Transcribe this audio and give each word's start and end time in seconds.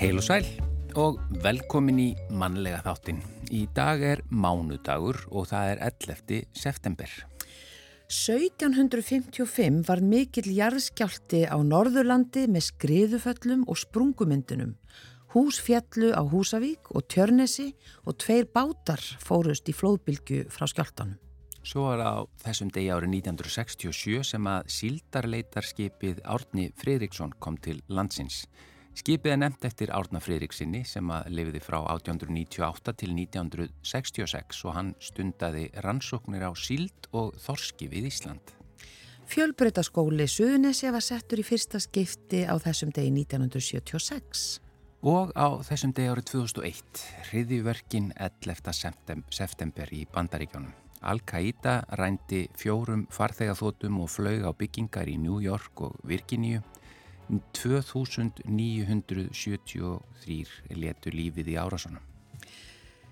Heil 0.00 0.16
og 0.16 0.24
sæl 0.24 0.46
og 0.96 1.18
velkomin 1.44 1.98
í 2.00 2.06
mannlega 2.32 2.78
þáttin. 2.86 3.18
Í 3.52 3.66
dag 3.76 4.00
er 4.00 4.22
mánudagur 4.32 5.18
og 5.28 5.50
það 5.50 5.72
er 5.74 5.82
11. 5.90 6.38
september. 6.56 7.10
1755 8.08 9.82
var 9.90 10.00
mikill 10.00 10.48
jarðskjálti 10.56 11.42
á 11.52 11.60
Norðurlandi 11.60 12.46
með 12.48 12.70
skriðuföllum 12.70 13.68
og 13.68 13.82
sprungumyndunum. 13.82 14.72
Hús 15.36 15.60
fjallu 15.60 16.14
á 16.16 16.24
Húsavík 16.24 16.94
og 16.96 17.04
Tjörnesi 17.04 17.68
og 18.08 18.16
tveir 18.24 18.48
bátar 18.48 19.04
fórust 19.20 19.68
í 19.68 19.76
flóðbylgu 19.76 20.46
frá 20.48 20.64
skjáltanum. 20.64 21.20
Svo 21.60 21.90
var 21.92 22.00
á 22.00 22.16
þessum 22.40 22.72
degi 22.72 22.88
árið 22.88 23.20
1967 23.20 24.24
sem 24.32 24.48
að 24.48 24.74
síldarleitarskipið 24.80 26.24
Árni 26.24 26.70
Fridriksson 26.80 27.36
kom 27.36 27.60
til 27.60 27.84
landsins. 27.92 28.46
Skipið 29.00 29.32
er 29.32 29.38
nefnt 29.40 29.62
eftir 29.64 29.90
Árna 29.96 30.20
Fridriksinni 30.20 30.82
sem 30.84 31.08
að 31.14 31.30
lifiði 31.32 31.60
frá 31.64 31.78
1898 31.78 32.92
til 33.00 33.14
1966 33.14 34.58
og 34.68 34.74
hann 34.76 34.90
stundaði 35.00 35.70
rannsóknir 35.86 36.44
á 36.44 36.52
síld 36.52 37.08
og 37.16 37.30
þorski 37.40 37.88
við 37.88 38.10
Ísland. 38.10 38.52
Fjölbreytaskóli 39.30 40.26
Suðunessi 40.28 40.90
var 40.92 41.04
settur 41.06 41.40
í 41.40 41.46
fyrsta 41.48 41.80
skipti 41.80 42.42
á 42.44 42.52
þessum 42.60 42.92
degi 42.92 43.14
1976. 43.22 44.60
Og 45.08 45.32
á 45.32 45.48
þessum 45.64 45.94
degi 45.96 46.12
árið 46.12 46.28
2001 46.34 47.04
hriði 47.30 47.62
verkin 47.64 48.10
11. 48.20 49.24
september 49.32 49.94
í 49.96 50.02
Bandaríkjónum. 50.12 50.74
Al-Qaida 51.00 51.78
rændi 51.96 52.42
fjórum 52.60 53.06
farþegaþótum 53.08 54.02
og 54.04 54.12
flög 54.12 54.44
á 54.44 54.52
byggingar 54.52 55.08
í 55.08 55.16
New 55.16 55.40
York 55.40 55.86
og 55.88 55.96
Virginíu 56.04 56.60
2973 57.56 60.46
letu 60.76 61.10
lífið 61.14 61.46
í 61.52 61.54
árásunum. 61.60 62.04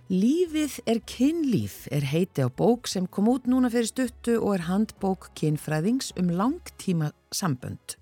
Lífið 0.08 0.78
er 0.88 1.02
kynlíf 1.04 1.82
er 1.92 2.00
heiti 2.08 2.40
á 2.40 2.48
bók 2.48 2.88
sem 2.88 3.04
kom 3.12 3.28
út 3.28 3.44
núna 3.44 3.68
fyrir 3.68 3.90
stuttu 3.90 4.40
og 4.40 4.56
er 4.56 4.64
handbók 4.64 5.28
kynfræðings 5.36 6.16
um 6.16 6.32
langtíma 6.32 7.12
sambönd. 7.28 8.00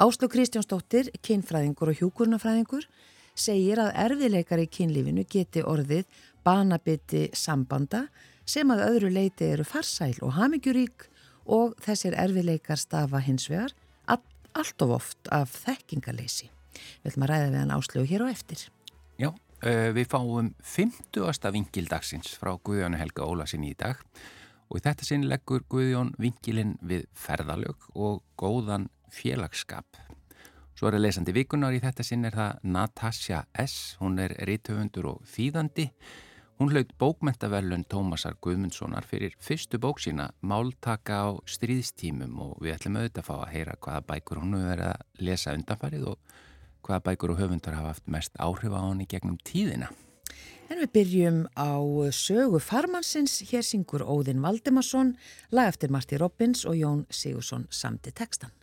Áslu 0.00 0.32
Kristjánsdóttir, 0.32 1.12
kynfræðingur 1.20 1.92
og 1.92 2.00
hjúkurnafræðingur, 2.00 2.88
segir 3.36 3.84
að 3.84 3.92
erfiðleikar 4.06 4.64
í 4.64 4.72
kynlífinu 4.72 5.28
geti 5.28 5.60
orðið 5.60 6.08
banabiti 6.40 7.28
sambanda 7.36 8.08
sem 8.48 8.72
að 8.72 8.88
öðru 8.88 9.12
leiti 9.12 9.52
eru 9.52 9.68
farsæl 9.68 10.16
og 10.24 10.32
hamingjurík 10.38 11.10
og 11.52 11.76
þessir 11.84 12.16
erfiðleikar 12.16 12.80
stafa 12.80 13.20
hins 13.20 13.52
vegar 13.52 13.76
allt 14.58 14.84
of 14.84 14.92
oft 14.98 15.30
af 15.32 15.52
þekkingaleysi. 15.64 16.50
Við 17.02 17.10
ætlum 17.12 17.26
að 17.26 17.32
ræða 17.32 17.48
við 17.50 17.58
hann 17.60 17.74
áslögu 17.76 18.08
hér 18.08 18.24
og 18.26 18.32
eftir. 18.32 18.62
Já, 19.20 19.30
við 19.62 20.06
fáum 20.10 20.52
50. 20.64 21.50
vingildagsins 21.54 22.32
frá 22.40 22.54
Guðjón 22.56 22.96
Helga 22.98 23.26
Ólasin 23.28 23.66
í 23.68 23.74
dag 23.78 24.00
og 24.72 24.80
í 24.80 24.84
þetta 24.86 25.06
sinn 25.06 25.28
leggur 25.28 25.66
Guðjón 25.70 26.14
vingilinn 26.20 26.78
við 26.80 27.04
ferðalög 27.12 27.90
og 27.92 28.22
góðan 28.40 28.88
félagsskap. 29.12 30.00
Svo 30.72 30.88
er 30.88 30.96
að 30.96 31.04
lesandi 31.04 31.34
vikunar 31.36 31.74
í 31.76 31.82
þetta 31.82 32.04
sinn 32.06 32.24
er 32.24 32.34
það 32.34 32.62
Natasja 32.64 33.42
S. 33.60 33.98
Hún 34.00 34.16
er 34.22 34.32
rítöfundur 34.48 35.10
og 35.12 35.26
þýðandi 35.28 35.90
Hún 36.62 36.70
hlaut 36.70 36.92
bókmentaverlun 36.94 37.82
Tómasar 37.90 38.36
Guðmundssonar 38.38 39.02
fyrir 39.02 39.32
fyrstu 39.42 39.80
bók 39.82 39.98
sína 39.98 40.28
Máltaka 40.46 41.16
á 41.26 41.34
stríðstímum 41.42 42.36
og 42.38 42.52
við 42.62 42.76
ætlum 42.76 43.00
auðvitað 43.00 43.18
að 43.18 43.26
fá 43.26 43.32
að 43.34 43.50
heyra 43.50 43.74
hvaða 43.82 44.04
bækur 44.12 44.40
hún 44.44 44.54
hefur 44.54 44.70
verið 44.70 44.90
að 44.92 45.26
lesa 45.26 45.56
undanfarið 45.58 46.06
og 46.12 46.38
hvaða 46.86 47.04
bækur 47.08 47.34
og 47.34 47.42
höfundar 47.42 47.78
hafa 47.80 47.90
haft 47.96 48.06
mest 48.06 48.38
áhrif 48.38 48.78
á 48.78 48.78
hann 48.78 49.02
í 49.02 49.08
gegnum 49.10 49.42
tíðina. 49.42 49.90
En 50.70 50.78
við 50.84 50.94
byrjum 51.00 51.44
á 51.58 51.82
sögu 52.14 52.62
farmansins, 52.62 53.40
hér 53.50 53.66
syngur 53.66 54.06
Óðinn 54.06 54.46
Valdimarsson, 54.46 55.16
lag 55.50 55.74
eftir 55.74 55.90
Marti 55.90 56.14
Robbins 56.14 56.62
og 56.62 56.78
Jón 56.78 57.08
Sigursson 57.10 57.66
samti 57.74 58.14
tekstan. 58.14 58.54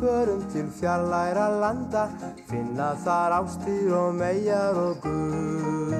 Förum 0.00 0.42
til 0.52 0.68
fjarlæra 0.80 1.48
landa, 1.60 2.08
finna 2.50 2.90
þar 3.04 3.32
ástýr 3.40 3.92
og 3.96 4.14
megar 4.14 4.76
og 4.76 4.96
guð. 5.04 5.94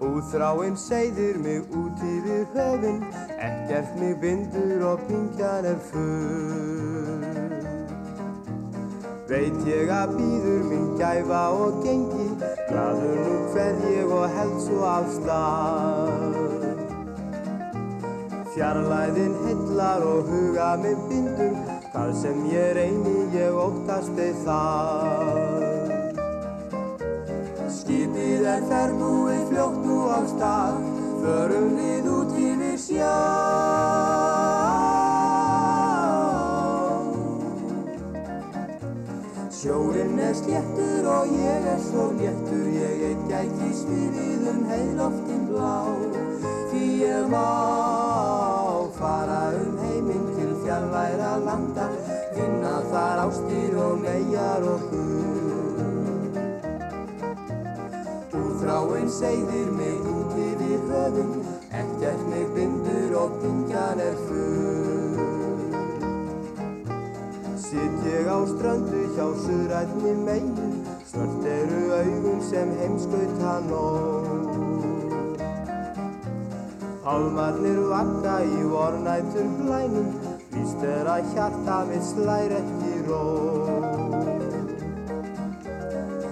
Úþráinn 0.00 0.76
segðir 0.76 1.38
mig 1.38 1.60
út 1.70 2.02
yfir 2.02 2.46
höfinn, 2.54 3.04
ekkert 3.38 3.94
mig 4.00 4.16
bindur 4.20 4.86
og 4.92 5.04
pingjan 5.08 5.64
er 5.72 5.78
full. 5.90 7.24
Veit 9.28 9.62
ég 9.66 9.88
að 9.88 10.16
býður 10.18 10.66
minn 10.70 10.90
gæfa 10.98 11.44
og 11.54 11.80
gengi, 11.86 12.28
gladur 12.68 13.22
nú 13.22 13.38
hveð 13.54 13.86
ég 13.94 14.18
og 14.18 14.26
held 14.38 14.58
svo 14.66 14.82
af 14.90 15.08
stað. 15.18 16.53
Fjarlæðin 18.54 19.32
hillar 19.42 20.04
og 20.06 20.28
huga 20.30 20.76
minn 20.78 21.00
bindur, 21.10 21.56
hvað 21.90 22.10
sem 22.20 22.36
ég 22.52 22.68
reyni 22.76 23.14
ég 23.34 23.56
óttast 23.58 24.14
eða 24.14 24.44
það. 24.46 25.64
Skipið 27.74 28.46
er 28.52 28.62
ferðbúið 28.70 29.42
fljótt 29.48 29.80
nú 29.88 29.96
á 30.06 30.22
stað, 30.30 30.78
förum 31.24 31.74
við 31.80 32.06
út 32.14 32.38
yfir 32.44 32.78
sjá. 32.84 33.18
Sjórin 39.58 40.14
er 40.28 40.38
sléttur 40.44 41.10
og 41.10 41.34
ég 41.42 41.70
er 41.74 41.84
svo 41.90 42.06
léttur, 42.22 42.66
ég 42.78 43.04
eitt 43.10 43.28
gæti 43.34 43.74
sviðið 43.82 44.48
um 44.54 44.64
heiloftin 44.70 45.46
blá, 45.50 45.76
því 46.70 46.86
ég 47.02 47.30
má 47.34 48.03
fara 49.04 49.40
um 49.60 49.78
heiminn 49.84 50.26
til 50.36 50.52
fjallværa 50.62 51.32
landa, 51.46 51.86
finna 52.34 52.74
þar 52.92 53.18
ástir 53.26 53.74
og 53.86 53.98
megar 54.04 54.64
og 54.72 54.86
guð. 54.92 56.30
Úþráinn 58.40 59.10
segðir 59.18 59.68
mig 59.76 60.08
út 60.14 60.32
yfir 60.46 60.86
höfum, 60.88 61.34
ekkert 61.80 62.22
mig 62.30 62.46
bindur 62.56 63.16
og 63.22 63.36
pingjan 63.42 64.00
er 64.08 64.16
full. 64.24 65.20
Sitt 67.66 68.06
ég 68.08 68.30
á 68.36 68.38
ströndu 68.54 69.02
hjá 69.18 69.26
suðrætni 69.44 70.14
megin, 70.28 70.80
svört 71.10 71.50
eru 71.58 71.82
augun 72.00 72.40
sem 72.52 72.72
heimskauta 72.80 73.58
nóg. 73.68 74.33
Pálmarnir 77.04 77.82
vakna 77.90 78.34
í 78.48 78.62
vornættur 78.64 79.48
blænum, 79.58 80.06
víst 80.54 80.84
er 80.88 81.10
að 81.12 81.26
hjarta 81.34 81.74
við 81.90 82.06
slær 82.06 82.54
ekki 82.58 82.92
ró. 83.08 83.24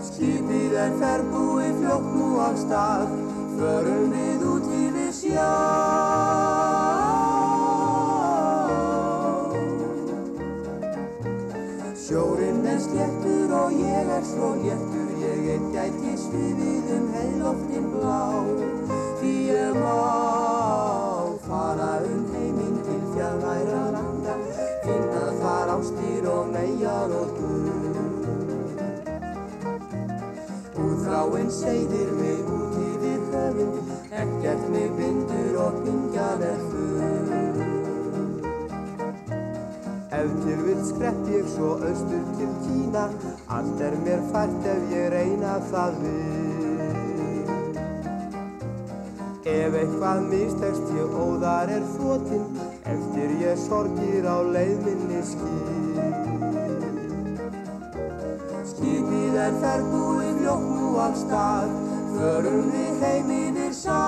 Skipið 0.06 0.78
er 0.84 0.96
ferbúið 1.02 1.76
fljótt 1.82 2.08
nú 2.14 2.30
á 2.40 2.48
stað, 2.62 3.12
förum 3.58 4.16
við 4.16 4.48
út 4.54 4.72
yfir 4.78 5.12
sjá. 5.20 5.52
Sjórin 12.06 12.64
er 12.72 12.80
sléttur 12.88 13.56
og 13.60 13.76
ég 13.76 14.16
er 14.16 14.28
svo 14.32 14.54
léttur, 14.64 15.16
ég 15.20 15.48
er 15.58 15.72
gæti 15.76 16.16
sviðið 16.24 16.92
um 16.96 17.08
heiloftin 17.18 17.92
blá, 17.92 18.20
því 19.20 19.38
ég 19.52 19.82
má 19.84 20.31
Úþráinn 31.02 31.48
segðir 31.50 32.10
mig 32.14 32.46
út 32.46 32.74
yfir 32.78 33.22
höfinn, 33.32 33.88
ekkert 34.14 34.68
mig 34.70 34.90
bindur 34.94 35.56
og 35.58 35.78
pingjan 35.82 36.42
er 36.46 36.60
full. 36.68 37.56
Ef 40.14 40.28
til 40.44 40.60
vil 40.62 40.84
skrepp 40.86 41.24
ég 41.32 41.48
svo 41.50 41.70
austur 41.88 42.22
til 42.36 42.52
Kína, 42.62 43.08
allt 43.50 43.82
er 43.82 43.96
mér 44.04 44.22
fært 44.30 44.68
ef 44.74 44.92
ég 44.94 45.08
reyna 45.16 45.56
það 45.72 45.98
við. 46.04 47.50
Ef 49.56 49.74
eitthvað 49.80 50.28
mistekst 50.28 50.92
ég 51.00 51.16
óðar 51.24 51.72
er 51.80 51.88
þotinn, 51.96 52.46
eftir 52.94 53.34
ég 53.42 53.58
sorgir 53.64 54.30
á 54.30 54.38
leið 54.54 54.86
minni 54.86 55.24
skýr. 55.32 56.06
Skipið 58.70 59.40
er 59.48 59.60
ferðbúið 59.66 60.46
ljótt 60.46 60.70
nú 60.70 60.81
af 61.00 61.16
stað, 61.16 61.70
förum 62.12 62.70
við 62.72 63.04
heim 63.04 63.30
yfir 63.36 63.72
sæ. 63.76 64.00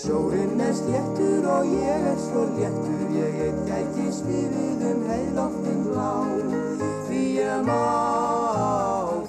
Sjórin 0.00 0.60
er 0.60 0.74
sléttur 0.74 1.46
og 1.48 1.70
ég 1.70 2.08
er 2.12 2.18
svo 2.26 2.42
léttur, 2.56 3.04
ég 3.16 3.38
er 3.48 3.54
gæti 3.68 4.08
sviðið 4.18 4.84
um 4.90 5.06
heiloftin 5.10 5.80
blá. 5.90 6.12
Því 7.06 7.22
ég 7.38 7.64
má 7.68 7.80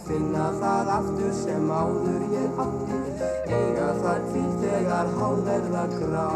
finna 0.07 0.49
það 0.61 0.91
aftur 0.97 1.33
sem 1.37 1.71
áður 1.71 2.25
ég 2.33 2.59
átti, 2.65 2.99
eiga 3.59 3.89
það 4.01 4.19
kvíl 4.31 4.51
þegar 4.63 5.13
hálverða 5.19 5.85
grá. 5.95 6.29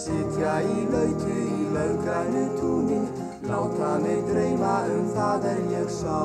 Sitja 0.00 0.54
í 0.64 0.86
lautu 0.92 1.34
í 1.40 1.59
laugrænu 1.74 2.44
túni, 2.58 3.00
láta 3.48 3.98
mig 4.02 4.22
dreyma 4.28 4.74
um 4.94 5.04
það 5.14 5.44
er 5.52 5.60
ég 5.72 5.90
sá. 6.00 6.20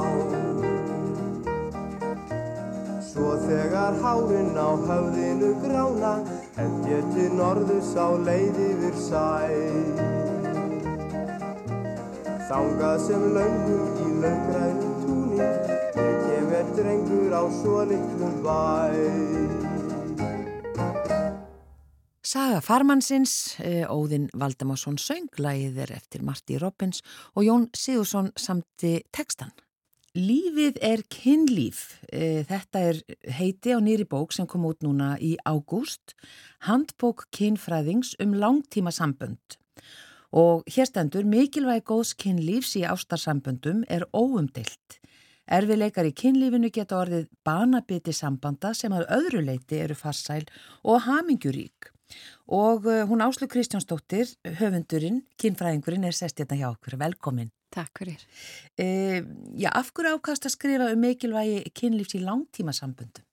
Svo 3.10 3.36
þegar 3.46 4.00
hárin 4.04 4.58
á 4.58 4.70
höfðinu 4.88 5.52
grána, 5.64 6.14
ég 6.90 7.06
til 7.14 7.30
norðus 7.38 7.94
á 7.94 8.08
leið 8.28 8.58
yfir 8.70 8.98
sæ. 9.08 9.30
Þangað 12.50 12.98
sem 13.08 13.30
laungum 13.38 14.04
í 14.06 14.10
laugrænu 14.26 14.92
túni, 15.06 15.48
ég 16.02 16.20
kem 16.26 16.52
er 16.60 16.76
drengur 16.76 17.40
á 17.42 17.44
svo 17.62 17.80
litlum 17.94 18.38
bæ. 18.46 19.75
Saga 22.36 22.58
farmannsins, 22.60 23.56
eh, 23.64 23.86
Óðinn 23.88 24.26
Valdemarsson 24.36 24.98
söng, 25.00 25.30
lagið 25.40 25.78
er 25.86 25.92
eftir 25.96 26.22
Marti 26.22 26.58
Robbins 26.60 27.00
og 27.34 27.46
Jón 27.46 27.70
Sigursson 27.72 28.34
samti 28.36 29.06
tekstan. 29.16 29.54
Lífið 30.18 30.76
er 30.82 31.04
kynlíf. 31.08 31.96
Eh, 32.12 32.44
Þetta 32.44 32.82
er 32.90 33.02
heiti 33.32 33.72
á 33.72 33.80
nýri 33.80 34.04
bók 34.04 34.34
sem 34.34 34.46
kom 34.46 34.66
út 34.66 34.84
núna 34.84 35.18
í 35.18 35.38
ágúst. 35.48 36.12
Handbók 36.68 37.28
kynfræðings 37.32 38.16
um 38.20 38.34
langtíma 38.34 38.92
sambönd. 38.92 39.56
Og 40.34 40.66
hér 40.66 40.88
stendur 40.88 41.24
mikilvægi 41.24 41.86
góðs 41.88 42.14
kynlífs 42.18 42.76
í 42.76 42.84
ástarsamböndum 42.84 43.86
er 43.88 44.04
óumdilt. 44.14 45.00
Erfileikar 45.48 46.04
í 46.04 46.12
kynlífinu 46.12 46.70
geta 46.70 47.00
orðið 47.00 47.30
banabiti 47.46 48.12
sambanda 48.12 48.74
sem 48.74 48.92
að 48.92 49.08
öðru 49.08 49.46
leiti 49.46 49.80
eru 49.80 49.96
farsæl 49.96 50.44
og 50.84 51.04
hamingjurík. 51.08 51.95
Og 52.46 52.86
uh, 52.86 53.04
hún 53.10 53.24
Áslu 53.26 53.48
Kristjánsdóttir, 53.50 54.30
höfundurinn, 54.60 55.24
kynfræðingurinn, 55.42 56.06
er 56.06 56.16
sest 56.16 56.42
hérna 56.42 56.60
hjá 56.60 56.68
okkur. 56.72 56.98
Velkomin. 57.02 57.50
Takk 57.74 58.04
fyrir. 58.04 58.22
Uh, 58.80 59.26
já, 59.58 59.72
af 59.74 59.90
hverju 59.94 60.20
ákast 60.20 60.46
að 60.46 60.56
skrifa 60.56 60.92
um 60.94 61.02
mikilvægi 61.02 61.64
kynlífs 61.76 62.18
í 62.18 62.22
langtíma 62.24 62.76
samböndum? 62.76 63.26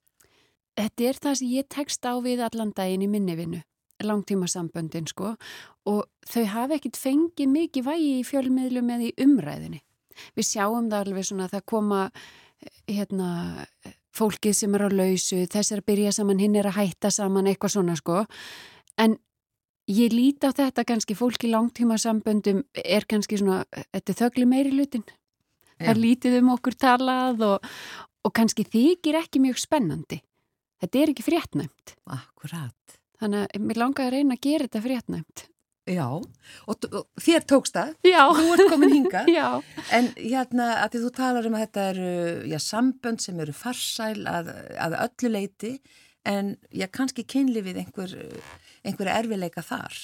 Þetta 0.79 1.05
er 1.05 1.21
það 1.21 1.39
sem 1.39 1.53
ég 1.53 1.69
tekst 1.69 2.09
á 2.09 2.17
við 2.25 2.41
allan 2.47 2.73
daginn 2.73 3.05
í 3.05 3.11
minnivinnu, 3.13 3.61
langtíma 4.03 4.49
samböndin 4.49 5.05
sko 5.11 5.35
og 5.85 6.07
þau 6.25 6.45
hafa 6.49 6.79
ekkit 6.79 6.97
fengið 6.97 7.51
mikið 7.53 7.85
vægi 7.91 8.13
í 8.17 8.25
fjölmiðlum 8.25 8.93
eða 8.95 9.11
í 9.11 9.13
umræðinni. 9.21 9.83
Við 10.37 10.49
sjáum 10.49 10.89
það 10.89 11.05
alveg 11.05 11.29
svona 11.29 11.49
að 11.49 11.59
það 11.59 11.69
koma 11.75 12.01
hérna 12.89 13.29
fólkið 14.17 14.57
sem 14.57 14.75
er 14.77 14.87
á 14.87 14.91
lausu, 14.93 15.43
þess 15.51 15.73
er 15.73 15.83
að 15.83 15.89
byrja 15.91 16.15
saman, 16.19 16.41
hinn 16.43 16.57
er 16.59 16.69
að 16.69 16.79
hætta 16.81 17.11
saman, 17.13 17.49
eitthvað 17.51 17.77
svona 17.77 17.97
sko. 17.99 18.25
En 19.01 19.17
ég 19.91 20.13
líti 20.15 20.49
á 20.49 20.53
þetta 20.53 20.85
kannski 20.89 21.17
fólk 21.19 21.47
í 21.47 21.53
langtíma 21.53 21.99
samböndum 22.01 22.63
er 22.77 23.07
kannski 23.09 23.41
svona, 23.41 23.63
þetta 23.93 24.19
þögli 24.25 24.49
meiri 24.49 24.75
lutin. 24.77 25.05
Það 25.81 25.95
er 25.95 26.03
lítið 26.03 26.39
um 26.39 26.53
okkur 26.55 26.77
talað 26.79 27.47
og, 27.47 27.71
og 28.23 28.35
kannski 28.37 28.67
þykir 28.69 29.19
ekki 29.25 29.43
mjög 29.43 29.59
spennandi. 29.63 30.21
Þetta 30.83 30.99
er 30.99 31.13
ekki 31.13 31.25
fréttnæmt. 31.27 31.97
Akkurat. 32.11 32.99
Þannig 33.23 33.47
að 33.47 33.67
mér 33.69 33.81
langar 33.81 34.09
að 34.09 34.17
reyna 34.17 34.37
að 34.37 34.45
gera 34.47 34.67
þetta 34.67 34.85
fréttnæmt. 34.87 35.45
Já, 35.91 36.07
og, 36.15 36.85
og 36.95 37.23
þér 37.23 37.47
tókst 37.51 37.75
það. 37.75 37.95
Já. 38.07 38.23
Þú 38.39 38.51
ert 38.55 38.69
komin 38.71 38.93
hingað. 38.95 39.31
Já. 39.39 39.49
En 39.91 40.13
hérna 40.15 40.69
að 40.85 40.95
því 40.95 41.01
þú 41.03 41.11
talar 41.17 41.49
um 41.49 41.57
að 41.59 41.65
þetta 41.65 41.87
eru 41.91 42.13
já, 42.53 42.59
sambönd 42.63 43.25
sem 43.25 43.41
eru 43.43 43.55
farsæl 43.57 44.21
að, 44.31 44.53
að 44.79 44.99
öllu 45.01 45.33
leiti 45.35 45.73
en 46.29 46.55
já, 46.71 46.87
kannski 46.87 47.25
kynlifið 47.27 47.81
einhver, 47.83 48.15
einhver 48.87 49.11
erfileika 49.13 49.63
þar. 49.65 49.95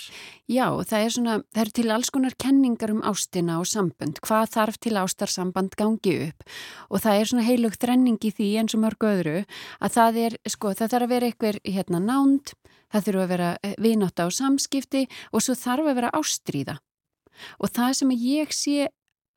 Já, 0.51 0.67
það 0.87 1.05
er 1.05 1.15
svona, 1.15 1.37
það 1.55 1.63
er 1.65 1.71
til 1.79 1.87
alls 1.95 2.11
konar 2.15 2.37
kenningar 2.39 2.93
um 2.95 3.03
ástina 3.07 3.59
og 3.61 3.69
sambönd, 3.69 4.21
hvað 4.25 4.53
þarf 4.55 4.79
til 4.85 4.95
ástarsamband 5.01 5.77
gangi 5.79 6.15
upp. 6.29 6.47
Og 6.91 7.03
það 7.05 7.21
er 7.21 7.31
svona 7.33 7.47
heilug 7.49 7.79
þrenning 7.79 8.19
í 8.23 8.33
því 8.35 8.49
eins 8.63 8.77
og 8.79 8.85
mörgu 8.85 9.11
öðru 9.11 9.39
að 9.83 9.95
það 9.99 10.21
er, 10.27 10.39
sko, 10.47 10.75
það 10.79 10.95
þarf 10.95 11.09
að 11.09 11.15
vera 11.15 11.31
einhver 11.31 11.61
hérna 11.67 12.03
nánd, 12.05 12.55
það 12.93 13.09
þurfa 13.09 13.25
að 13.25 13.33
vera 13.35 13.51
vináta 13.83 14.29
og 14.29 14.37
samskipti 14.37 15.07
og 15.33 15.45
svo 15.45 15.59
þarf 15.59 15.91
að 15.91 16.01
vera 16.01 16.15
ástríða. 16.17 16.79
Og 17.63 17.71
það 17.71 17.93
sem 18.01 18.15
ég 18.15 18.55
sé 18.55 18.89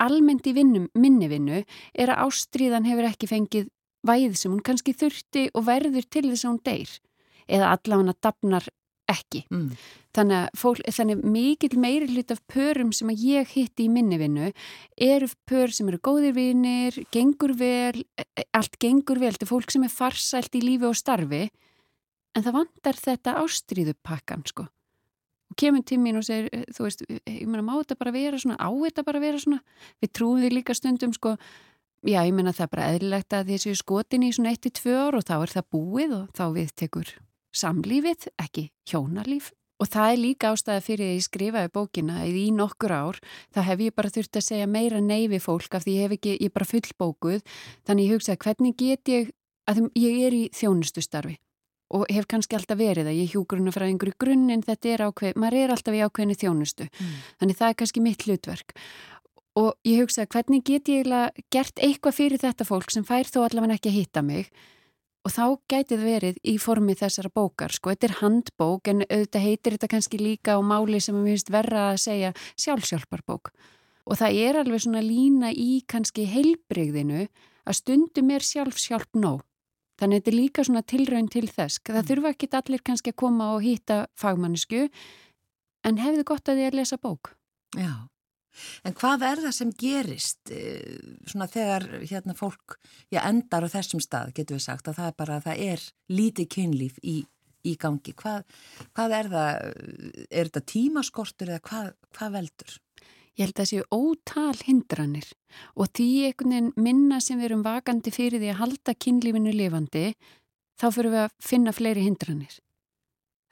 almennt 0.01 0.47
í 0.49 0.55
vinnum, 0.57 0.89
minni 0.97 1.29
vinnu 1.29 1.61
er 1.93 2.11
að 2.13 2.27
ástríðan 2.27 2.87
hefur 2.89 3.09
ekki 3.11 3.29
fengið 3.29 3.69
væð 4.07 4.37
sem 4.39 4.53
hún 4.53 4.63
kannski 4.65 4.95
þurfti 4.97 5.49
og 5.53 5.67
verður 5.67 6.07
til 6.09 6.25
þess 6.29 6.45
að 6.45 6.51
hún 6.51 6.61
deyr. 6.65 6.93
Eða 7.51 7.73
allavega 7.75 8.15
dafnar 8.23 8.69
ekki. 9.11 9.43
Mm. 9.53 9.69
Þannig 10.15 10.37
að 10.37 10.59
fólk, 10.59 10.81
þannig 10.97 11.23
mikil 11.35 11.71
meiri 11.79 12.09
hlut 12.11 12.33
af 12.33 12.41
pörum 12.51 12.91
sem 12.95 13.11
að 13.13 13.23
ég 13.27 13.53
hitti 13.55 13.87
í 13.87 13.93
minni 13.93 14.19
vinnu 14.19 14.51
eru 14.97 15.29
pör 15.47 15.71
sem 15.75 15.87
eru 15.91 16.01
góðir 16.03 16.35
vinnir, 16.35 16.97
gengur 17.13 17.55
vel, 17.59 18.03
e, 18.19 18.27
allt 18.57 18.75
gengur 18.81 19.21
vel, 19.21 19.31
þetta 19.35 19.47
er 19.47 19.53
fólk 19.53 19.71
sem 19.71 19.87
er 19.87 19.93
farsælt 19.93 20.59
í 20.59 20.63
lífi 20.65 20.89
og 20.89 20.99
starfi 20.99 21.45
en 22.35 22.45
það 22.45 22.57
vantar 22.59 22.99
þetta 22.99 23.39
ástríðupakkan 23.41 24.45
sko 24.47 24.67
og 25.51 25.57
kemur 25.59 25.83
til 25.83 25.99
mín 25.99 26.19
og 26.19 26.23
segir, 26.23 26.47
þú 26.71 26.85
veist, 26.85 27.03
ég 27.27 27.43
meina 27.43 27.65
má 27.65 27.73
þetta 27.75 27.97
bara 27.99 28.13
vera 28.15 28.39
svona, 28.39 28.55
á 28.55 28.71
þetta 28.71 29.03
bara 29.07 29.21
vera 29.23 29.41
svona 29.41 29.59
við 29.99 30.13
trúum 30.15 30.39
því 30.39 30.51
líka 30.53 30.75
stundum 30.77 31.11
sko 31.15 31.35
já, 32.07 32.21
ég 32.23 32.31
meina 32.35 32.53
það 32.55 32.67
er 32.67 32.71
bara 32.75 32.87
eðlilegt 32.93 33.35
að 33.35 33.51
þessu 33.51 33.75
skotin 33.81 34.23
í 34.23 34.31
svona 34.35 34.55
1-2 34.55 34.95
ár 34.95 35.19
og 35.19 35.27
þá 35.27 35.35
er 35.41 35.53
það 35.57 35.69
búið 35.75 36.15
og 36.21 36.31
þá 36.37 36.45
við 36.55 36.71
tekur 36.79 37.11
samlífið, 37.55 38.29
ekki 38.41 38.69
hjónalíf. 38.89 39.51
Og 39.81 39.89
það 39.89 40.11
er 40.13 40.19
líka 40.21 40.51
ástæða 40.53 40.81
fyrir 40.85 41.07
því 41.07 41.09
að 41.09 41.15
ég 41.17 41.25
skrifaði 41.25 41.69
bókina 41.73 42.15
í 42.29 42.47
nokkur 42.53 42.91
ár, 42.93 43.17
þá 43.49 43.61
hef 43.65 43.79
ég 43.81 43.95
bara 43.97 44.11
þurft 44.13 44.37
að 44.37 44.45
segja 44.45 44.67
meira 44.69 44.99
neyfi 45.01 45.39
fólk 45.41 45.73
af 45.73 45.87
því 45.87 45.95
ég 45.95 46.03
hef 46.05 46.17
ekki, 46.17 46.35
ég 46.37 46.51
er 46.51 46.53
bara 46.53 46.69
fullbókuð, 46.69 47.41
þannig 47.89 48.05
ég 48.05 48.13
hugsaði 48.13 48.41
hvernig 48.45 48.75
get 48.77 49.09
ég, 49.09 49.31
að 49.65 49.87
ég 49.97 50.19
er 50.27 50.37
í 50.37 50.43
þjónustustarfi 50.53 51.39
og 51.91 52.05
hef 52.07 52.27
kannski 52.29 52.55
alltaf 52.55 52.77
verið 52.79 53.09
að 53.11 53.17
ég 53.19 53.33
hjúgruna 53.33 53.71
frá 53.75 53.83
einhverju 53.83 54.15
grunninn, 54.21 54.63
þetta 54.63 54.93
er 54.93 55.01
ákveð, 55.09 55.33
maður 55.35 55.57
er 55.59 55.73
alltaf 55.73 55.97
í 55.97 56.03
ákveðinu 56.05 56.37
þjónustu, 56.39 56.87
Mm. 56.87 57.15
þannig 57.41 57.57
það 57.59 57.69
er 57.69 57.77
kannski 57.81 58.01
mitt 58.01 58.23
hlutverk. 58.23 58.75
Og 59.59 59.73
ég 59.83 59.99
hugsaði 59.99 60.27
hvernig 60.31 60.63
get 60.63 60.87
ég 60.87 61.03
gert 61.51 61.75
eitthvað 61.75 62.15
fyrir 62.15 62.39
þetta 62.39 62.63
fólk 62.63 62.91
sem 62.91 63.03
fær 63.03 63.27
þó 63.27 63.43
allavega 63.43 63.75
ekki 63.75 63.89
að 63.89 63.97
hitta 63.99 64.21
mig 64.21 64.51
og 65.21 65.33
þá 65.33 65.45
gæti 65.69 65.97
það 65.97 66.07
verið 66.07 66.39
í 66.47 66.55
formi 66.61 66.95
þessara 66.97 67.29
bókar, 67.33 67.73
sko, 67.75 67.93
þetta 67.93 68.07
er 68.07 68.17
handbók 68.21 68.89
en 68.89 69.03
auðvitað 69.05 69.45
heitir 69.45 69.77
þetta 69.77 69.91
kannski 69.91 70.21
líka 70.21 70.57
á 70.57 70.59
máli 70.65 71.01
sem 71.03 71.15
mér 71.15 71.35
finnst 71.35 71.53
verra 71.53 71.91
að 71.91 72.01
segja 72.07 72.33
sjálfsjálfarbók 72.55 73.53
og 74.05 74.17
það 74.17 74.37
er 74.43 74.59
alveg 74.61 74.83
svona 74.83 75.03
lína 75.05 75.51
í 75.53 75.81
kannski 75.89 76.25
heilbreyðinu 76.29 77.27
að 77.65 77.77
stundum 77.77 78.31
er 78.33 78.45
sjálfsjálf 78.45 79.11
nóg. 79.13 79.43
Þannig 80.01 80.17
að 80.17 80.21
þetta 80.21 80.31
er 80.31 80.37
líka 80.39 80.63
svona 80.65 80.81
tilraun 80.89 81.27
til 81.29 81.45
þess. 81.45 81.81
Það 81.85 82.07
þurfa 82.09 82.31
ekki 82.33 82.47
allir 82.57 82.81
kannski 82.81 83.11
að 83.13 83.19
koma 83.21 83.51
og 83.53 83.61
hýtta 83.61 83.97
fagmannisku, 84.17 84.87
en 85.85 86.01
hefðu 86.01 86.25
gott 86.31 86.49
að 86.49 86.57
því 86.57 86.65
að 86.71 86.77
lesa 86.79 86.97
bók. 86.97 87.35
Já, 87.77 88.09
en 88.87 88.95
hvað 88.97 89.25
er 89.27 89.41
það 89.45 89.55
sem 89.57 89.73
gerist 89.83 90.51
eh, 90.53 90.99
svona 91.29 91.47
þegar 91.51 91.87
hérna 91.99 92.35
fólk 92.37 92.77
já, 93.13 93.21
endar 93.23 93.67
á 93.67 93.73
þessum 93.73 94.01
stað, 94.03 94.33
getur 94.37 94.57
við 94.57 94.65
sagt, 94.65 94.89
að 94.89 95.01
það 95.01 95.11
er 95.11 95.17
bara 95.21 95.37
að 95.37 95.47
það 95.49 95.65
er 95.67 95.85
lítið 96.11 96.49
kynlíf 96.55 97.01
í, 97.03 97.17
í 97.67 97.75
gangi. 97.81 98.15
Hvað, 98.17 98.45
hvað 98.95 99.17
er 99.19 99.33
það, 99.35 99.67
er 100.29 100.49
þetta 100.49 100.63
tímaskortur 100.73 101.53
eða 101.53 101.65
hvað, 101.69 101.91
hvað 102.17 102.39
veldur? 102.39 102.79
Ég 103.39 103.47
held 103.47 103.55
að 103.55 103.61
það 103.61 103.69
séu 103.69 103.85
ótal 103.95 104.57
hindranir 104.67 105.29
og 105.79 105.87
því 105.95 106.09
einhvern 106.27 106.51
veginn 106.51 106.73
minna 106.83 107.21
sem 107.23 107.39
við 107.39 107.47
erum 107.51 107.63
vakandi 107.63 108.11
fyrir 108.11 108.41
því 108.41 108.51
að 108.51 108.59
halda 108.59 108.95
kynlífinu 109.05 109.53
lifandi, 109.55 110.03
þá 110.75 110.85
fyrir 110.91 111.13
við 111.13 111.23
að 111.23 111.37
finna 111.47 111.73
fleiri 111.75 112.03
hindranir. 112.05 112.59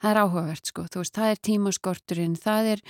Það 0.00 0.10
er 0.10 0.20
áhugavert 0.22 0.70
sko, 0.70 0.86
þú 0.88 1.02
veist, 1.02 1.16
það 1.18 1.30
er 1.30 1.40
tímaskorturinn, 1.48 2.36
það 2.40 2.70
er, 2.74 2.82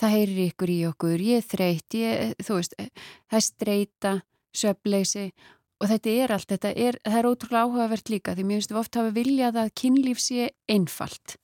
það 0.00 0.14
heyrir 0.16 0.40
ykkur 0.48 0.72
í 0.72 0.78
okkur, 0.88 1.22
ég 1.22 1.42
er 1.42 1.46
þreytt, 1.46 1.98
ég, 2.00 2.32
þú 2.42 2.58
veist, 2.58 2.76
það 3.30 3.38
er 3.38 3.46
streyta, 3.46 4.14
söfleysi 4.56 5.26
og 5.76 5.90
þetta 5.92 6.14
er 6.24 6.34
allt, 6.34 6.50
þetta 6.50 6.74
er, 6.74 6.98
það 7.04 7.18
er 7.20 7.30
ótrúlega 7.30 7.64
áhugavert 7.68 8.10
líka 8.10 8.34
því 8.34 8.46
mér 8.48 8.58
finnst 8.58 8.72
við 8.72 8.82
oft 8.82 8.98
hafa 8.98 9.14
viljað 9.14 9.58
að 9.62 9.74
kynlíf 9.78 10.22
sé 10.24 10.50
einfalt, 10.72 11.36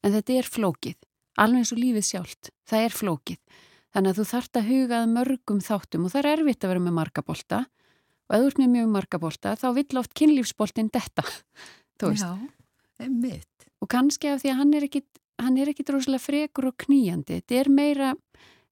en 0.00 0.16
þetta 0.16 0.38
er 0.38 0.48
flókið 0.48 1.00
alveg 1.40 1.62
eins 1.62 1.72
og 1.72 1.80
lífið 1.80 2.06
sjálft, 2.06 2.50
það 2.68 2.86
er 2.86 2.96
flókið. 2.96 3.60
Þannig 3.92 4.12
að 4.12 4.18
þú 4.18 4.26
þart 4.30 4.58
að 4.58 4.68
hugað 4.70 5.06
mörgum 5.12 5.60
þáttum 5.62 6.06
og 6.06 6.12
það 6.12 6.22
er 6.22 6.32
erfitt 6.32 6.64
að 6.64 6.72
vera 6.72 6.84
með 6.86 6.96
margabólta 6.96 7.60
og 7.62 8.36
ef 8.36 8.42
þú 8.42 8.48
ert 8.48 8.60
með 8.62 8.72
mjög 8.76 8.90
margabólta 8.94 9.54
þá 9.60 9.66
vill 9.76 10.00
oft 10.00 10.14
kynlífsbóltinn 10.16 10.92
detta, 10.92 11.24
þú 12.00 12.12
veist. 12.12 12.24
Já, 12.24 12.61
einmitt. 13.06 13.68
Og 13.82 13.90
kannski 13.90 14.30
af 14.30 14.42
því 14.42 14.52
að 14.52 14.58
hann 14.60 14.74
er 14.78 14.86
ekki, 14.86 15.02
hann 15.42 15.58
er 15.58 15.70
ekki 15.72 15.86
droslega 15.86 16.22
frekur 16.22 16.70
og 16.70 16.76
kníjandi, 16.84 17.40
þetta 17.40 17.58
er 17.60 17.70
meira, 17.72 18.10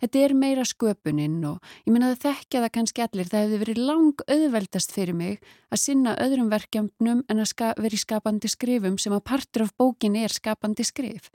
þetta 0.02 0.24
er 0.24 0.34
meira 0.38 0.66
sköpuninn 0.68 1.38
og 1.48 1.72
ég 1.84 1.94
menna 1.94 2.12
að 2.14 2.22
þekkja 2.24 2.64
það 2.64 2.74
kannski 2.76 3.04
allir, 3.04 3.30
það 3.30 3.46
hefði 3.46 3.62
verið 3.64 3.80
lang 3.90 4.24
auðveldast 4.26 4.94
fyrir 4.96 5.18
mig 5.18 5.40
að 5.70 5.82
sinna 5.84 6.16
öðrum 6.22 6.50
verkefnum 6.52 7.24
en 7.26 7.42
að 7.42 7.50
ska, 7.52 7.72
vera 7.78 7.98
í 7.98 8.04
skapandi 8.04 8.52
skrifum 8.52 9.00
sem 9.02 9.16
að 9.16 9.26
partur 9.32 9.66
af 9.66 9.74
bókin 9.80 10.18
er 10.20 10.32
skapandi 10.32 10.86
skrif. 10.86 11.30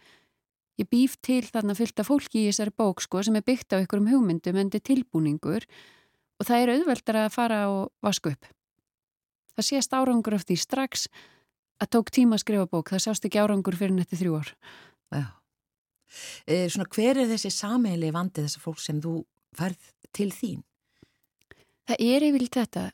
Ég 0.75 0.89
býf 0.91 1.15
til 1.23 1.43
þarna 1.47 1.75
fylgta 1.75 2.03
fólki 2.03 2.41
í 2.41 2.49
þessari 2.49 2.73
bók 2.75 3.03
sko 3.03 3.21
sem 3.23 3.37
er 3.39 3.45
byggt 3.47 3.75
á 3.75 3.79
einhverjum 3.79 4.11
hugmyndum 4.11 4.57
en 4.59 4.71
þetta 4.71 4.81
er 4.81 4.87
tilbúningur 4.89 5.67
og 6.35 6.47
það 6.47 6.61
er 6.63 6.71
auðveldar 6.73 7.19
að 7.21 7.31
fara 7.35 7.61
og 7.71 7.93
vasku 8.03 8.33
upp. 8.33 8.49
Það 9.55 9.67
sést 9.69 9.95
árangur 9.95 10.35
af 10.35 10.43
því 10.43 10.57
strax 10.59 11.07
að 11.81 11.91
tók 11.95 12.11
tíma 12.15 12.37
að 12.37 12.43
skrifa 12.45 12.67
bók, 12.71 12.91
það 12.93 13.03
sást 13.05 13.27
ekki 13.27 13.41
árangur 13.41 13.77
fyrir 13.77 13.95
netti 13.95 14.19
þrjú 14.19 14.39
ár. 14.39 14.51
Já. 15.15 15.23
E, 16.47 16.65
svona 16.71 16.87
hver 16.95 17.19
er 17.23 17.29
þessi 17.31 17.51
sameili 17.51 18.11
vandi 18.15 18.45
þessar 18.45 18.63
fólk 18.63 18.81
sem 18.83 19.01
þú 19.03 19.17
færð 19.57 19.89
til 20.15 20.29
þín? 20.31 20.61
Það 21.85 22.03
er 22.07 22.27
yfirlega 22.29 22.65
þetta 22.65 22.85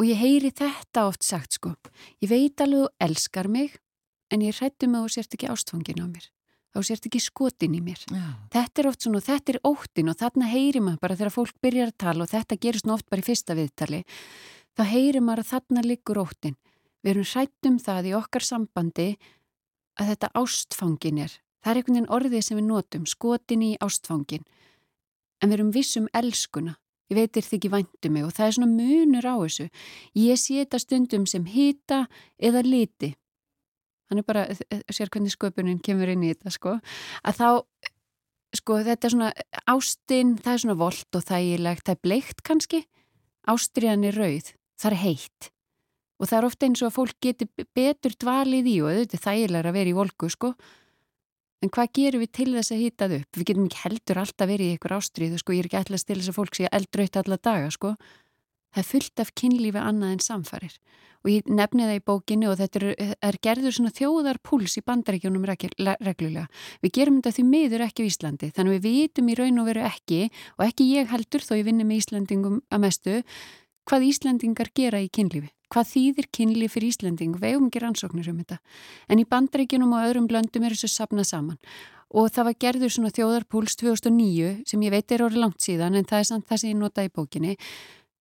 og 0.00 0.08
ég 0.08 0.22
heyri 0.22 0.50
þetta 0.50 1.06
oft 1.10 1.26
sagt 1.26 1.58
sko. 1.58 1.74
Ég 2.24 2.32
veit 2.32 2.62
alveg 2.64 2.86
þú 2.86 3.08
elskar 3.08 3.50
mig 3.52 3.76
en 4.32 4.44
ég 4.44 4.56
hrættum 4.56 4.96
að 4.96 5.06
þú 5.06 5.16
sért 5.16 5.36
ekki 5.36 5.52
ástfangin 5.52 6.02
á 6.02 6.06
mér 6.08 6.30
þá 6.72 6.80
sért 6.86 7.08
ekki 7.08 7.20
skotin 7.20 7.76
í 7.76 7.82
mér. 7.84 8.00
Já. 8.08 8.24
Þetta 8.54 8.82
er 8.82 8.88
oft 8.88 9.04
svona, 9.04 9.22
þetta 9.24 9.54
er 9.54 9.60
óttin 9.68 10.10
og 10.12 10.18
þarna 10.20 10.48
heyrir 10.48 10.84
maður 10.84 11.02
bara 11.04 11.18
þegar 11.18 11.34
fólk 11.34 11.56
byrjar 11.64 11.92
að 11.92 11.98
tala 12.04 12.24
og 12.24 12.32
þetta 12.32 12.58
gerist 12.64 12.88
nú 12.88 12.94
oft 12.96 13.08
bara 13.12 13.24
í 13.24 13.26
fyrsta 13.26 13.56
viðtali, 13.58 14.02
þá 14.78 14.82
heyrir 14.88 15.24
maður 15.24 15.44
að 15.44 15.50
þarna 15.52 15.84
liggur 15.86 16.22
óttin. 16.22 16.56
Við 17.02 17.14
erum 17.14 17.28
hrættum 17.32 17.78
það 17.82 18.10
í 18.10 18.12
okkar 18.18 18.46
sambandi 18.46 19.08
að 20.00 20.12
þetta 20.12 20.32
ástfangin 20.38 21.22
er. 21.24 21.32
Það 21.62 21.70
er 21.70 21.80
einhvern 21.80 21.98
veginn 21.98 22.12
orðið 22.16 22.44
sem 22.46 22.58
við 22.58 22.68
notum, 22.68 23.06
skotin 23.06 23.64
í 23.66 23.72
ástfangin. 23.82 24.46
En 25.42 25.50
við 25.50 25.58
erum 25.58 25.74
vissum 25.74 26.06
elskuna. 26.14 26.76
Ég 27.10 27.18
veitir 27.18 27.44
þig 27.44 27.58
ekki 27.58 27.72
væntu 27.72 28.10
mig 28.10 28.24
og 28.24 28.32
það 28.32 28.46
er 28.46 28.54
svona 28.56 28.70
munur 28.72 29.26
á 29.28 29.34
þessu. 29.42 29.66
Ég 30.16 30.38
sé 30.40 30.62
þetta 30.62 30.80
stundum 30.80 31.26
sem 31.28 31.44
hýta 31.44 32.06
eða 32.40 32.62
liti 32.64 33.12
hann 34.12 34.20
er 34.20 34.28
bara, 34.28 34.44
sér 34.92 35.10
hvernig 35.12 35.32
sköpunin 35.32 35.80
kemur 35.84 36.10
inn 36.12 36.24
í 36.26 36.32
þetta 36.34 36.52
sko, 36.52 36.76
að 37.24 37.38
þá 37.38 37.48
sko 38.58 38.78
þetta 38.84 39.08
er 39.08 39.14
svona 39.14 39.30
ástinn, 39.72 40.34
það 40.42 40.52
er 40.52 40.62
svona 40.66 40.78
volt 40.82 41.16
og 41.18 41.24
þægilegt 41.30 41.86
það 41.86 41.96
er 41.96 42.02
bleikt 42.04 42.44
kannski, 42.44 42.82
ástriðan 43.48 44.04
er 44.10 44.20
rauð, 44.20 44.52
það 44.76 44.90
er 44.92 45.00
heitt 45.06 45.50
og 46.22 46.30
það 46.30 46.38
er 46.38 46.46
ofta 46.46 46.68
eins 46.68 46.82
og 46.84 46.88
að 46.88 46.96
fólk 47.00 47.18
geti 47.26 47.48
betur 47.74 48.14
dvalið 48.22 48.70
í 48.70 48.76
og 48.84 48.94
er 48.94 49.10
þægilega 49.10 49.72
að 49.72 49.76
vera 49.80 49.90
í 49.90 49.96
volku 49.96 50.30
sko. 50.30 50.52
En 51.62 51.70
hvað 51.70 51.92
gerum 51.98 52.22
við 52.22 52.32
til 52.38 52.48
þess 52.54 52.74
að 52.74 52.82
hýtað 52.82 53.14
upp? 53.20 53.38
Við 53.38 53.48
getum 53.50 53.68
ekki 53.68 53.80
heldur 53.84 54.20
alltaf 54.22 54.50
verið 54.50 54.70
í 54.70 54.76
ykkur 54.78 54.96
ástriðu 54.96 55.38
sko, 55.38 55.54
ég 55.54 55.62
er 55.62 55.68
ekki 55.68 55.80
alltaf 55.82 56.06
til 56.06 56.18
þess 56.18 56.32
að 56.32 56.38
fólk 56.38 56.58
sé 56.58 56.70
eldraut 56.78 57.18
alla 57.20 57.38
daga 57.38 57.70
sko, 57.74 57.92
það 58.72 58.82
er 58.82 58.88
fullt 58.88 59.22
af 59.22 59.32
kynlífi 59.38 59.82
annað 59.82 60.14
en 60.16 60.22
samfarir. 60.26 60.76
Og 61.22 61.30
ég 61.30 61.46
nefni 61.46 61.86
það 61.86 61.98
í 62.00 62.02
bókinu 62.02 62.48
og 62.50 62.56
þetta 62.58 62.80
er, 62.80 63.14
er 63.22 63.36
gerður 63.46 63.76
svona 63.76 63.94
þjóðarpuls 63.94 64.74
í 64.80 64.82
bandaríkjónum 64.90 65.44
reglulega. 65.46 66.48
Við 66.82 66.94
gerum 66.98 67.20
þetta 67.20 67.34
því 67.36 67.44
miður 67.46 67.84
ekki 67.86 68.02
á 68.02 68.10
Íslandi, 68.10 68.50
þannig 68.56 68.80
við 68.80 68.88
vitum 68.88 69.30
í 69.30 69.36
raun 69.38 69.62
og 69.62 69.68
veru 69.70 69.84
ekki 69.86 70.22
og 70.56 70.64
ekki 70.66 70.88
ég 70.96 71.14
heldur 71.14 71.46
þó 71.46 71.54
ég 71.60 71.68
vinni 71.68 71.86
með 71.86 72.02
Íslandingum 72.02 72.58
að 72.74 72.82
mestu 72.88 73.20
hvað 73.88 74.06
Íslandingar 74.10 74.70
gera 74.74 75.00
í 75.02 75.08
kynlífi. 75.12 75.50
Hvað 75.72 75.88
þýðir 75.88 76.28
kynlíf 76.36 76.74
fyrir 76.76 76.92
Íslanding? 76.92 77.38
Við 77.40 77.54
hefum 77.54 77.70
ekki 77.70 77.80
rannsóknir 77.80 78.28
um 78.28 78.42
þetta. 78.42 78.58
En 79.08 79.22
í 79.22 79.24
bandaríkjónum 79.24 79.94
og 79.96 80.04
öðrum 80.04 80.28
blöndum 80.28 80.66
er 80.68 80.76
þessu 80.76 80.90
sapna 80.92 81.24
saman 81.24 81.58
og 82.12 82.28
það 82.28 82.48
var 82.48 82.58
gerður 82.60 82.92
svona 82.92 83.12
þjóðarpuls 83.16 83.76
2009 83.80 84.52
sem 84.68 84.84
ég 84.84 84.92
veit 84.92 85.12
er 85.14 85.24
orðið 85.24 85.44
langt 85.46 85.64
síðan 85.64 85.96
en 85.96 86.08
það 86.08 86.20
er 86.20 86.28
samt 86.28 86.48
það 86.50 86.60
sem 86.60 86.72
ég 86.72 86.80
nota 86.80 87.04
í 87.06 87.12
bókinni 87.12 87.56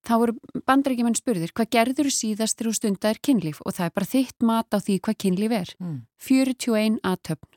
þá 0.08 0.14
voru 0.22 0.62
bandrækjumenn 0.68 1.18
spurðir 1.18 1.54
hvað 1.56 1.72
gerður 1.76 2.12
síðast 2.16 2.60
þegar 2.60 2.78
stundar 2.78 3.20
kynlíf 3.22 3.62
og 3.66 3.76
það 3.78 3.90
er 3.90 3.96
bara 3.98 4.12
þitt 4.14 4.48
mat 4.48 4.74
á 4.74 4.78
því 4.80 4.98
hvað 5.06 5.20
kynlíf 5.26 5.58
er. 5.60 5.74
Mm. 5.82 5.98
41 6.24 7.02
aðtöfn. 7.06 7.50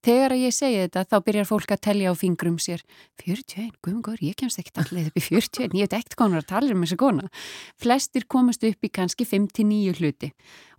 Þegar 0.00 0.32
að 0.32 0.42
ég 0.46 0.54
segja 0.56 0.84
þetta 0.86 1.02
þá 1.10 1.16
byrjar 1.26 1.48
fólk 1.50 1.72
að 1.74 1.80
tellja 1.84 2.12
á 2.12 2.14
fingrum 2.16 2.56
sér. 2.62 2.80
41, 3.20 3.74
guðmungur, 3.84 4.20
ég 4.24 4.36
kemst 4.40 4.60
ekkert 4.62 4.80
allir 4.80 5.10
upp 5.10 5.18
í 5.20 5.24
41, 5.26 5.74
ég 5.76 5.84
veit 5.84 5.96
ekkert 5.98 6.16
konar 6.16 6.40
að 6.40 6.48
tala 6.54 6.72
um 6.72 6.84
þessu 6.86 6.96
kona. 7.02 7.28
Flestir 7.76 8.24
komast 8.24 8.64
upp 8.64 8.88
í 8.88 8.92
kannski 8.96 9.26
5-9 9.28 9.98
hluti. 10.00 10.30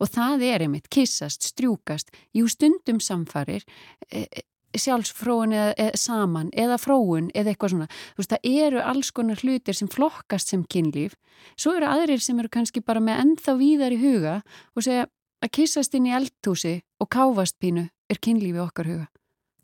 Og 0.02 0.10
það 0.10 0.48
er 0.50 0.66
einmitt, 0.66 0.90
kissast, 0.90 1.46
strjúkast, 1.52 2.10
jú 2.34 2.50
stundum 2.50 2.98
samfarir, 2.98 3.62
e, 4.10 4.26
sjálfsfróun 4.74 5.54
eða, 5.54 5.72
eða 5.78 6.02
saman 6.02 6.52
eða 6.58 6.82
fróun 6.82 7.30
eða 7.36 7.54
eitthvað 7.54 7.76
svona. 7.76 7.90
Þú 8.16 8.24
veist 8.24 8.34
það 8.34 8.52
eru 8.66 8.84
alls 8.90 9.14
konar 9.14 9.42
hlutir 9.44 9.78
sem 9.78 9.92
flokkast 9.92 10.50
sem 10.50 10.66
kynlíf. 10.66 11.18
Svo 11.60 11.76
eru 11.78 11.90
aðrir 11.92 12.24
sem 12.24 12.40
eru 12.40 12.50
kannski 12.50 12.82
bara 12.82 13.04
með 13.04 13.22
ennþá 13.26 13.58
víðar 13.60 13.96
í 13.96 14.02
huga 14.02 14.38
og 14.74 14.86
segja 14.88 15.10
að 15.42 15.54
kissast 15.58 15.96
inn 15.98 16.08
í 16.10 16.16
eldhúsi 16.16 16.80
og 17.02 17.10
káfast 17.12 17.60
pínu 17.62 17.90
er 18.12 18.20
kynlífi 18.22 18.62
okkar 18.62 18.90
huga. 18.92 19.08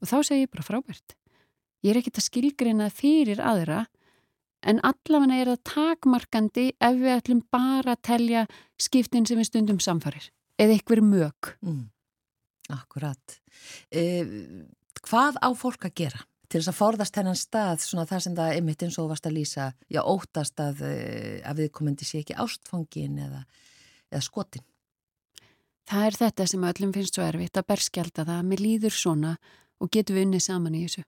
Og 0.02 0.10
þá 0.10 0.18
segir 0.22 0.46
ég 0.46 0.54
bara 0.54 0.66
frábært. 0.66 1.18
Ég 1.86 1.94
er 1.94 2.00
ekkit 2.02 2.22
að 2.22 2.28
skilgreina 2.28 2.88
fyrir 2.94 3.42
aðra 3.44 3.86
en 4.68 4.80
allavega 4.86 5.38
er 5.38 5.52
það 5.52 5.66
takmarkandi 5.72 6.66
ef 6.74 6.96
við 6.98 7.14
ætlum 7.14 7.44
bara 7.54 7.94
að 7.94 8.04
telja 8.10 8.46
skiptin 8.82 9.28
sem 9.30 9.40
við 9.40 9.52
stundum 9.52 9.82
samfarir 9.84 10.32
eða 10.58 10.74
eitthvað 10.74 11.06
mög 11.06 11.52
mm. 11.62 11.86
Akkurat. 12.74 13.38
E 13.94 14.26
hvað 15.06 15.38
á 15.40 15.50
fólk 15.56 15.86
að 15.88 15.94
gera 16.02 16.24
til 16.52 16.60
þess 16.60 16.72
að 16.72 16.80
forðast 16.80 17.20
hennan 17.20 17.38
stað 17.38 17.84
svona 17.86 18.08
þar 18.10 18.24
sem 18.26 18.36
það 18.36 18.56
er 18.56 18.66
mitt 18.66 18.84
eins 18.84 18.98
og 19.00 19.12
varst 19.12 19.28
að 19.30 19.38
lýsa? 19.38 19.70
Já 19.92 20.02
óttast 20.02 20.60
að, 20.60 20.82
eh, 20.90 21.40
að 21.48 21.62
við 21.62 21.72
komandi 21.78 22.08
sé 22.08 22.24
ekki 22.24 22.36
ástfangin 22.36 23.22
eða, 23.24 23.46
eða 24.12 24.26
skotin 24.26 24.66
Það 25.88 26.08
er 26.08 26.18
þetta 26.20 26.48
sem 26.52 26.66
öllum 26.68 26.96
finnst 26.96 27.16
svo 27.16 27.24
erfitt 27.24 27.60
að 27.60 27.70
berskjálta 27.72 28.26
það 28.26 28.40
að 28.42 28.50
mér 28.50 28.64
líður 28.64 28.96
svona 28.96 29.38
og 29.80 29.92
getum 29.94 30.18
við 30.18 30.26
unnið 30.28 30.44
saman 30.44 30.76
í 30.76 30.82
þessu. 30.84 31.04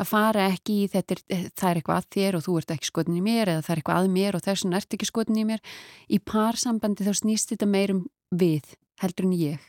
Að 0.00 0.08
fara 0.08 0.46
ekki 0.48 0.76
í 0.80 0.86
þetta 0.88 1.12
er, 1.12 1.20
eh, 1.28 1.48
það 1.52 1.70
er 1.70 1.80
eitthvað 1.80 1.98
að 2.00 2.06
þér 2.14 2.36
og 2.38 2.44
þú 2.46 2.54
ert 2.58 2.70
ekki 2.72 2.88
skotin 2.88 3.18
í 3.18 3.24
mér 3.24 3.50
eða 3.52 3.64
það 3.66 3.74
er 3.74 3.80
eitthvað 3.82 4.00
að 4.00 4.14
mér 4.14 4.36
og 4.38 4.44
þess 4.46 4.64
vegna 4.64 4.78
ert 4.80 4.94
ekki 4.96 5.10
skotin 5.10 5.40
í 5.40 5.44
mér. 5.44 5.60
Í 6.08 6.18
parsambandi 6.24 7.04
þá 7.04 7.12
snýst 7.20 7.52
þetta 7.52 7.68
meirum 7.68 8.06
við 8.32 8.72
heldur 9.02 9.26
en 9.28 9.36
ég 9.36 9.60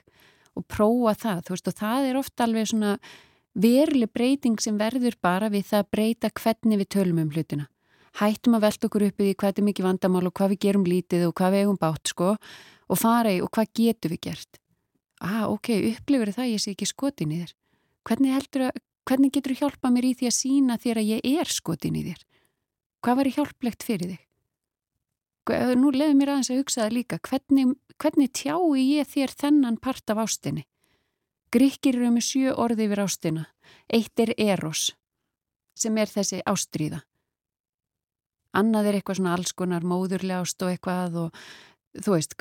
og 0.56 0.68
prófa 0.68 1.14
það, 1.16 1.44
þú 1.44 1.54
veist 1.56 1.68
og 1.68 1.76
það 1.80 2.08
er 2.08 2.20
ofta 2.20 2.44
alveg 2.44 2.68
svona 2.72 2.96
veruleg 3.56 4.12
breyting 4.12 4.60
sem 4.64 4.78
verður 4.80 5.16
bara 5.24 5.50
við 5.52 5.68
það 5.70 5.84
að 5.84 5.92
breyta 5.92 6.32
hvernig 6.32 6.82
við 6.82 6.90
tölum 6.96 7.22
um 7.24 7.32
hlutina. 7.32 7.68
Hættum 8.20 8.58
að 8.58 8.66
velta 8.66 8.88
okkur 8.88 9.06
upp 9.08 9.24
í 9.24 9.34
hvað 9.40 9.60
er 9.60 9.68
mikið 9.68 9.88
vandamál 9.88 10.26
og 10.28 10.36
hvað 10.36 10.54
við 10.54 10.64
gerum 10.66 10.88
lítið 10.88 11.30
og 11.30 11.36
hvað 11.40 11.54
við 11.54 11.64
eigum 11.64 11.80
bátt 11.80 12.12
sko 12.12 12.34
og 12.92 13.00
fara 13.00 13.32
í 13.32 13.42
og 13.44 13.52
hvað 13.56 13.72
getur 13.78 14.14
við 14.16 14.24
gert. 14.28 14.60
Ah, 15.22 15.46
ok, 15.48 15.70
upplifur 15.92 16.34
það 16.36 16.54
ég 16.56 16.64
sé 16.64 16.74
ekki 16.74 16.90
skotin 16.90 17.32
í 17.32 17.44
þér. 17.44 17.54
Hvernig, 18.10 18.50
að, 18.58 18.82
hvernig 19.06 19.34
getur 19.36 19.54
þú 19.54 19.60
hjálpa 19.62 19.92
mér 19.94 20.10
í 20.10 20.16
því 20.18 20.30
að 20.32 20.38
sína 20.40 20.78
þér 20.82 21.02
að 21.02 21.12
ég 21.12 21.40
er 21.42 21.54
skotin 21.54 22.00
í 22.00 22.04
þér? 22.10 22.26
Hvað 23.02 23.20
var 23.20 23.32
hjálplegt 23.38 23.86
fyrir 23.86 24.14
þig? 24.16 24.28
Nú 25.78 25.90
leður 25.94 26.18
mér 26.18 26.34
aðeins 26.34 26.52
að 26.54 26.60
hugsa 26.62 26.84
það 26.84 26.96
líka. 26.98 27.18
Hvernig, 27.28 27.72
hvernig 28.02 28.34
tjái 28.38 28.82
ég 28.82 29.10
þér 29.10 29.34
þennan 29.42 29.80
part 29.82 30.14
af 30.14 30.22
ástinni? 30.22 30.66
Gríkir 31.52 31.98
eru 31.98 32.12
með 32.16 32.28
sjö 32.30 32.54
orði 32.56 32.86
yfir 32.88 33.02
ástina. 33.04 33.48
Eitt 33.92 34.22
er 34.24 34.32
eros, 34.40 34.92
sem 35.76 35.98
er 36.00 36.08
þessi 36.08 36.40
ástríða. 36.48 37.02
Annað 38.56 38.90
er 38.90 38.98
eitthvað 39.00 39.20
svona 39.20 39.34
alls 39.36 39.54
konar 39.56 39.84
móðurlega 39.88 40.44
ást 40.44 40.64
og 40.64 40.72
eitthvað 40.72 41.18
og 41.26 41.44
þú 41.98 42.16
veist, 42.16 42.36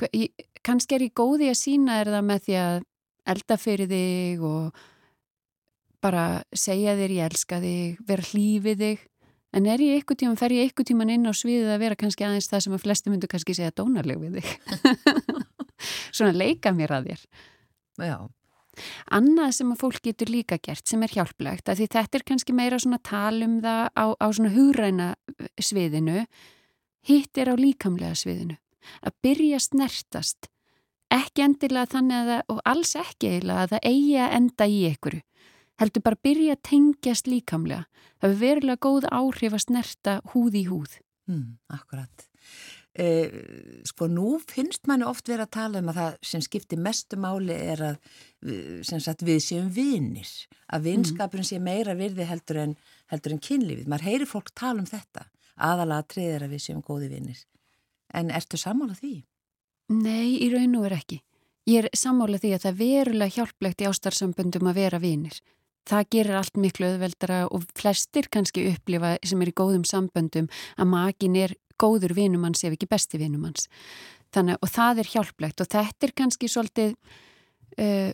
kannski 0.65 0.97
er 0.97 1.05
ég 1.07 1.13
góði 1.17 1.51
að 1.51 1.59
sína 1.59 1.99
er 2.01 2.11
það 2.13 2.25
með 2.29 2.47
því 2.47 2.57
að 2.61 2.81
elda 3.31 3.57
fyrir 3.61 3.91
þig 3.91 4.43
og 4.47 4.81
bara 6.01 6.25
segja 6.57 6.95
þér 6.97 7.15
ég 7.17 7.29
elska 7.29 7.61
þig, 7.61 8.03
vera 8.07 8.27
hlýfið 8.31 8.83
þig. 8.85 9.07
En 9.51 9.65
er 9.67 9.81
ég 9.83 9.97
eitthvað 9.99 10.21
tíman, 10.21 10.39
fer 10.39 10.53
ég 10.55 10.69
eitthvað 10.69 10.87
tíman 10.93 11.11
inn 11.11 11.27
á 11.27 11.33
sviðið 11.35 11.73
að 11.73 11.81
vera 11.83 11.97
kannski 11.99 12.23
aðeins 12.23 12.47
það 12.47 12.63
sem 12.65 12.75
að 12.77 12.83
flesti 12.85 13.11
myndu 13.11 13.29
kannski 13.31 13.55
segja 13.57 13.73
dónarleg 13.75 14.21
við 14.21 14.37
þig. 14.39 14.51
svona 16.15 16.31
leika 16.35 16.71
mér 16.75 16.95
að 16.95 17.11
þér. 17.11 17.25
Já. 18.07 18.15
Annað 19.11 19.51
sem 19.57 19.73
að 19.73 19.81
fólk 19.83 19.99
getur 20.05 20.31
líka 20.31 20.57
gert 20.63 20.87
sem 20.87 21.03
er 21.03 21.11
hjálplegt 21.11 21.69
að 21.69 21.81
því 21.81 21.87
þetta 21.91 22.17
er 22.17 22.25
kannski 22.29 22.55
meira 22.55 22.79
svona 22.79 23.01
talum 23.03 23.59
það 23.63 23.83
á, 23.91 24.05
á 24.15 24.27
svona 24.31 24.53
hugræna 24.55 25.09
eh, 25.35 25.49
sviðinu, 25.59 26.23
hitt 27.11 27.41
er 27.41 27.51
á 27.51 27.55
líkamlega 27.59 28.15
sviðinu. 28.15 28.55
Að 29.01 29.17
byrja 29.25 29.59
snertast, 29.63 30.49
ekki 31.11 31.45
endilega 31.45 31.91
þannig 31.95 32.17
að 32.17 32.31
það, 32.31 32.41
og 32.53 32.63
alls 32.73 32.95
ekki 32.99 33.31
eiginlega 33.31 33.65
að 33.65 33.75
það 33.75 33.87
eigi 33.91 34.17
að 34.17 34.35
enda 34.39 34.67
í 34.67 34.81
einhverju. 34.89 35.21
heldur 35.81 36.03
bara 36.05 36.21
byrja 36.21 36.53
að 36.53 36.65
tengjast 36.67 37.27
líkamlega. 37.27 37.85
Það 38.21 38.33
er 38.33 38.41
verulega 38.41 38.81
góð 38.85 39.07
áhrif 39.09 39.55
að 39.57 39.63
snerta 39.63 40.19
húð 40.29 40.57
í 40.59 40.61
húð. 40.69 40.99
Mm, 41.25 41.57
akkurat. 41.73 42.27
Eh, 42.91 43.31
sko 43.87 44.09
nú 44.11 44.33
finnst 44.43 44.83
manni 44.89 45.05
oft 45.07 45.29
verið 45.31 45.45
að 45.45 45.53
tala 45.55 45.79
um 45.79 45.91
að 45.93 45.99
það 46.01 46.15
sem 46.27 46.41
skiptir 46.43 46.81
mestu 46.83 47.15
máli 47.15 47.55
er 47.55 47.83
að 47.87 48.09
sagt, 48.99 49.23
við 49.23 49.39
séum 49.45 49.69
vinnir, 49.71 50.27
að 50.67 50.89
vinskapurinn 50.89 51.47
sé 51.47 51.61
meira 51.63 51.95
virði 51.95 52.27
heldur 52.27 52.59
en, 52.65 52.75
heldur 53.13 53.37
en 53.37 53.43
kynlífið. 53.47 53.87
Mar 53.87 54.03
heyri 54.03 54.27
fólk 54.27 54.51
tala 54.51 54.83
um 54.83 54.89
þetta, 54.89 55.23
aðalega 55.55 56.09
triðir 56.11 56.45
að 56.45 56.57
við 56.57 56.65
séum 56.65 56.83
góði 56.83 57.07
vinnir. 57.13 57.39
En 58.13 58.31
ertu 58.31 58.59
sammála 58.59 58.95
því? 58.97 59.21
Nei, 59.91 60.37
í 60.39 60.51
raun 60.53 60.77
og 60.79 60.87
er 60.87 60.97
ekki. 60.99 61.21
Ég 61.69 61.85
er 61.85 61.97
sammála 61.97 62.39
því 62.41 62.53
að 62.55 62.63
það 62.63 62.71
er 62.71 62.79
verulega 62.79 63.35
hjálplegt 63.35 63.81
í 63.83 63.89
ástarsambundum 63.89 64.69
að 64.71 64.79
vera 64.79 65.01
vinnir. 65.01 65.41
Það 65.89 66.07
gerir 66.13 66.37
allt 66.37 66.57
miklu 66.61 66.87
öðveldara 66.91 67.41
og 67.49 67.65
flestir 67.77 68.29
kannski 68.33 68.67
upplifa 68.69 69.15
sem 69.25 69.41
er 69.41 69.49
í 69.49 69.57
góðum 69.57 69.83
samböndum 69.87 70.49
að 70.77 70.91
makin 70.91 71.37
er 71.41 71.55
góður 71.81 72.13
vinumanns 72.17 72.63
ef 72.63 72.75
ekki 72.75 72.89
besti 72.89 73.19
vinumanns. 73.21 73.67
Þannig 74.31 74.61
og 74.61 74.71
það 74.71 75.01
er 75.01 75.11
hjálplegt 75.15 75.63
og 75.63 75.69
þetta 75.71 76.07
er 76.07 76.13
kannski 76.15 76.49
svolítið, 76.51 76.93
uh, 77.81 78.11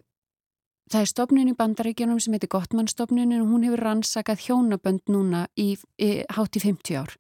það 0.87 1.03
er 1.03 1.11
stofnun 1.11 1.51
í 1.51 1.57
bandaríkjunum 1.59 2.21
sem 2.23 2.35
heitir 2.35 2.51
Gottmannstofnunin 2.55 3.43
og 3.43 3.51
hún 3.51 3.67
hefur 3.67 3.83
rannsakað 3.85 4.47
hjónabönd 4.47 5.11
núna 5.11 5.45
í, 5.59 5.75
í 5.99 6.09
hátt 6.33 6.57
í 6.57 6.63
50 6.63 6.99
ár 7.03 7.13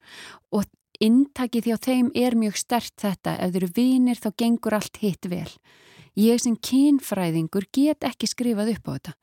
og 0.55 0.65
intakið 1.03 1.67
því 1.67 1.75
á 1.75 1.79
þeim 1.87 2.07
er 2.15 2.37
mjög 2.37 2.57
stert 2.59 2.95
þetta, 3.01 3.35
ef 3.37 3.51
þeir 3.53 3.63
eru 3.63 3.73
vinir 3.75 4.21
þá 4.21 4.29
gengur 4.41 4.77
allt 4.77 4.97
hitt 5.01 5.27
vel. 5.29 5.49
Ég 6.17 6.41
sem 6.41 6.55
kynfræðingur 6.57 7.67
get 7.75 8.05
ekki 8.07 8.29
skrifað 8.29 8.73
upp 8.73 8.89
á 8.89 8.91
þetta 8.95 9.13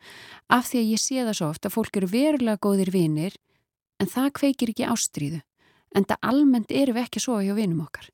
af 0.54 0.68
því 0.70 0.82
að 0.82 0.90
ég 0.92 1.02
sé 1.02 1.24
það 1.24 1.36
svo 1.40 1.48
oft 1.50 1.66
að 1.66 1.74
fólk 1.74 1.98
eru 1.98 2.10
verulega 2.12 2.62
góðir 2.62 2.92
vinir 2.94 3.38
en 3.98 4.10
það 4.10 4.30
kveikir 4.38 4.70
ekki 4.70 4.86
ástríðu 4.86 5.40
en 5.94 6.06
það 6.06 6.28
almennt 6.30 6.74
eru 6.74 6.94
við 6.94 7.06
ekki 7.06 7.22
svo 7.22 7.40
hjá 7.42 7.54
vinum 7.58 7.82
okkar. 7.82 8.06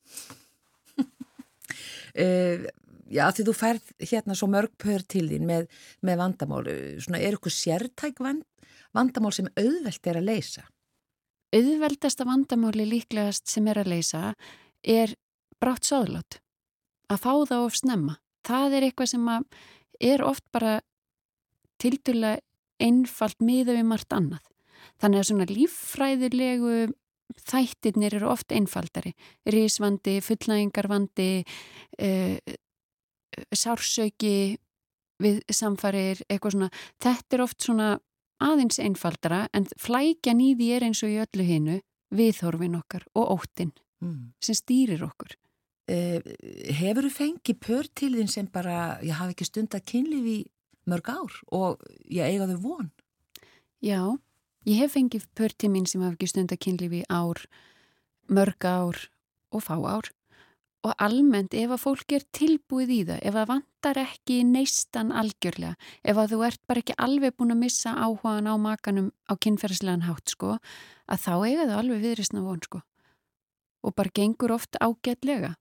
uh, 2.17 2.65
já 3.17 3.25
því 3.29 3.47
þú 3.51 3.57
færð 3.57 3.95
hérna 4.01 4.37
svo 4.39 4.49
mörg 4.49 4.73
pör 4.81 5.05
til 5.05 5.27
þín 5.29 5.49
með, 5.49 5.69
með 6.01 6.21
vandamál, 6.25 6.65
svona 7.05 7.21
er 7.21 7.37
ykkur 7.37 7.53
sértæk 7.53 8.21
vand, 8.25 8.47
vandamál 8.97 9.35
sem 9.37 9.51
auðvelt 9.61 10.09
er 10.09 10.21
að 10.21 10.29
leysa? 10.33 10.65
Auðveldasta 11.51 12.27
vandamáli 12.29 12.87
líklegast 12.87 13.51
sem 13.51 13.67
er 13.71 13.81
að 13.83 13.93
leysa 13.95 14.35
er 14.87 15.17
brátt 15.61 15.89
sáðlátt 15.89 16.39
að 17.11 17.23
fá 17.25 17.33
það 17.51 17.65
of 17.65 17.79
snemma 17.79 18.21
það 18.47 18.77
er 18.77 18.87
eitthvað 18.89 19.13
sem 19.13 19.29
er 20.01 20.25
oft 20.25 20.47
bara 20.55 20.79
tildulega 21.81 22.41
einfalt 22.81 23.43
miða 23.45 23.77
við 23.77 23.87
margt 23.89 24.15
annað. 24.17 24.43
Þannig 25.01 25.21
að 25.21 25.29
svona 25.29 25.47
líffræðilegu 25.51 26.77
þættirnir 27.51 28.17
eru 28.17 28.31
oft 28.33 28.53
einfaldari. 28.57 29.13
Rísvandi, 29.49 30.17
fullnægingarvandi, 30.25 31.31
uh, 32.01 32.55
sársauki 33.55 34.57
við 35.21 35.43
samfarir, 35.53 36.23
eitthvað 36.29 36.57
svona. 36.57 36.71
Þetta 37.05 37.37
er 37.37 37.45
oft 37.45 37.61
svona 37.65 37.91
aðeins 38.41 38.81
einfaldara 38.83 39.45
en 39.57 39.69
flækjan 39.81 40.41
í 40.43 40.55
því 40.59 40.71
er 40.77 40.87
eins 40.89 41.03
og 41.05 41.13
í 41.13 41.21
öllu 41.23 41.47
hinnu 41.47 41.79
viðhorfin 42.15 42.79
okkar 42.81 43.05
og 43.15 43.37
óttin 43.37 43.73
mm. 44.03 44.33
sem 44.43 44.57
stýrir 44.59 45.05
okkur. 45.07 45.37
Eh, 45.91 46.23
hefur 46.79 47.09
þú 47.09 47.13
fengið 47.15 47.61
pör 47.65 47.89
til 47.99 48.13
þín 48.15 48.31
sem 48.31 48.49
bara, 48.51 48.99
ég 49.03 49.19
hafi 49.19 49.35
ekki 49.35 49.49
stund 49.49 49.75
að 49.75 49.87
kynlifi 49.91 50.39
mörg 50.91 51.11
ár 51.11 51.39
og 51.55 51.83
ég 52.07 52.27
eiga 52.27 52.49
þau 52.51 52.61
von? 52.63 52.91
Já, 53.83 54.03
ég 54.69 54.83
hef 54.83 54.95
fengið 54.97 55.27
pör 55.37 55.55
til 55.55 55.73
mín 55.73 55.89
sem 55.91 56.03
hafi 56.05 56.19
ekki 56.19 56.31
stund 56.31 56.55
að 56.55 56.63
kynlifi 56.67 57.03
ár, 57.11 57.43
mörg 58.31 58.67
ár 58.67 59.05
og 59.51 59.65
fá 59.67 59.77
ár 59.79 60.11
og 60.87 60.95
almennt 61.03 61.55
ef 61.57 61.75
að 61.75 61.83
fólk 61.83 62.15
er 62.17 62.25
tilbúið 62.37 62.93
í 62.95 62.99
það, 63.11 63.21
ef 63.29 63.37
að 63.37 63.49
vantar 63.51 64.01
ekki 64.01 64.39
neistan 64.49 65.13
algjörlega, 65.13 65.77
ef 66.01 66.21
að 66.21 66.35
þú 66.35 66.41
ert 66.49 66.63
bara 66.71 66.83
ekki 66.83 66.97
alveg 66.97 67.37
búin 67.37 67.55
að 67.55 67.63
missa 67.67 67.93
áhugaðan 67.99 68.49
á 68.49 68.55
makanum 68.61 69.11
á 69.29 69.33
kynferðslegan 69.37 70.07
hátt 70.09 70.33
sko, 70.33 70.57
að 71.05 71.23
þá 71.27 71.33
eiga 71.45 71.67
það 71.67 71.77
alveg 71.83 72.05
viðrisna 72.07 72.45
von 72.47 72.65
sko. 72.65 72.83
Og 73.85 73.97
bara 73.97 74.13
gengur 74.17 74.53
oft 74.57 74.77
ágætlega. 74.81 75.55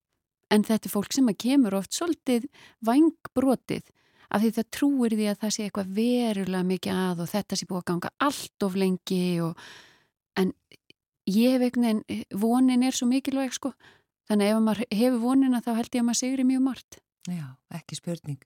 En 0.50 0.64
þetta 0.66 0.90
er 0.90 0.94
fólk 0.94 1.14
sem 1.14 1.28
að 1.30 1.40
kemur 1.44 1.76
oft 1.78 1.94
svolítið 1.96 2.48
vangbrotið 2.84 3.92
af 4.30 4.44
því 4.44 4.50
það 4.56 4.68
trúir 4.76 5.16
því 5.18 5.28
að 5.30 5.40
það 5.44 5.54
sé 5.54 5.66
eitthvað 5.66 5.94
verulega 6.00 6.68
mikið 6.72 7.00
að 7.04 7.22
og 7.24 7.30
þetta 7.32 7.58
sé 7.58 7.68
búið 7.70 7.82
að 7.82 7.88
ganga 7.92 8.12
allt 8.28 8.66
of 8.66 8.76
lengi 8.78 9.24
og 9.46 9.64
en 10.40 10.52
ég 11.30 11.58
einhvern 11.58 11.86
veginn, 11.86 12.26
vonin 12.42 12.86
er 12.86 12.98
svo 12.98 13.10
mikilvæg 13.10 13.56
sko, 13.58 13.74
þannig 14.30 14.54
ef 14.54 14.64
maður 14.66 14.84
hefur 15.02 15.22
vonina 15.24 15.62
þá 15.66 15.72
held 15.76 15.92
ég 15.92 16.04
að 16.04 16.08
maður 16.10 16.22
segri 16.22 16.48
mjög 16.48 16.66
margt. 16.66 17.00
Já, 17.30 17.46
ekki 17.76 17.98
spurning. 18.00 18.40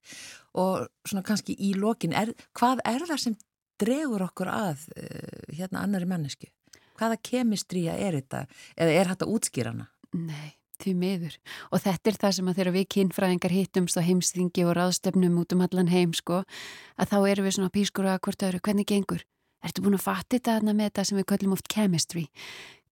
Og 0.60 0.88
svona 1.08 1.24
kannski 1.28 1.56
í 1.56 1.74
lokin, 1.78 2.16
er, 2.18 2.34
hvað 2.58 2.82
er 2.90 3.06
það 3.08 3.22
sem 3.28 3.38
dregur 3.84 4.26
okkur 4.26 4.50
að 4.52 4.88
uh, 4.98 5.54
hérna 5.54 5.86
annari 5.86 6.10
mannesku? 6.10 6.50
Hvaða 6.98 7.20
kemistríja 7.26 7.96
er 7.98 8.20
þetta? 8.20 8.44
Eða 8.78 9.00
er 9.00 9.14
þetta 9.14 9.30
útskýrana? 9.34 9.88
Nei 10.14 10.58
því 10.84 10.94
miður 11.00 11.36
og 11.72 11.84
þetta 11.84 12.10
er 12.10 12.18
það 12.22 12.34
sem 12.38 12.50
að 12.50 12.58
þegar 12.60 12.76
við 12.76 12.88
kynfræðingar 12.96 13.56
hittumst 13.56 14.00
á 14.00 14.02
heimsþingi 14.04 14.66
og 14.68 14.76
ráðstöfnum 14.78 15.38
út 15.42 15.56
um 15.56 15.64
allan 15.66 15.92
heim 15.92 16.16
sko 16.18 16.42
að 16.98 17.14
þá 17.14 17.18
eru 17.32 17.46
við 17.46 17.56
svona 17.58 17.74
pískur 17.74 18.10
að 18.10 18.20
hvort 18.26 18.46
öðru, 18.48 18.62
hvernig 18.64 18.90
gengur? 18.90 19.24
Ertu 19.64 19.84
búin 19.84 19.96
að 19.96 20.04
fatta 20.04 20.36
þetta 20.36 20.60
með 20.74 20.90
þetta 20.90 21.06
sem 21.08 21.20
við 21.20 21.30
kallum 21.32 21.56
oft 21.56 21.70
chemistry? 21.72 22.26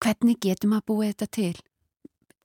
Hvernig 0.01 0.39
getum 0.41 0.77
að 0.77 0.86
búa 0.88 1.10
þetta 1.10 1.27
til? 1.27 1.56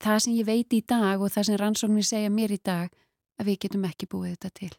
Það 0.02 0.18
sem 0.24 0.36
ég 0.36 0.46
veit 0.48 0.76
í 0.76 0.82
dag 0.84 1.22
og 1.22 1.32
það 1.32 1.48
sem 1.48 1.58
rannsóknir 1.62 2.06
segja 2.06 2.32
mér 2.32 2.54
í 2.56 2.60
dag 2.60 2.92
að 3.40 3.50
við 3.50 3.58
getum 3.64 3.88
ekki 3.88 4.08
búið 4.12 4.36
þetta 4.36 4.52
til. 4.60 4.72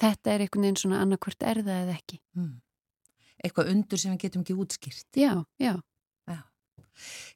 Þetta 0.00 0.32
er 0.32 0.44
einhvern 0.46 0.66
veginn 0.66 0.80
svona 0.80 1.02
annarkvört 1.04 1.44
erða 1.44 1.82
eða 1.84 1.96
ekki. 1.98 2.20
Mm. 2.38 2.58
Eitthvað 3.44 3.72
undur 3.74 4.00
sem 4.00 4.14
við 4.14 4.26
getum 4.26 4.44
ekki 4.44 4.56
útskýrt. 4.56 5.08
Já, 5.16 5.32
já. 5.60 5.74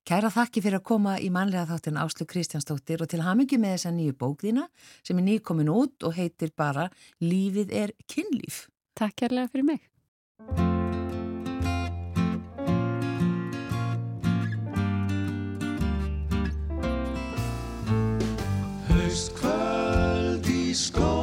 Kæra 0.04 0.30
þakki 0.32 0.62
fyrir 0.64 0.80
að 0.80 0.86
koma 0.90 1.14
í 1.22 1.30
manlega 1.32 1.64
þáttin 1.70 2.00
Áslu 2.00 2.26
Kristjánsdóttir 2.28 3.04
og 3.04 3.10
til 3.12 3.22
hamingi 3.24 3.58
með 3.60 3.76
þessa 3.76 3.94
nýju 3.96 4.18
bókðina 4.20 4.68
sem 5.06 5.20
er 5.20 5.28
nýkomin 5.30 5.72
út 5.72 6.04
og 6.04 6.16
heitir 6.18 6.52
bara 6.56 6.90
Lífið 7.24 7.74
er 7.84 7.96
kynlíf. 8.10 8.66
Takk 8.98 9.16
kærlega 9.24 9.52
fyrir 9.54 9.70
mig. 9.72 10.73
School. 20.74 21.13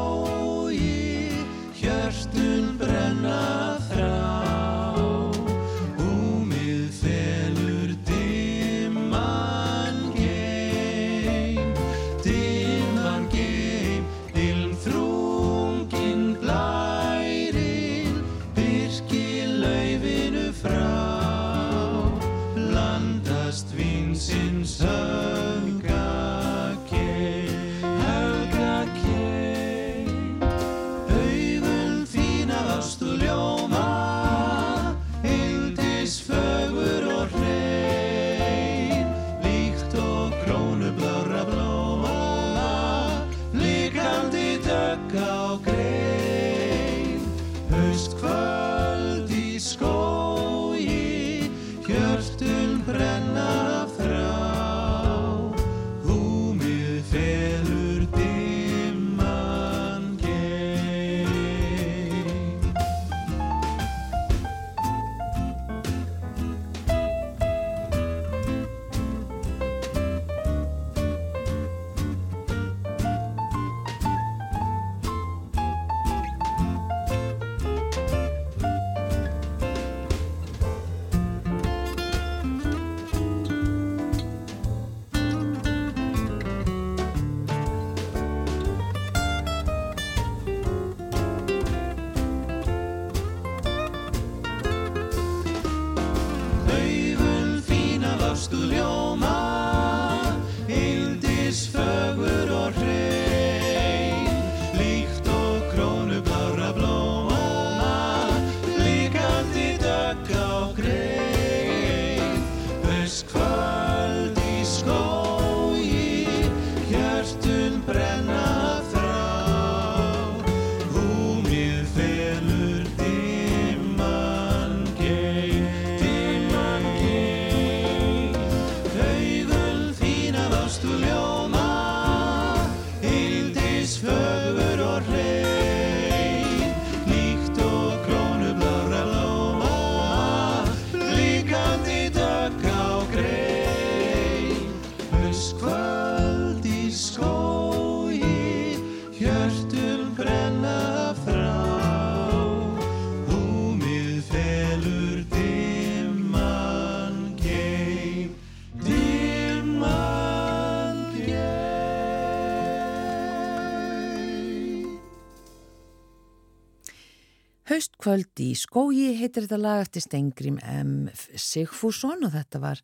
Haustkvöld 168.01 168.39
í 168.41 168.55
skógi 168.57 169.11
heitir 169.13 169.45
þetta 169.45 169.57
lag 169.61 169.79
eftir 169.83 170.01
Stengrim 170.01 170.55
M. 170.65 171.09
Sigfússon 171.37 172.25
og 172.25 172.31
þetta 172.33 172.57
var 172.63 172.79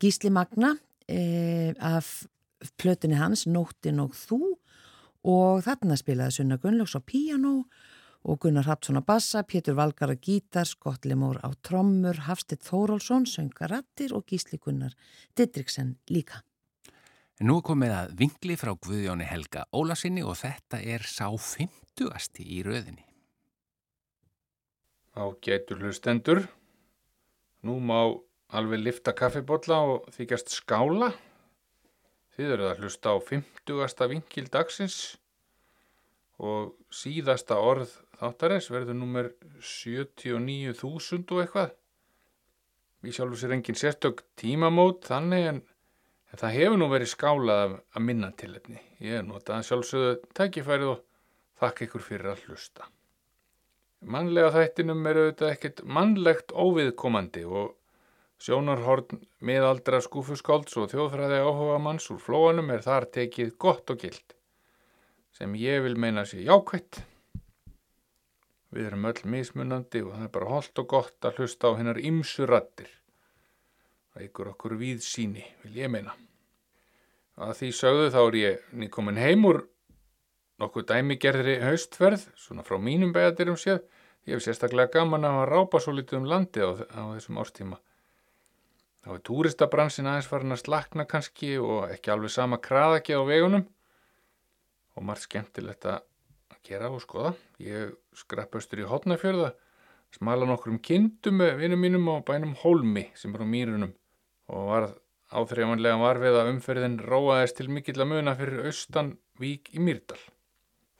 Gísli 0.00 0.30
Magna 0.32 0.70
e, 1.04 1.74
af 1.76 2.24
plötunni 2.80 3.18
hans 3.20 3.44
Nóttin 3.44 4.00
og 4.00 4.16
þú 4.16 4.54
og 5.28 5.60
þarna 5.66 6.00
spilaði 6.00 6.38
Sunna 6.38 6.56
Gunnlaugs 6.56 6.96
á 6.96 7.04
píanó 7.04 7.66
og 8.24 8.40
Gunnar 8.40 8.64
Hapsson 8.64 8.96
á 8.96 9.04
bassa, 9.04 9.44
Pétur 9.44 9.76
Valgar 9.76 10.08
á 10.08 10.16
gítar, 10.16 10.64
Skott 10.64 11.04
Limór 11.04 11.44
á 11.44 11.52
trommur, 11.60 12.24
Hafstedt 12.24 12.64
Þórólsson, 12.64 13.28
söngarattir 13.28 14.16
og 14.16 14.24
Gísli 14.24 14.56
Gunnar 14.56 14.96
Didriksen 15.36 15.98
líka. 16.08 16.40
Nú 17.44 17.60
komið 17.60 17.98
að 18.00 18.14
vingli 18.16 18.56
frá 18.56 18.72
Guðjóni 18.72 19.28
Helga 19.28 19.68
Ólasinni 19.76 20.24
og 20.24 20.38
þetta 20.40 20.80
er 20.80 21.04
sá 21.04 21.28
50. 21.28 22.40
í 22.40 22.64
röðinni. 22.64 23.04
Ágætur 25.14 25.78
hlustendur. 25.78 26.42
Nú 27.62 27.78
má 27.78 28.00
alveg 28.50 28.82
lifta 28.82 29.14
kaffibotla 29.14 29.78
og 29.86 30.08
þykjast 30.14 30.50
skála. 30.50 31.12
Þið 32.34 32.54
eruð 32.56 32.70
að 32.72 32.80
hlusta 32.82 33.14
á 33.14 33.16
50. 33.22 34.08
vingil 34.10 34.48
dagsins 34.50 34.96
og 36.42 36.74
síðasta 36.90 37.60
orð 37.62 37.92
þáttarins 38.18 38.66
verður 38.74 38.98
nummer 38.98 39.30
79.000 39.62 41.30
og 41.30 41.44
eitthvað. 41.44 41.70
Við 43.04 43.14
sjálfum 43.14 43.38
sér 43.38 43.54
engin 43.54 43.78
sérstök 43.78 44.24
tímamót 44.40 45.06
þannig 45.06 45.46
en, 45.52 45.62
það 46.34 46.56
hefur 46.58 46.80
nú 46.80 46.90
verið 46.90 47.12
skálað 47.12 47.78
að 47.94 48.06
minna 48.08 48.32
tilefni. 48.34 48.80
Ég 48.98 49.20
er 49.20 49.26
notað 49.28 49.68
sjálfsögðu 49.68 50.14
tækifærið 50.34 50.92
og 50.96 51.04
þakka 51.62 51.86
ykkur 51.86 52.06
fyrir 52.08 52.32
að 52.32 52.46
hlusta. 52.48 52.88
Mannlega 54.04 54.50
þættinum 54.52 55.06
er 55.08 55.18
auðvitað 55.20 55.50
ekkert 55.54 55.80
mannlegt 55.88 56.52
óviðkomandi 56.52 57.44
og 57.48 57.72
sjónarhorn 58.44 59.22
miðaldra 59.44 60.00
skúfuskálds 60.04 60.76
og 60.80 60.90
þjóðfræði 60.92 61.40
áhuga 61.40 61.78
manns 61.80 62.10
úr 62.12 62.20
flóanum 62.20 62.72
er 62.74 62.84
þar 62.84 63.08
tekið 63.14 63.54
gott 63.64 63.92
og 63.94 64.02
gild, 64.02 64.36
sem 65.32 65.54
ég 65.56 65.80
vil 65.86 65.96
meina 65.96 66.26
sér 66.28 66.44
jákvætt. 66.50 67.00
Við 68.74 68.90
erum 68.90 69.08
öll 69.08 69.24
mismunandi 69.30 70.02
og 70.02 70.16
það 70.16 70.26
er 70.26 70.34
bara 70.34 70.50
holdt 70.50 70.82
og 70.82 70.90
gott 70.90 71.28
að 71.28 71.40
hlusta 71.40 71.70
á 71.70 71.78
hennar 71.78 72.00
ymsu 72.02 72.48
rattir. 72.50 72.90
Það 74.12 74.26
ykkur 74.28 74.50
okkur 74.52 74.76
við 74.78 75.04
síni, 75.06 75.46
vil 75.62 75.78
ég 75.78 75.92
meina. 75.94 76.12
Að 77.40 77.56
því 77.60 77.70
sögðu 77.78 78.10
þá 78.14 78.20
er 78.24 78.36
ég 78.40 78.66
nýkomin 78.82 79.22
heim 79.22 79.46
úr 79.48 79.64
nokkuð 80.62 80.86
dæmigerðri 80.90 81.56
haustferð, 81.64 82.28
svona 82.38 82.64
frá 82.66 82.76
mínum 82.78 83.14
beðatirum 83.14 83.58
séð. 83.58 83.82
Ég 84.24 84.38
hef 84.38 84.44
sérstaklega 84.46 84.92
gaman 85.00 85.26
að 85.28 85.42
rápa 85.50 85.80
svo 85.82 85.92
litið 85.92 86.22
um 86.22 86.28
landi 86.30 86.64
á, 86.64 86.70
á 86.72 87.02
þessum 87.12 87.40
árstíma. 87.42 87.80
Þá 89.04 89.10
er 89.12 89.22
túristabransin 89.28 90.08
aðeins 90.08 90.28
farin 90.30 90.56
að 90.56 90.62
slakna 90.62 91.04
kannski 91.04 91.58
og 91.60 91.90
ekki 91.92 92.12
alveg 92.14 92.32
sama 92.32 92.56
kraðaki 92.56 93.12
á 93.12 93.20
vegunum 93.28 93.66
og 94.96 95.04
margt 95.04 95.26
skemmtilegt 95.26 95.84
að 95.90 96.00
gera 96.64 96.88
og 96.88 97.02
skoða. 97.04 97.34
Ég 97.60 97.92
skrappastur 98.16 98.80
í 98.80 98.88
hotnafjörða, 98.88 99.52
smala 100.16 100.48
nokkur 100.48 100.72
um 100.72 100.80
kindum 100.80 101.42
með 101.42 101.58
vinnum 101.60 101.84
mínum 101.84 102.08
á 102.08 102.24
bænum 102.24 102.56
Hólmi 102.62 103.10
sem 103.18 103.34
er 103.36 103.44
á 103.44 103.46
mýrunum 103.48 103.92
og 104.48 104.68
var 104.70 104.90
áþreifanlega 105.34 106.00
varfið 106.00 106.40
að 106.40 106.50
umferðin 106.54 106.98
róaðist 107.04 107.60
til 107.60 107.68
mikill 107.72 108.00
að 108.00 108.12
muna 108.14 108.36
fyrir 108.38 108.68
austan 108.70 109.16
vík 109.40 109.68
í 109.74 109.84
Mýrdal. 109.84 110.20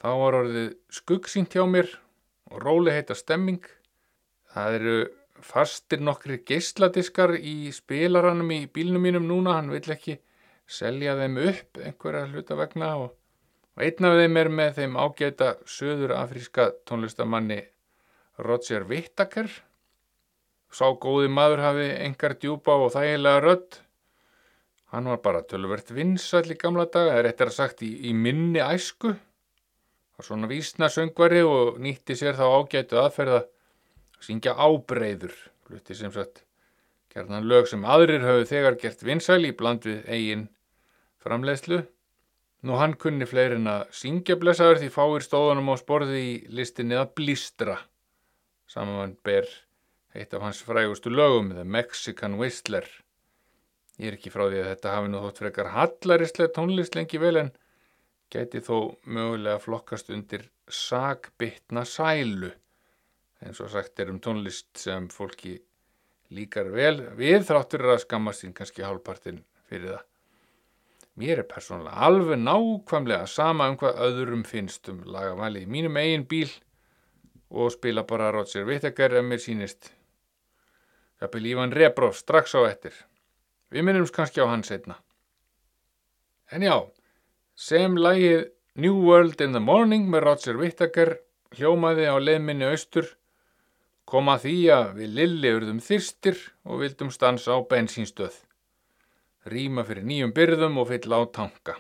Þá 0.03 0.11
var 0.21 0.43
orðið 0.43 0.73
skuggsýnt 0.93 1.55
hjá 1.57 1.65
mér 1.71 1.89
og 2.51 2.63
róli 2.63 2.95
heita 2.95 3.17
stemming. 3.17 3.63
Það 4.55 4.79
eru 4.79 4.97
fastir 5.45 6.01
nokkri 6.05 6.39
geisladiskar 6.47 7.35
í 7.37 7.73
spilaranum 7.75 8.53
í 8.55 8.65
bílnum 8.71 9.03
mínum 9.05 9.27
núna, 9.29 9.59
hann 9.59 9.73
vill 9.73 9.91
ekki 9.93 10.19
selja 10.67 11.17
þeim 11.19 11.39
upp 11.51 11.81
einhverja 11.83 12.29
hluta 12.31 12.57
vegna 12.57 12.95
og, 13.03 13.13
og 13.77 13.85
einn 13.85 14.09
af 14.09 14.19
þeim 14.21 14.41
er 14.41 14.51
með 14.61 14.75
þeim 14.79 14.99
ágæta 15.01 15.55
söður 15.69 16.15
afríska 16.17 16.71
tónlistamanni 16.89 17.61
Roger 18.39 18.87
Whittaker. 18.89 19.51
Sá 20.75 20.89
góði 20.99 21.29
maður 21.31 21.63
hafi 21.63 21.91
engar 22.03 22.35
djúpa 22.41 22.75
og 22.83 22.95
þægilega 22.97 23.43
rödd. 23.45 23.77
Hann 24.95 25.11
var 25.11 25.21
bara 25.23 25.43
tölvert 25.47 25.91
vinsall 25.95 26.49
í 26.51 26.59
gamla 26.59 26.87
daga, 26.87 27.15
eða 27.15 27.29
réttir 27.29 27.51
að 27.51 27.57
sagt 27.59 27.83
í, 27.87 27.91
í 28.09 28.15
minni 28.15 28.63
æsku. 28.63 29.15
Var 30.15 30.27
svona 30.29 30.49
vísna 30.51 30.89
söngvari 30.93 31.43
og 31.43 31.79
nýtti 31.83 32.15
sér 32.19 32.37
þá 32.39 32.45
ágætu 32.47 33.01
aðferða 33.01 33.41
syngja 34.23 34.55
ábreyður, 34.55 35.35
hluti 35.69 35.97
sem 35.99 36.13
sagt 36.15 36.45
gerðan 37.15 37.49
lög 37.51 37.67
sem 37.71 37.83
aðrir 37.87 38.23
höfðu 38.25 38.47
þegar 38.51 38.79
gert 38.83 39.03
vinsæl 39.07 39.43
í 39.47 39.53
bland 39.57 39.87
við 39.87 40.07
eigin 40.11 40.47
framleiðslu. 41.25 41.83
Nú 42.65 42.79
hann 42.81 42.95
kunni 42.97 43.27
fleirin 43.29 43.69
að 43.69 43.91
syngja 43.93 44.39
blessaður 44.41 44.81
því 44.81 44.91
fáir 44.95 45.25
stóðanum 45.27 45.69
á 45.69 45.77
sporði 45.77 46.21
í 46.23 46.33
listinni 46.49 46.97
að 46.97 47.13
blístra. 47.19 47.77
Saman 48.71 49.19
ber 49.27 49.51
eitt 50.15 50.33
af 50.35 50.47
hans 50.47 50.63
frægustu 50.65 51.11
lögum, 51.13 51.53
The 51.53 51.65
Mexican 51.65 52.39
Whistler. 52.41 52.87
Ég 54.01 54.11
er 54.11 54.17
ekki 54.17 54.33
frá 54.33 54.47
því 54.47 54.63
að 54.63 54.71
þetta 54.73 54.95
hafi 54.95 55.11
nú 55.11 55.21
þótt 55.23 55.43
frekar 55.43 55.71
hallarislega 55.75 56.55
tónlist 56.57 56.97
lengi 56.97 57.21
vel 57.23 57.37
en 57.43 57.53
gæti 58.33 58.61
þó 58.65 58.97
mögulega 59.05 59.61
flokkast 59.63 60.11
undir 60.15 60.49
sagbytna 60.69 61.85
sælu 61.89 62.51
eins 63.45 63.61
og 63.61 63.71
sagt 63.73 64.01
er 64.01 64.11
um 64.13 64.21
tónlist 64.23 64.71
sem 64.81 65.09
fólki 65.13 65.59
líkar 66.35 66.71
vel 66.73 66.97
við 67.19 67.45
þráttur 67.49 67.85
að 67.93 68.03
skammast 68.07 68.45
sín 68.45 68.55
kannski 68.57 68.85
hálfpartin 68.85 69.43
fyrir 69.69 69.95
það. 69.95 70.05
Mér 71.21 71.43
er 71.45 71.47
persónulega 71.47 72.07
alveg 72.09 72.41
nákvæmlega 72.43 73.27
sama 73.31 73.69
um 73.71 73.77
hvað 73.79 74.01
öðrum 74.09 74.47
finnst 74.49 74.89
um 74.91 75.05
lagavalið 75.07 75.67
í 75.67 75.71
mínum 75.71 75.99
eigin 76.01 76.27
bíl 76.31 76.51
og 77.55 77.71
spila 77.77 78.03
bara 78.09 78.33
Roger 78.35 78.67
Whittaker 78.67 79.21
ef 79.21 79.27
mér 79.29 79.43
sýnist. 79.43 79.93
Það 81.21 81.33
byrja 81.37 81.55
Ívan 81.55 81.77
Rebroff 81.77 82.19
strax 82.19 82.57
á 82.59 82.67
ettir. 82.67 82.97
Við 83.71 83.87
minnumst 83.87 84.15
kannski 84.17 84.43
á 84.43 84.51
hann 84.51 84.67
setna. 84.67 84.99
En 86.51 86.67
já, 86.67 86.75
sem 87.55 87.97
lagið 87.97 88.49
New 88.75 88.95
World 89.07 89.41
in 89.41 89.53
the 89.55 89.63
Morning 89.63 90.09
með 90.11 90.25
Roger 90.27 90.57
Whittaker 90.59 91.15
hljómaði 91.55 92.09
á 92.11 92.19
leðminni 92.19 92.67
austur 92.67 93.13
kom 94.11 94.29
að 94.29 94.49
því 94.49 94.57
að 94.75 94.89
við 94.99 95.13
Lilli 95.19 95.53
urðum 95.55 95.79
þyrstir 95.83 96.41
og 96.67 96.83
vildum 96.83 97.13
stansa 97.15 97.55
á 97.55 97.59
bensínstöð. 97.71 98.35
Rýma 99.49 99.85
fyrir 99.87 100.07
nýjum 100.09 100.35
byrðum 100.35 100.81
og 100.83 100.91
fyll 100.91 101.15
á 101.15 101.21
tanka. 101.31 101.77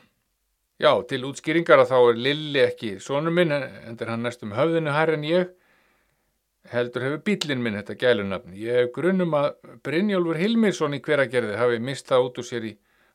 Já, 0.78 0.94
til 1.08 1.24
útskýringar 1.26 1.82
að 1.82 1.90
þá 1.90 1.98
er 1.98 2.22
Lilli 2.22 2.62
ekki 2.62 2.94
sonur 3.02 3.34
minn, 3.34 3.52
en 3.52 3.98
er 3.98 4.10
hann 4.10 4.24
næstum 4.26 4.54
höfðinu 4.54 4.94
hær 4.94 5.12
en 5.14 5.26
ég, 5.26 5.52
heldur 6.70 7.04
hefur 7.06 7.22
bílinn 7.26 7.62
minn 7.62 7.78
þetta 7.80 7.98
gælunafn. 7.98 8.54
Ég 8.56 8.78
hef 8.78 8.94
grunnum 8.94 9.36
að 9.38 9.50
Brynjólfur 9.84 10.40
Hilmirsson 10.40 10.96
í 10.96 11.02
hveragerði 11.04 11.58
hafi 11.60 11.82
mistað 11.82 12.30
út 12.30 12.40
úr 12.40 12.48
sér 12.48 12.70
í 12.70 12.72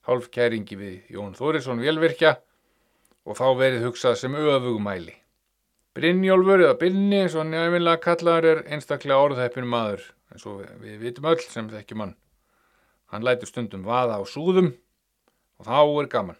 hálfkæringi 0.08 0.78
við 0.80 1.16
Jón 1.16 1.36
Þórisson 1.38 1.82
Vélvirkja 1.84 2.38
og 3.26 3.38
þá 3.40 3.48
verið 3.60 3.86
hugsað 3.88 4.18
sem 4.22 4.38
öfugmæli. 4.38 5.16
Brynjólfur 5.98 6.64
eða 6.64 6.78
Binni, 6.80 7.24
svo 7.32 7.44
nefnilega 7.44 8.00
kallaður 8.04 8.48
er 8.52 8.60
einstaklega 8.72 9.24
orðheppin 9.26 9.68
maður, 9.68 10.04
eins 10.32 10.46
og 10.48 10.62
við, 10.62 10.76
við 10.84 11.00
vitum 11.08 11.30
öll 11.32 11.42
sem 11.44 11.72
þekkjum 11.72 12.04
hann. 12.06 12.14
Hann 13.10 13.26
lætur 13.26 13.50
stundum 13.50 13.88
vaða 13.88 14.20
á 14.22 14.24
súðum 14.30 14.70
og 15.60 15.68
þá 15.68 15.80
er 15.82 16.10
gaman. 16.14 16.40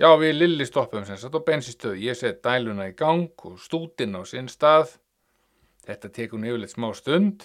Já, 0.00 0.08
við 0.16 0.38
Lilli 0.38 0.64
stoppum 0.64 1.04
sem 1.04 1.18
satt 1.20 1.34
á 1.36 1.44
bensistöðu. 1.44 1.98
Ég 2.00 2.16
set 2.16 2.40
dæluna 2.40 2.86
í 2.88 2.94
gang 2.96 3.44
og 3.44 3.58
stútin 3.60 4.16
á 4.16 4.24
sinn 4.24 4.48
stað. 4.48 4.94
Þetta 5.84 6.08
tekur 6.16 6.40
nefnilegt 6.40 6.72
smá 6.72 6.88
stund, 6.96 7.44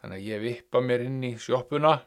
þannig 0.00 0.22
að 0.22 0.30
ég 0.30 0.42
vippa 0.44 0.80
mér 0.80 1.04
inn 1.04 1.20
í 1.26 1.34
sjoppuna 1.40 1.98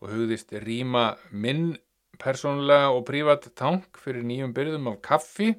og 0.00 0.12
hugðist 0.14 0.54
rýma 0.64 1.18
minn 1.32 1.74
persónulega 2.20 2.92
og 2.94 3.04
prívat 3.08 3.48
tank 3.58 3.98
fyrir 4.04 4.24
nýjum 4.26 4.54
byrðum 4.56 4.90
af 4.92 5.00
kaffi 5.06 5.50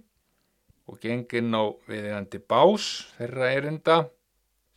og 0.89 0.99
genginn 1.03 1.53
á 1.55 1.63
viðegandi 1.89 2.41
bás 2.51 2.87
þeirra 3.17 3.51
erinda. 3.57 3.97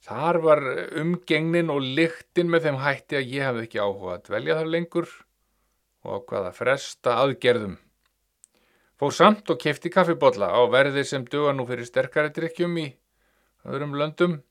Þar 0.04 0.38
var 0.44 0.62
umgengnin 1.00 1.72
og 1.72 1.84
lyktin 1.96 2.50
með 2.52 2.68
þeim 2.68 2.80
hætti 2.82 3.18
að 3.20 3.30
ég 3.32 3.48
hafði 3.48 3.68
ekki 3.68 3.80
áhuga 3.80 4.16
að 4.16 4.26
dvelja 4.28 4.58
þar 4.58 4.72
lengur 4.74 5.08
og 6.04 6.18
ákvaða 6.18 6.52
fresta 6.56 7.16
aðgerðum. 7.22 7.78
Fór 9.00 9.14
samt 9.16 9.48
og 9.50 9.60
kefti 9.60 9.90
kaffibotla 9.90 10.50
á 10.52 10.60
verði 10.70 11.02
sem 11.08 11.24
duga 11.26 11.54
nú 11.56 11.64
fyrir 11.66 11.88
sterkari 11.88 12.30
drikkjum 12.36 12.76
í 12.82 12.88
öðrum 13.64 13.96
löndum 13.98 14.42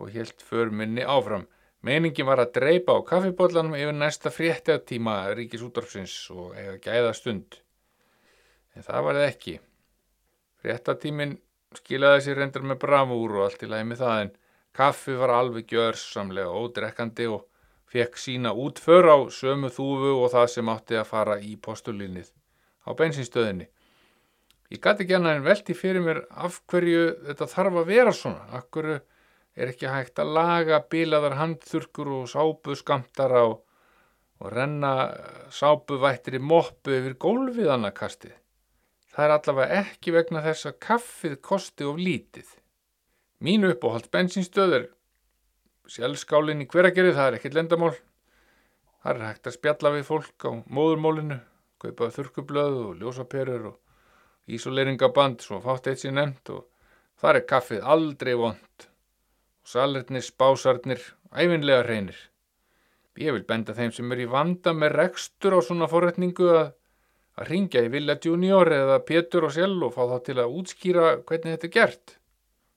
og 0.00 0.10
helt 0.10 0.42
för 0.42 0.70
minni 0.70 1.04
áfram. 1.04 1.46
Meiningin 1.84 2.24
var 2.24 2.40
að 2.40 2.54
dreipa 2.56 2.94
á 2.96 3.04
kaffibotlanum 3.04 3.74
yfir 3.76 3.92
næsta 3.92 4.30
fréttatíma 4.32 5.18
ríkisúttorfsins 5.36 6.14
og 6.32 6.54
eiga 6.56 6.78
gæða 6.86 7.10
stund. 7.18 7.58
En 8.72 8.86
það 8.86 9.04
var 9.04 9.18
það 9.18 9.26
ekki. 9.28 9.54
Fréttatímin 10.64 11.36
skilaði 11.76 12.24
sér 12.24 12.40
reyndar 12.40 12.64
með 12.64 12.80
bravúr 12.86 13.36
og 13.36 13.46
allt 13.48 13.66
í 13.66 13.68
lagi 13.68 13.88
með 13.90 14.00
það 14.00 14.22
en 14.22 14.32
kaffi 14.80 15.18
var 15.20 15.34
alveg 15.34 15.68
gjörsamlega 15.74 16.56
ódrekkandi 16.62 17.28
og 17.34 17.44
fekk 17.92 18.16
sína 18.18 18.54
útför 18.56 19.10
á 19.12 19.16
sömu 19.30 19.68
þúfu 19.68 20.16
og 20.16 20.32
það 20.32 20.50
sem 20.56 20.70
átti 20.72 20.98
að 20.98 21.10
fara 21.12 21.36
í 21.38 21.54
postulinnið 21.60 22.32
á 22.88 22.90
bensinstöðinni. 22.96 23.68
Ég 24.72 24.80
gæti 24.80 25.04
ekki 25.04 25.18
annað 25.18 25.36
en 25.36 25.44
velti 25.44 25.76
fyrir 25.76 26.02
mér 26.02 26.24
af 26.32 26.62
hverju 26.70 27.04
þetta 27.28 27.50
þarf 27.52 27.82
að 27.82 27.90
vera 27.92 28.14
svona, 28.16 28.48
af 28.56 28.70
hverju 28.72 29.02
er 29.54 29.70
ekki 29.70 29.90
hægt 29.90 30.18
að 30.18 30.32
laga 30.36 30.80
bilaðar 30.90 31.36
handþurkur 31.38 32.10
og 32.18 32.30
sápu 32.30 32.74
skamtara 32.78 33.44
og, 33.46 33.60
og 34.42 34.50
renna 34.54 34.94
sápuvættir 35.54 36.38
í 36.38 36.42
moppu 36.42 36.96
yfir 36.96 37.14
gólfið 37.22 37.70
annarkastið. 37.76 38.34
Það 39.14 39.24
er 39.24 39.34
allavega 39.36 39.82
ekki 39.84 40.14
vegna 40.14 40.42
þess 40.42 40.70
að 40.70 40.80
kaffið 40.88 41.36
kosti 41.48 41.86
of 41.86 42.00
lítið. 42.00 42.48
Mínu 43.44 43.70
uppáhald 43.74 44.10
bensinstöð 44.10 44.74
er 44.80 44.88
sjálfskálinn 45.90 46.64
í 46.64 46.68
hveragerið, 46.70 47.14
það 47.14 47.28
er 47.28 47.38
ekkert 47.38 47.58
lendamál. 47.58 47.92
Það 49.04 49.12
er 49.12 49.26
hægt 49.28 49.46
að 49.46 49.56
spjalla 49.58 49.92
við 49.94 50.06
fólk 50.08 50.46
á 50.48 50.50
móðurmólinu, 50.66 51.38
kaupa 51.78 52.08
þurkublöð 52.16 52.78
og 52.88 53.02
ljósaperur 53.02 53.68
og 53.70 54.50
ísoleringaband, 54.50 55.44
svo 55.44 55.60
fátt 55.62 55.92
eitt 55.92 56.02
sér 56.02 56.16
nefnt 56.16 56.50
og 56.56 56.64
þar 57.20 57.38
er 57.38 57.46
kaffið 57.52 57.86
aldrei 57.94 58.34
vond 58.40 58.88
og 59.64 59.70
salernir, 59.72 60.22
spásarnir, 60.22 61.00
æfinlega 61.32 61.82
reynir. 61.86 62.16
Ég 63.16 63.32
vil 63.32 63.44
benda 63.48 63.72
þeim 63.72 63.92
sem 63.94 64.12
er 64.12 64.24
í 64.24 64.28
vanda 64.28 64.74
með 64.76 64.96
rekstur 64.98 65.56
á 65.56 65.60
svona 65.64 65.88
forretningu 65.88 66.48
að, 66.50 66.72
að 67.38 67.48
ringja 67.48 67.84
í 67.86 67.90
Villa 67.92 68.18
Junior 68.20 68.68
eða 68.74 69.00
Pétur 69.06 69.46
og 69.48 69.54
Sjell 69.54 69.78
og 69.86 69.94
fá 69.94 70.02
þá 70.10 70.16
til 70.26 70.38
að 70.42 70.56
útskýra 70.58 71.04
hvernig 71.22 71.54
þetta 71.54 71.68
er 71.68 71.74
gert. 71.78 72.16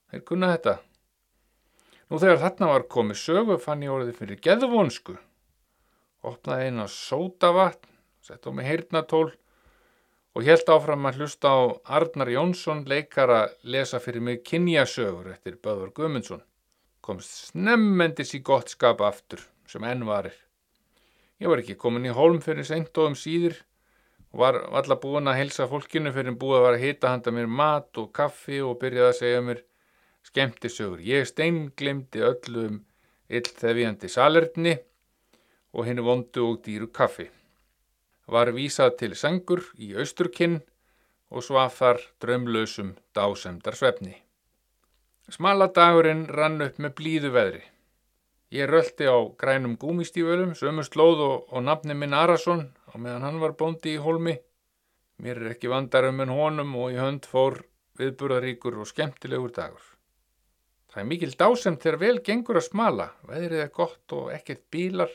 Þeir 0.08 0.24
kunna 0.30 0.52
þetta. 0.54 0.78
Nú 2.08 2.22
þegar 2.22 2.40
þarna 2.44 2.70
var 2.72 2.88
komið 2.88 3.20
sögu 3.20 3.58
fann 3.60 3.84
ég 3.84 3.92
orðið 3.92 4.20
fyrir 4.22 4.42
geðvonsku. 4.46 5.18
Opnaði 6.24 6.70
eina 6.70 6.86
sótavatn, 6.88 7.90
sett 8.24 8.48
á 8.48 8.50
mig 8.54 8.66
heyrnatól 8.66 9.34
og 10.38 10.46
held 10.46 10.70
áfram 10.70 11.10
að 11.10 11.20
hlusta 11.20 11.50
á 11.52 11.58
Arnar 11.98 12.30
Jónsson 12.32 12.86
leikara 12.88 13.48
lesa 13.62 14.00
fyrir 14.00 14.24
mig 14.24 14.44
kynjasögur 14.46 15.34
eftir 15.34 15.58
Böður 15.60 15.92
Gumundsson. 15.92 16.40
Komst 17.08 17.48
snemmendis 17.54 18.34
í 18.36 18.42
gott 18.44 18.68
skap 18.68 19.00
aftur 19.00 19.40
sem 19.64 19.84
enn 19.88 20.02
varir. 20.04 20.34
Ég 21.40 21.48
var 21.48 21.62
ekki 21.62 21.78
komin 21.80 22.04
í 22.04 22.12
holm 22.12 22.42
fyrir 22.44 22.66
seint 22.68 22.98
og 23.00 23.14
um 23.14 23.16
síður 23.16 23.54
og 24.34 24.42
var 24.42 24.58
alla 24.76 24.98
búin 25.00 25.30
að 25.30 25.38
helsa 25.38 25.68
fólkinu 25.70 26.12
fyrir 26.12 26.36
búið 26.36 26.58
að 26.58 26.66
vara 26.66 26.76
að 26.76 26.84
hita 26.84 27.12
handa 27.14 27.32
mér 27.32 27.48
mat 27.60 28.02
og 28.02 28.10
kaffi 28.18 28.60
og 28.60 28.76
byrjaði 28.82 29.08
að 29.08 29.18
segja 29.22 29.40
mér 29.46 29.64
skemmtisögur. 30.28 31.00
Ég 31.00 31.24
steinglimdi 31.32 32.26
öllum 32.28 32.82
illþefjandi 33.32 34.12
salerni 34.12 34.76
og 35.72 35.88
henni 35.88 36.04
vondu 36.04 36.44
og 36.50 36.60
dýru 36.68 36.92
kaffi. 36.92 37.30
Var 38.28 38.52
vísað 38.52 38.98
til 39.00 39.14
sengur 39.16 39.64
í 39.80 39.94
austurkinn 39.96 40.60
og 41.32 41.44
svaf 41.48 41.80
þar 41.80 42.04
draumlausum 42.20 42.98
dásemdar 43.16 43.80
svefni. 43.80 44.18
Smaladagurinn 45.28 46.22
rann 46.32 46.62
upp 46.64 46.78
með 46.80 46.94
blíðu 46.96 47.30
veðri. 47.34 47.64
Ég 48.48 48.70
röldi 48.70 49.04
á 49.04 49.18
grænum 49.36 49.74
gúmistífölum, 49.76 50.54
sömu 50.56 50.80
slóð 50.86 51.20
og, 51.20 51.42
og 51.52 51.64
nafni 51.66 51.92
minn 51.92 52.16
Arason 52.16 52.62
á 52.88 52.96
meðan 52.96 53.26
hann 53.26 53.40
var 53.42 53.52
bóndi 53.60 53.92
í 53.92 54.00
holmi. 54.00 54.38
Mér 55.20 55.42
er 55.42 55.50
ekki 55.52 55.68
vandarum 55.68 56.22
en 56.24 56.32
honum 56.32 56.72
og 56.80 56.94
í 56.94 56.96
hönd 56.96 57.28
fór 57.28 57.58
viðburðaríkur 58.00 58.78
og 58.80 58.88
skemmtilegur 58.88 59.52
dagur. 59.52 59.84
Það 60.88 61.02
er 61.02 61.08
mikil 61.10 61.34
dásemt 61.42 61.84
þegar 61.84 62.00
vel 62.00 62.16
gengur 62.24 62.62
að 62.62 62.68
smala, 62.70 63.10
veðrið 63.28 63.66
er 63.66 63.74
gott 63.74 64.16
og 64.16 64.32
ekkert 64.32 64.64
bílar. 64.72 65.12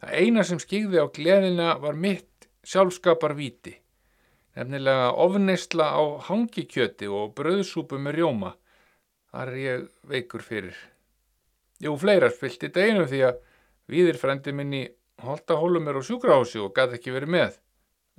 Það 0.00 0.16
eina 0.22 0.46
sem 0.48 0.62
skýgði 0.62 1.04
á 1.04 1.06
gleðina 1.12 1.74
var 1.84 2.00
mitt 2.00 2.48
sjálfskapar 2.64 3.36
viti, 3.36 3.74
nefnilega 4.56 5.12
ofneistla 5.20 5.92
á 5.92 6.02
hangikjöti 6.30 7.12
og 7.12 7.36
bröðsúpu 7.36 8.00
með 8.00 8.22
rjóma. 8.22 8.56
Þar 9.32 9.48
er 9.48 9.58
ég 9.62 9.84
veikur 10.04 10.44
fyrir. 10.44 10.76
Jú, 11.80 11.94
fleira 11.96 12.28
fylgti 12.30 12.68
deginu 12.68 13.06
því 13.08 13.22
að 13.30 13.38
viðir 13.90 14.18
frendi 14.20 14.52
minni 14.52 14.82
holdahólum 15.24 15.88
er 15.88 15.98
á 15.98 16.02
sjúkrahási 16.04 16.60
og 16.60 16.74
gæti 16.76 16.98
ekki 16.98 17.14
verið 17.14 17.32
með. 17.34 17.58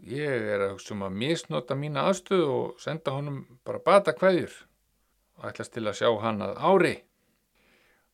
Ég 0.10 0.48
er 0.56 0.66
að 0.72 0.82
um 0.96 1.06
að 1.06 1.18
misnota 1.22 1.78
mína 1.78 2.08
aðstöðu 2.10 2.50
og 2.50 2.82
senda 2.82 3.14
honum 3.14 3.44
bara 3.64 3.84
bata 3.86 4.16
kveðjur 4.18 4.56
og 5.38 5.48
ætlast 5.52 5.76
til 5.76 5.86
að 5.86 6.00
sjá 6.02 6.10
hann 6.24 6.42
að 6.42 6.58
ári. 6.58 6.96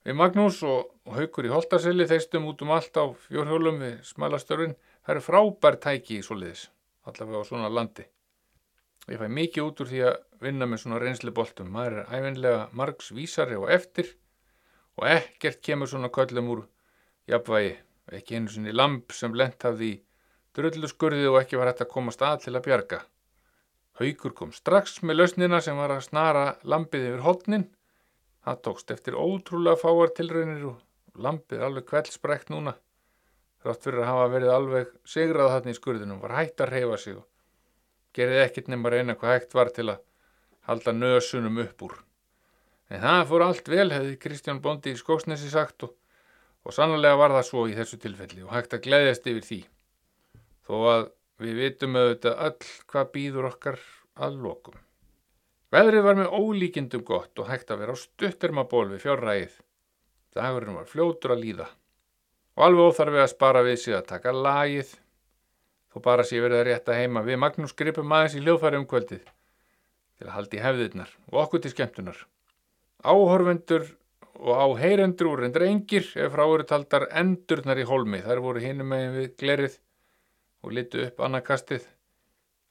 Við 0.03 0.19
Magnús 0.19 0.59
og, 0.67 0.91
og 1.07 1.15
Haukur 1.15 1.47
í 1.47 1.55
Holtarseli 1.55 2.07
þeistum 2.07 2.51
út 2.51 2.61
um 2.65 2.75
allt 2.75 2.99
á 2.99 3.07
fjórhjólum 3.27 3.81
við 3.83 3.97
smalastörfin. 4.11 4.77
Það 5.03 5.15
eru 5.15 5.25
frábær 5.25 5.79
tæki 5.81 6.19
í 6.19 6.25
soliðis, 6.25 6.67
allavega 7.07 7.43
á 7.43 7.47
svona 7.47 7.71
landi. 7.71 8.05
Ég 9.09 9.17
fæ 9.17 9.25
mikið 9.33 9.65
út 9.65 9.79
úr 9.81 9.87
því 9.89 10.01
að 10.05 10.17
vinna 10.43 10.65
með 10.69 10.81
svona 10.83 10.97
reynsli 11.01 11.31
boltum. 11.33 11.69
Maður 11.73 11.95
er 12.03 12.11
æfinlega 12.13 12.65
margs 12.77 13.07
vísari 13.17 13.55
og 13.57 13.71
eftir 13.73 14.11
og 14.99 15.07
ekkert 15.09 15.63
kemur 15.65 15.89
svona 15.89 16.11
köllum 16.13 16.51
úr 16.53 16.59
jafnvægi. 17.31 17.71
Ekki 18.19 18.37
einu 18.37 18.53
sinni 18.53 18.73
lamp 18.75 19.15
sem 19.17 19.33
lent 19.33 19.65
hafði 19.65 19.89
í 19.95 19.97
drulluskurði 20.57 21.25
og 21.29 21.39
ekki 21.41 21.57
var 21.57 21.71
hægt 21.71 21.81
að 21.87 21.91
komast 21.95 22.21
að 22.25 22.43
til 22.43 22.53
að 22.53 22.65
bjarga. 22.67 22.99
Haukur 23.99 24.35
kom 24.37 24.53
strax 24.53 25.01
með 25.01 25.19
lausnina 25.19 25.61
sem 25.65 25.81
var 25.81 25.95
að 25.95 26.05
snara 26.05 26.45
lampið 26.61 27.09
yfir 27.09 27.25
hodnin. 27.25 27.65
Það 28.45 28.61
tókst 28.67 28.93
eftir 28.93 29.17
ótrúlega 29.17 29.81
fáar 29.81 30.13
tilraunir 30.15 30.69
og 30.69 31.17
lampið 31.17 31.65
alveg 31.65 31.89
kveldsprækt 31.89 32.53
núna. 32.53 32.77
Þrátt 33.65 33.83
fyrir 33.89 34.05
að 34.05 34.11
hafa 34.13 34.31
verið 34.37 34.53
alveg 34.53 34.95
sigrað 35.15 35.53
þarna 35.55 35.73
í 35.73 35.81
skurðinum 35.81 36.21
var 36.21 36.37
hægt 36.37 36.61
að 36.63 36.75
reyfa 36.77 37.01
sig 37.01 37.17
og 37.17 37.25
gerði 38.15 38.41
ekkit 38.43 38.69
nema 38.71 38.91
reyna 38.93 39.15
hvað 39.19 39.35
hægt 39.35 39.55
var 39.57 39.71
til 39.75 39.87
að 39.93 40.01
halda 40.69 40.93
nösunum 40.95 41.61
upp 41.63 41.85
úr. 41.87 41.95
En 42.89 43.03
það 43.03 43.23
fór 43.29 43.45
allt 43.45 43.69
vel, 43.69 43.87
hefði 43.93 44.17
Kristján 44.21 44.61
Bondi 44.63 44.93
í 44.95 44.99
Skóksnesi 44.99 45.49
sagt 45.51 45.85
og, 45.85 45.95
og 46.65 46.75
sannlega 46.75 47.19
var 47.19 47.35
það 47.37 47.47
svo 47.49 47.65
í 47.69 47.77
þessu 47.77 47.99
tilfelli 48.01 48.45
og 48.45 48.53
hægt 48.55 48.75
að 48.77 48.85
gleyðast 48.87 49.29
yfir 49.29 49.45
því. 49.45 49.59
Þó 50.65 50.75
að 50.93 51.09
við 51.39 51.59
vitum 51.63 51.97
auðvitað 51.97 52.45
öll 52.47 52.69
hvað 52.91 53.11
býður 53.15 53.49
okkar 53.53 53.81
að 54.19 54.39
lokum. 54.45 54.79
Veðrið 55.69 56.05
var 56.07 56.17
með 56.17 56.33
ólíkindum 56.33 57.05
gott 57.05 57.39
og 57.39 57.49
hægt 57.51 57.69
að 57.69 57.83
vera 57.83 57.93
á 57.93 58.01
stuttermaból 58.01 58.87
við 58.89 59.03
fjárræðið. 59.05 59.59
Dagurinn 60.33 60.79
var 60.79 60.89
fljótur 60.89 61.35
að 61.35 61.45
líða 61.45 61.69
og 62.59 62.65
alveg 62.65 62.89
óþarfið 62.91 63.23
að 63.23 63.31
spara 63.31 63.61
við 63.63 63.77
sig 63.79 63.95
að 63.95 64.07
taka 64.09 64.33
lagið 64.35 64.89
þó 65.89 66.01
bara 66.05 66.25
sé 66.25 66.41
verið 66.41 66.61
að 66.61 66.67
rétta 66.69 66.97
heima 66.97 67.23
við 67.25 67.39
Magnús 67.41 67.75
gripum 67.77 68.11
aðeins 68.13 68.37
í 68.37 68.43
hljóðfæri 68.43 68.79
um 68.79 68.87
kvöldið 68.89 69.23
til 70.19 70.27
að 70.27 70.35
haldi 70.35 70.61
hefðirnar 70.63 71.15
og 71.31 71.39
okkur 71.45 71.63
til 71.63 71.73
skemmtunar. 71.73 72.19
áhorfendur 73.03 73.85
og 74.39 74.55
áheyrendur 74.63 75.29
úr 75.31 75.45
endur 75.47 75.65
engir 75.67 76.07
ef 76.15 76.33
frá 76.33 76.43
eru 76.45 76.65
taldar 76.67 77.07
endurnar 77.21 77.79
í 77.79 77.87
holmi. 77.87 78.21
Þær 78.23 78.41
voru 78.43 78.63
hinum 78.63 78.91
megin 78.91 79.15
við 79.15 79.29
glerið 79.39 79.77
og 80.63 80.75
litu 80.75 81.03
upp 81.05 81.19
annarkastið. 81.23 81.85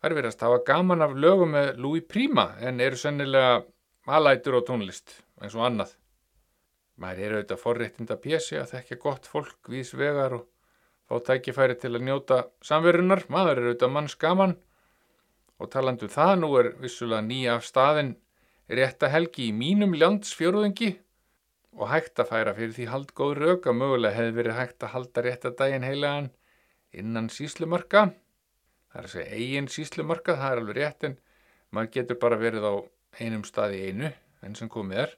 Þær 0.01 0.15
verðast 0.17 0.45
hafa 0.45 0.61
gaman 0.65 1.05
af 1.05 1.17
lögum 1.17 1.53
með 1.57 1.73
Louis 1.83 2.05
Prima 2.09 2.53
en 2.61 2.81
eru 2.81 2.97
sennilega 2.97 3.65
alætur 4.07 4.61
á 4.61 4.69
tónlist 4.69 5.19
eins 5.43 5.57
og 5.57 5.67
annað. 5.67 5.97
Maður 6.99 7.25
eru 7.25 7.39
auðvitað 7.39 7.63
forréttinda 7.63 8.17
pjessi 8.23 8.59
að 8.59 8.73
þekkja 8.75 9.01
gott 9.03 9.29
fólk 9.31 9.73
vís 9.73 9.93
vegar 9.95 10.39
og 10.39 10.47
fá 11.09 11.19
tækifæri 11.25 11.79
til 11.81 11.95
að 11.97 12.07
njóta 12.07 12.39
samverunar. 12.65 13.25
Maður 13.33 13.63
eru 13.63 13.73
auðvitað 13.73 13.95
manns 13.95 14.17
gaman 14.21 14.57
og 15.59 15.71
talandu 15.73 16.07
um 16.07 16.15
það 16.15 16.35
nú 16.43 16.51
er 16.61 16.73
vissulega 16.83 17.25
nýja 17.27 17.59
af 17.59 17.67
staðin 17.67 18.15
rétta 18.69 19.09
helgi 19.11 19.49
í 19.49 19.55
mínum 19.57 19.97
landsfjörðungi 19.97 20.91
og 21.79 21.89
hægt 21.93 22.21
að 22.21 22.31
færa 22.33 22.55
fyrir 22.57 22.75
því 22.77 22.89
hald 22.93 23.15
góð 23.17 23.35
rauk 23.39 23.67
að 23.71 23.79
mögulega 23.81 24.17
hefði 24.19 24.37
verið 24.39 24.59
hægt 24.59 24.85
að 24.85 24.93
halda 24.95 25.25
rétta 25.25 25.55
daginn 25.57 25.87
heilagan 25.87 26.31
innan 26.93 27.31
síslumarka. 27.33 28.11
Það 28.93 29.01
er 29.01 29.09
að 29.09 29.15
segja 29.15 29.39
eigin 29.39 29.71
síslumarka, 29.73 30.37
það 30.37 30.53
er 30.53 30.63
alveg 30.63 30.79
rétt 30.79 31.09
en 31.09 31.19
maður 31.71 31.93
getur 31.97 32.21
bara 32.21 32.41
verið 32.41 32.69
á 32.69 32.75
einum 33.21 33.45
stað 33.45 33.77
í 33.79 33.83
einu 33.89 34.13
enn 34.45 34.57
sem 34.59 34.71
komið 34.73 35.05
er. 35.07 35.17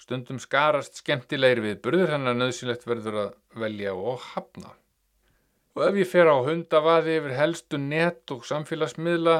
Stundum 0.00 0.40
skarast 0.42 0.98
skemmtilegir 1.00 1.62
við 1.64 1.78
burður 1.84 2.12
þannig 2.14 2.34
að 2.34 2.42
nöðsynlegt 2.42 2.84
verður 2.88 3.22
að 3.22 3.30
velja 3.62 3.94
og 3.96 4.20
hafna. 4.34 4.74
Og 5.76 5.82
ef 5.84 5.96
ég 6.00 6.08
fer 6.08 6.24
á 6.24 6.36
hundavaði 6.40 7.18
yfir 7.18 7.34
helstu 7.36 7.76
net 7.76 8.32
og 8.32 8.46
samfélagsmiðla 8.48 9.34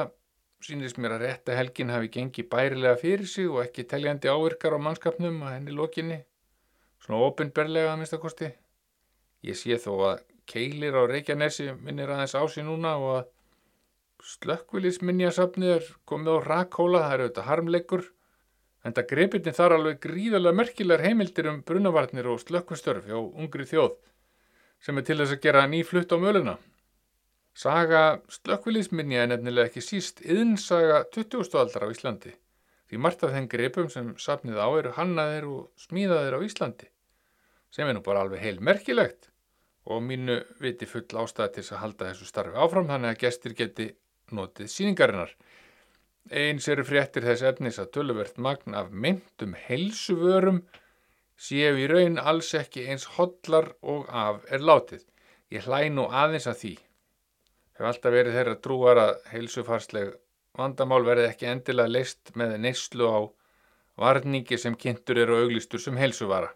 sínist 0.61 0.99
mér 1.01 1.15
að 1.15 1.23
rétta 1.23 1.55
helgin 1.57 1.89
hafi 1.89 2.11
gengið 2.13 2.45
bærilega 2.51 2.99
fyrir 3.01 3.25
sig 3.25 3.47
og 3.49 3.63
ekki 3.63 3.87
teljandi 3.89 4.29
ávirkar 4.29 4.75
á 4.77 4.79
mannskapnum 4.85 5.39
að 5.41 5.55
henni 5.55 5.73
lokinni. 5.73 6.19
Svona 7.01 7.23
ofinberlega 7.25 7.89
að 7.95 7.97
minnstakosti. 8.03 8.51
Ég 9.49 9.57
sé 9.57 9.79
þó 9.81 9.91
að 10.11 10.21
keilir 10.49 10.93
á 10.93 11.09
Reykjanesi 11.09 11.71
minnir 11.81 12.13
aðeins 12.13 12.37
á 12.37 12.43
sig 12.45 12.67
núna 12.67 12.93
og 13.01 13.15
að 13.15 13.25
slökkvilisminjasafnið 14.35 15.73
er 15.73 15.89
komið 16.05 16.37
á 16.37 16.45
rakkóla, 16.51 17.01
það 17.01 17.15
eru 17.15 17.25
auðvitað 17.25 17.49
harmleikur, 17.49 18.03
en 18.85 18.93
það 18.93 19.09
greipirni 19.09 19.55
þar 19.57 19.75
alveg 19.79 20.01
gríðarlega 20.05 20.59
merkilegar 20.61 21.05
heimildir 21.05 21.49
um 21.49 21.63
brunavarnir 21.65 22.29
og 22.29 22.43
slökkvistörf 22.45 23.09
hjá 23.09 23.17
ungri 23.17 23.65
þjóð 23.65 23.97
sem 24.83 24.97
er 24.97 25.05
til 25.07 25.17
þess 25.21 25.35
að 25.35 25.43
gera 25.45 25.67
nýflutt 25.69 26.13
á 26.13 26.17
möluna. 26.21 26.57
Saga 27.57 28.01
slökkvilisminja 28.29 29.23
er 29.23 29.31
nefnilega 29.31 29.71
ekki 29.71 29.81
síst 29.81 30.21
yðnsaga 30.21 31.05
20. 31.15 31.47
aldar 31.57 31.87
á 31.89 31.93
Íslandi, 31.93 32.33
því 32.89 32.99
margt 33.01 33.25
af 33.25 33.33
þeim 33.33 33.47
greipum 33.49 33.89
sem 33.89 34.11
safnið 34.21 34.59
á 34.61 34.67
eru 34.69 34.93
hannaðir 34.93 35.47
og 35.49 35.87
smíðaðir 35.87 36.37
á 36.37 36.39
Íslandi, 36.45 36.91
sem 37.73 37.89
er 37.89 37.97
nú 37.97 38.03
bara 38.05 38.21
alveg 38.21 38.43
heil 38.45 38.59
merkilegt 38.61 39.31
og 39.87 40.03
mínu 40.03 40.41
viti 40.61 40.85
full 40.85 41.07
ástæði 41.23 41.55
til 41.55 41.65
að 41.71 41.81
halda 41.81 42.11
þessu 42.11 42.27
starfi 42.27 42.59
áfram 42.59 42.89
þannig 42.91 43.15
að 43.15 43.21
gestir 43.23 43.55
geti 43.57 43.87
notið 44.35 44.69
síningarinnar. 44.71 45.31
Eins 46.27 46.67
eru 46.67 46.83
fréttir 46.83 47.23
þess 47.23 47.45
efnis 47.47 47.79
að 47.79 47.93
töluvert 47.95 48.37
magn 48.37 48.75
af 48.75 48.91
myndum 48.91 49.55
helsuvörum 49.65 50.65
séu 51.37 51.77
í 51.77 51.85
raun 51.89 52.17
alls 52.17 52.49
ekki 52.57 52.87
eins 52.91 53.05
hodlar 53.17 53.71
og 53.81 54.07
af 54.09 54.43
er 54.51 54.65
látið. 54.65 55.03
Ég 55.53 55.67
hlæ 55.67 55.87
nú 55.93 56.07
aðeins 56.09 56.49
að 56.49 56.61
því. 56.61 56.73
Hef 57.77 57.89
alltaf 57.91 58.13
verið 58.13 58.37
þeirra 58.37 58.55
trúar 58.61 59.01
að 59.01 59.13
helsufarsleg 59.31 60.15
vandamál 60.57 61.03
verði 61.05 61.27
ekki 61.29 61.49
endilega 61.51 61.93
leist 61.93 62.33
með 62.35 62.55
neyslu 62.63 63.09
á 63.09 63.19
varningi 64.01 64.57
sem 64.57 64.75
kynntur 64.75 65.21
eru 65.23 65.37
auglistur 65.43 65.81
sem 65.81 65.97
helsuvara. 66.01 66.49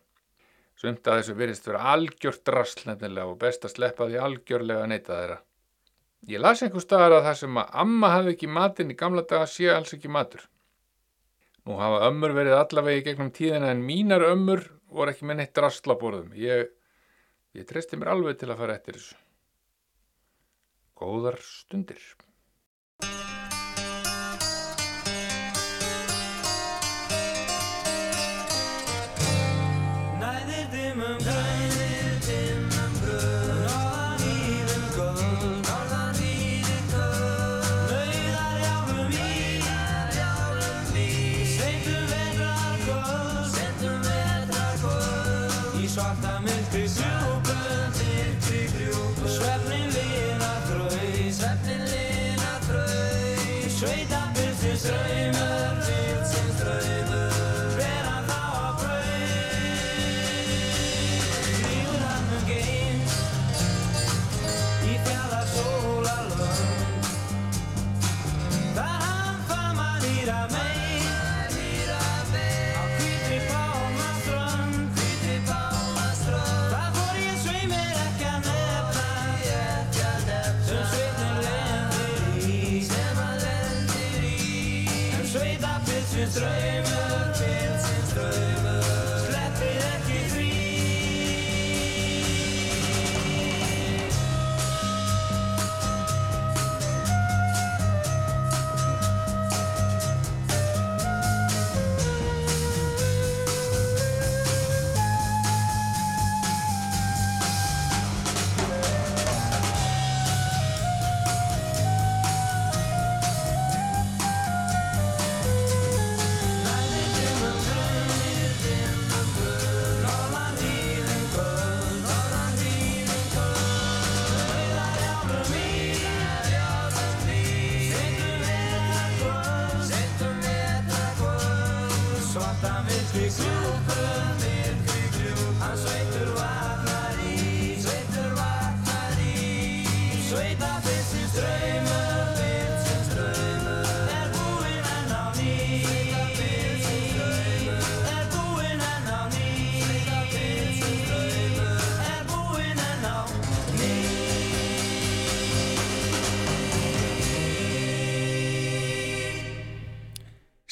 Sumt 0.82 1.06
að 1.06 1.20
þessu 1.20 1.38
virðist 1.38 1.68
vera 1.70 1.84
algjört 1.94 2.44
drasl 2.48 2.88
nefnilega 2.90 3.30
og 3.30 3.38
best 3.42 3.66
að 3.68 3.76
sleppa 3.76 4.08
því 4.10 4.22
algjörlega 4.26 4.86
að 4.86 4.92
neyta 4.94 5.18
þeirra. 5.20 5.38
Ég 6.30 6.42
las 6.42 6.62
einhver 6.62 6.84
staðar 6.84 7.18
að 7.18 7.28
það 7.28 7.38
sem 7.40 7.62
að 7.62 7.78
amma 7.84 8.10
hafi 8.16 8.34
ekki 8.36 8.50
matinn 8.58 8.94
í 8.94 8.98
gamla 8.98 9.24
daga 9.30 9.48
sé 9.50 9.70
alls 9.74 9.94
ekki 9.98 10.10
matur. 10.10 10.44
Nú 11.70 11.78
hafa 11.78 12.08
ömmur 12.08 12.34
verið 12.34 12.58
allavegi 12.58 13.04
gegnum 13.06 13.30
tíðina 13.36 13.70
en 13.74 13.84
mínar 13.86 14.26
ömmur 14.26 14.64
voru 14.90 15.14
ekki 15.14 15.28
með 15.30 15.42
neitt 15.42 15.54
drasl 15.58 15.94
á 15.94 15.96
borðum. 16.02 16.32
Ég, 16.34 16.72
ég 17.58 17.68
treysti 17.70 18.00
mér 18.00 18.16
alveg 18.16 18.42
til 18.42 18.50
að 18.50 18.64
fara 18.64 18.78
eftir 18.80 18.98
þessu. 18.98 19.20
Góðar 21.02 21.38
stundir. 21.46 22.02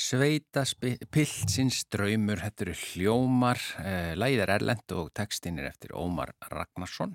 Sveita 0.10 0.64
pilsins 1.14 1.84
draumur, 1.94 2.40
þetta 2.42 2.64
eru 2.64 2.74
hljómar, 2.80 3.60
eh, 3.84 4.16
lægið 4.18 4.40
er 4.42 4.52
erlend 4.56 4.94
og 4.98 5.12
textin 5.14 5.60
er 5.60 5.68
eftir 5.70 5.92
Ómar 5.94 6.32
Ragnarsson. 6.50 7.14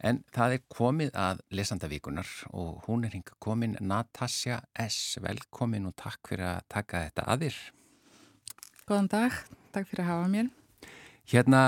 En 0.00 0.24
það 0.34 0.56
er 0.56 0.64
komið 0.66 1.12
að 1.14 1.44
lesandavíkunar 1.54 2.26
og 2.50 2.82
hún 2.88 3.06
er 3.06 3.14
hinga 3.14 3.36
komin 3.38 3.76
Natasja 3.78 4.58
S. 4.74 5.20
Velkomin 5.22 5.86
og 5.86 5.94
takk 5.94 6.18
fyrir 6.26 6.48
að 6.56 6.66
taka 6.68 7.04
þetta 7.06 7.28
að 7.30 7.46
þér. 7.46 7.62
Góðan 8.88 9.08
dag, 9.14 9.32
takk 9.70 9.86
fyrir 9.86 10.02
að 10.02 10.10
hafa 10.10 10.28
mér. 10.34 10.50
Hérna, 11.30 11.62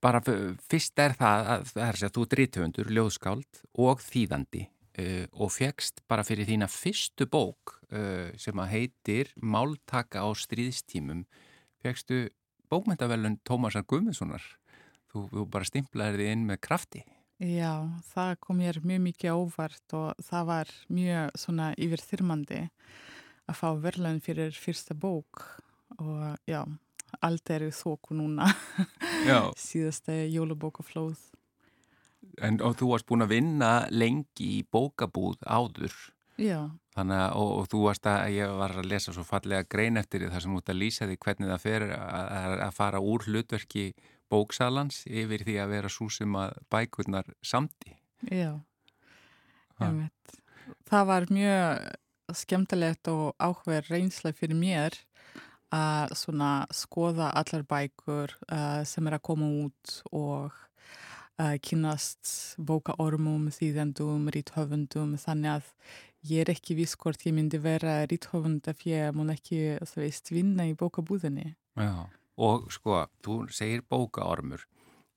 bara 0.00 0.22
fyrst 0.24 0.98
er 1.04 1.12
það 1.20 1.52
að, 1.52 1.66
það 1.74 1.84
er 1.84 1.92
að 1.92 2.00
segja, 2.00 2.14
þú 2.16 2.22
er 2.22 2.32
drithöfundur, 2.36 2.94
ljóðskáld 2.96 3.64
og 3.76 4.00
þýðandi 4.00 4.70
uh, 4.98 5.24
og 5.32 5.52
fegst 5.54 6.02
bara 6.10 6.24
fyrir 6.26 6.48
þína 6.48 6.68
fyrstu 6.70 7.28
bók 7.30 7.78
uh, 7.92 8.30
sem 8.40 8.58
að 8.58 8.72
heitir 8.74 9.32
Máltaka 9.36 10.24
á 10.24 10.28
stríðstímum, 10.36 11.24
fegstu 11.82 12.26
bókmyndavelun 12.72 13.40
Tómasar 13.46 13.84
Guðmundssonar. 13.88 14.44
Þú, 15.12 15.26
þú 15.28 15.48
bara 15.52 15.68
stimplaðir 15.68 16.22
þið 16.22 16.30
inn 16.32 16.46
með 16.48 16.62
krafti. 16.64 17.02
Já, 17.42 17.82
það 18.12 18.36
kom 18.44 18.60
mér 18.62 18.78
mjög 18.86 19.00
mikið 19.08 19.34
óvart 19.34 19.94
og 19.98 20.22
það 20.22 20.46
var 20.46 20.68
mjög 20.94 21.32
svona 21.42 21.72
yfirþyrmandi 21.74 22.60
að 23.50 23.58
fá 23.58 23.68
verðlaun 23.82 24.22
fyrir 24.22 24.54
fyrsta 24.54 24.94
bók 24.94 25.42
og 25.98 26.38
já, 26.46 26.62
allt 27.20 27.52
er 27.52 27.66
í 27.66 27.72
þóku 27.74 28.14
núna, 28.16 28.46
síðasta 29.66 30.14
jólubókaflóð. 30.30 31.18
En 32.40 32.56
þú 32.58 32.88
varst 32.92 33.06
búin 33.06 33.22
að 33.26 33.34
vinna 33.34 33.72
lengi 33.90 34.46
í 34.58 34.62
bókabúð 34.72 35.42
áður. 35.44 35.92
Já, 36.40 36.70
Þannig 36.92 37.16
að, 37.16 37.34
og, 37.40 37.50
og 37.60 37.66
þú 37.72 37.78
varst 37.86 38.06
að, 38.08 38.22
ég 38.34 38.50
var 38.58 38.72
að 38.76 38.88
lesa 38.88 39.12
svo 39.16 39.22
fallega 39.24 39.64
grein 39.68 39.96
eftir 39.96 40.20
því 40.20 40.30
þar 40.32 40.42
sem 40.44 40.56
ert 40.58 40.72
að 40.72 40.78
lýsa 40.80 41.06
því 41.08 41.16
hvernig 41.24 41.48
það 41.52 41.62
fer 41.62 41.84
að, 41.96 42.56
að- 42.66 42.74
fara 42.76 43.00
úr 43.00 43.24
hlutverki 43.28 43.84
bóksalans 44.32 45.02
yfir 45.08 45.44
því 45.44 45.56
að 45.62 45.72
vera 45.72 45.88
svo 45.92 46.08
sem 46.12 46.36
að 46.36 46.56
bækurnar 46.72 47.28
samti. 47.44 47.96
já, 48.30 48.60
Ha. 49.78 49.86
einmitt. 49.88 50.36
Það 50.88 51.06
var 51.08 51.26
mjög 51.32 52.36
skemmtilegt 52.36 53.08
og 53.08 53.32
áhver 53.40 53.88
reynsla 53.88 54.32
fyrir 54.36 54.54
mér 54.56 54.98
að 55.72 56.12
svona 56.20 56.66
skoða 56.72 57.30
allar 57.34 57.64
bækur 57.64 58.34
uh, 58.52 58.84
sem 58.84 59.06
er 59.08 59.16
að 59.16 59.22
koma 59.24 59.48
út 59.64 59.94
og 60.12 60.52
uh, 61.42 61.58
kynast 61.62 62.56
bókaormum, 62.62 63.48
þýðendum, 63.52 64.30
ríthöfundum 64.32 65.16
þannig 65.20 65.56
að 65.56 65.70
ég 66.30 66.44
er 66.44 66.52
ekki 66.54 66.76
viss 66.78 66.96
hvort 66.98 67.26
ég 67.26 67.34
myndi 67.34 67.58
vera 67.62 68.02
ríthöfund 68.06 68.68
ef 68.70 68.86
ég 68.86 69.14
mun 69.16 69.34
ekki, 69.34 69.78
veist, 69.96 70.30
vinna 70.30 70.68
í 70.70 70.76
bókabúðinni. 70.78 71.54
Já. 71.78 72.06
Og 72.42 72.70
sko, 72.72 73.02
þú 73.24 73.42
segir 73.52 73.82
bókaormur. 73.90 74.64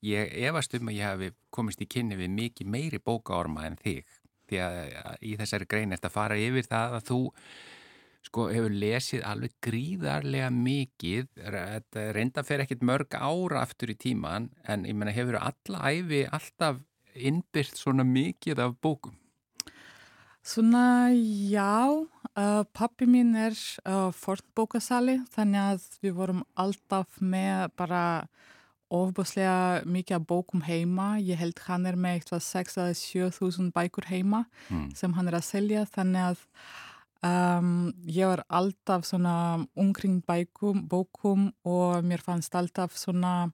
Ég 0.04 0.34
efast 0.46 0.74
um 0.76 0.90
að 0.90 0.98
ég 0.98 1.08
hafi 1.08 1.30
komist 1.54 1.80
í 1.80 1.88
kynni 1.88 2.18
við 2.18 2.34
mikið 2.34 2.68
meiri 2.70 3.00
bókaorma 3.00 3.64
en 3.70 3.78
þig. 3.80 4.04
Því 4.46 4.60
að 4.62 4.76
í 5.24 5.32
þessari 5.40 5.66
grein 5.70 5.90
er 5.90 5.98
þetta 5.98 6.10
að 6.10 6.18
fara 6.18 6.36
yfir 6.38 6.68
það 6.68 6.98
að 6.98 7.08
þú 7.08 7.20
sko 8.26 8.48
hefur 8.50 8.72
lesið 8.74 9.22
alveg 9.26 9.54
gríðarlega 9.64 10.48
mikið. 10.52 11.28
Þetta 11.38 12.06
reynda 12.16 12.42
fer 12.46 12.64
ekkit 12.64 12.82
mörg 12.86 13.14
ára 13.16 13.62
aftur 13.62 13.92
í 13.94 13.96
tíman 14.02 14.50
en 14.66 14.84
ég 14.88 14.96
menna 14.98 15.14
hefur 15.14 15.38
alla 15.40 15.84
æfi 15.92 16.24
alltaf 16.28 16.82
innbyrt 17.16 17.78
svona 17.78 18.04
mikið 18.04 18.58
af 18.66 18.74
bókum. 18.84 19.14
Svona, 20.46 21.10
já, 21.50 21.90
uh, 21.90 22.62
pappi 22.76 23.06
mín 23.10 23.32
er 23.34 23.56
uh, 23.82 24.12
fornbókasali 24.14 25.16
þannig 25.34 25.62
að 25.72 25.86
við 26.04 26.12
vorum 26.20 26.44
alltaf 26.54 27.16
með 27.18 27.72
bara 27.80 28.02
ofbúslega 28.94 29.82
mikið 29.90 30.20
af 30.20 30.26
bókum 30.30 30.62
heima. 30.62 31.16
Ég 31.18 31.40
held 31.40 31.58
hann 31.66 31.88
er 31.90 31.96
með 31.98 32.20
eitthvað 32.20 32.44
6 32.46 32.78
að 32.84 32.92
7 33.00 33.30
þúsund 33.40 33.72
bækur 33.74 34.06
heima 34.06 34.44
Mm. 34.70 34.94
sem 34.94 35.12
hann 35.18 35.26
er 35.28 35.34
að 35.40 35.48
selja 35.50 35.82
þannig 35.90 36.22
að 36.30 36.44
um, 37.24 37.92
ég 38.08 38.28
var 38.28 38.42
alltaf 38.48 39.06
svona 39.08 39.66
umkring 39.78 40.22
bækum, 40.26 40.84
bókum 40.88 41.50
og 41.64 42.04
mér 42.04 42.22
fannst 42.24 42.54
alltaf 42.58 42.96
svona 42.98 43.48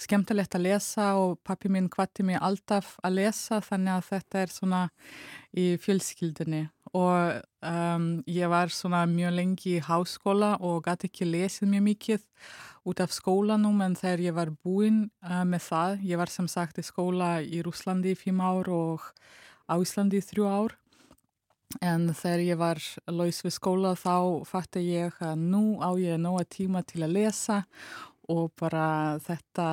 skemmtilegt 0.00 0.56
að 0.56 0.66
lesa 0.66 1.12
og 1.20 1.38
pappi 1.46 1.70
minn 1.70 1.90
hvati 1.92 2.24
mig 2.26 2.40
alltaf 2.40 2.96
að 3.04 3.20
lesa 3.20 3.60
þannig 3.62 3.94
að 3.94 4.08
þetta 4.10 4.40
er 4.42 4.54
svona 4.54 4.80
í 5.54 5.66
fjölskyldinni 5.82 6.64
og 6.94 7.40
um, 7.66 8.08
ég 8.30 8.50
var 8.50 8.70
svona 8.70 9.02
mjög 9.10 9.34
lengi 9.34 9.76
í 9.78 9.82
háskóla 9.82 10.54
og 10.62 10.84
gæti 10.86 11.10
ekki 11.10 11.26
lesið 11.26 11.72
mjög 11.72 11.86
mikið 11.88 12.26
út 12.84 13.00
af 13.02 13.14
skólanum 13.14 13.80
en 13.82 13.96
þegar 13.98 14.22
ég 14.28 14.36
var 14.36 14.52
búinn 14.62 15.08
uh, 15.24 15.42
með 15.48 15.66
það, 15.70 15.96
ég 16.10 16.20
var 16.20 16.30
sem 16.30 16.50
sagt 16.50 16.78
í 16.78 16.86
skóla 16.86 17.36
í 17.42 17.62
Rúslandi 17.66 18.14
í 18.14 18.18
fimm 18.18 18.42
ár 18.44 18.70
og 18.70 19.08
á 19.66 19.74
Íslandi 19.80 20.20
í 20.20 20.24
þrjú 20.24 20.48
ár 20.50 20.76
en 21.82 22.08
þegar 22.14 22.42
ég 22.44 22.60
var 22.60 22.80
laus 23.10 23.40
við 23.44 23.56
skóla 23.56 23.94
þá 23.98 24.44
fætti 24.48 24.84
ég 24.86 25.16
að 25.24 25.38
nú 25.42 25.78
á 25.82 25.90
ég 26.00 26.20
nóga 26.20 26.44
tíma 26.46 26.84
til 26.86 27.04
að 27.06 27.16
lesa 27.18 27.62
og 28.30 28.52
bara 28.60 29.18
þetta 29.24 29.68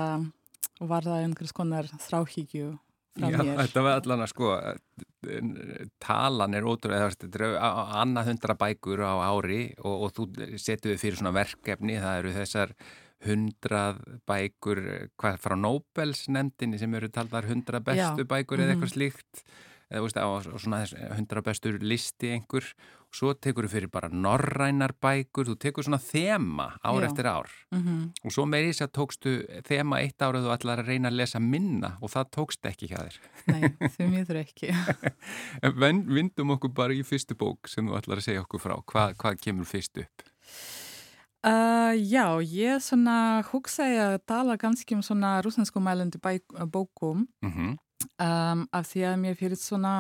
var 0.82 1.06
það 1.06 1.26
einhvers 1.26 1.54
konar 1.56 1.90
þráhyggju 2.02 2.72
frá 3.20 3.28
Já, 3.28 3.38
mér. 3.44 3.58
þetta 3.60 3.84
var 3.86 4.00
allan 4.00 4.24
að 4.24 4.32
sko 4.32 4.50
talan 6.02 6.58
er 6.58 6.66
ótrúlega, 6.66 7.12
þetta 7.14 7.46
er 7.46 7.56
annað 8.02 8.32
hundra 8.32 8.56
bækur 8.58 9.04
á 9.04 9.14
ári 9.30 9.62
og, 9.84 10.08
og 10.08 10.14
þú 10.16 10.28
setur 10.56 10.94
þið 10.94 11.02
fyrir 11.04 11.20
svona 11.20 11.36
verkefni, 11.36 12.00
það 12.02 12.22
eru 12.22 12.36
þessar 12.40 12.76
hundrað 13.22 14.00
bækur, 14.30 14.82
hvað 15.22 15.42
frá 15.44 15.58
Nobels 15.60 16.24
nefndinni 16.34 16.80
sem 16.82 16.96
eru 16.98 17.12
taldar 17.14 17.46
hundrað 17.50 17.92
bestu 17.92 18.26
Já, 18.26 18.30
bækur 18.32 18.64
eða 18.64 18.74
eitthvað 18.74 18.96
slíkt 18.96 19.44
eða 19.92 20.04
veist, 20.06 20.18
á 20.18 20.26
á 20.26 20.40
svona 20.56 20.82
hundrað 21.18 21.46
bestur 21.46 21.78
listi 21.84 22.32
einhver, 22.32 22.66
svo 23.12 23.34
tekur 23.36 23.68
þú 23.68 23.72
fyrir 23.74 23.92
bara 23.92 24.08
norrænar 24.08 24.94
bækur, 25.04 25.50
þú 25.52 25.56
tekur 25.60 25.86
svona 25.86 26.00
þema 26.00 26.68
ár 26.80 27.02
Já. 27.04 27.08
eftir 27.10 27.28
ár 27.28 27.52
Mm 27.76 28.12
og 28.24 28.32
svo 28.32 28.46
meiri 28.46 28.72
þess 28.72 28.86
að 28.86 28.94
tókstu 28.98 29.32
þema 29.68 30.00
eitt 30.02 30.22
árið 30.22 30.46
þú 30.46 30.54
ætlar 30.56 30.82
að 30.82 30.92
reyna 30.92 31.10
að 31.10 31.18
lesa 31.20 31.40
minna 31.40 31.98
og 32.02 32.12
það 32.14 32.30
tókst 32.38 32.66
ekki 32.70 32.92
hjá 32.92 33.00
þér 33.02 33.18
Nei, 33.52 33.90
því 33.96 34.08
miður 34.12 34.42
ekki. 34.44 34.72
En 35.66 36.06
vindum 36.08 36.56
okkur 36.56 36.72
bara 36.76 36.94
í 36.94 37.04
fyrstu 37.04 37.36
bók 37.36 37.68
sem 37.68 37.88
þú 37.88 37.98
ætlar 37.98 38.22
að 38.22 38.28
segja 38.28 38.44
okkur 38.46 38.62
frá. 38.62 38.76
Hvað, 38.86 39.16
hvað 39.18 39.42
kemur 39.42 39.68
fyrst 39.68 39.98
upp? 39.98 40.26
Uh, 41.42 41.98
já, 41.98 42.38
ég 42.46 42.84
svona 42.86 43.42
hugsaði 43.50 43.98
að 43.98 44.20
tala 44.30 44.60
ganski 44.62 44.94
um 44.94 45.02
svona 45.02 45.40
rúsnesku 45.42 45.82
mælandi 45.82 46.22
bókum 46.70 47.26
Mm 47.42 47.78
um, 48.22 48.66
af 48.72 48.90
því 48.92 49.06
að 49.10 49.22
mér 49.22 49.40
fyrir 49.40 49.60
svona 49.60 49.94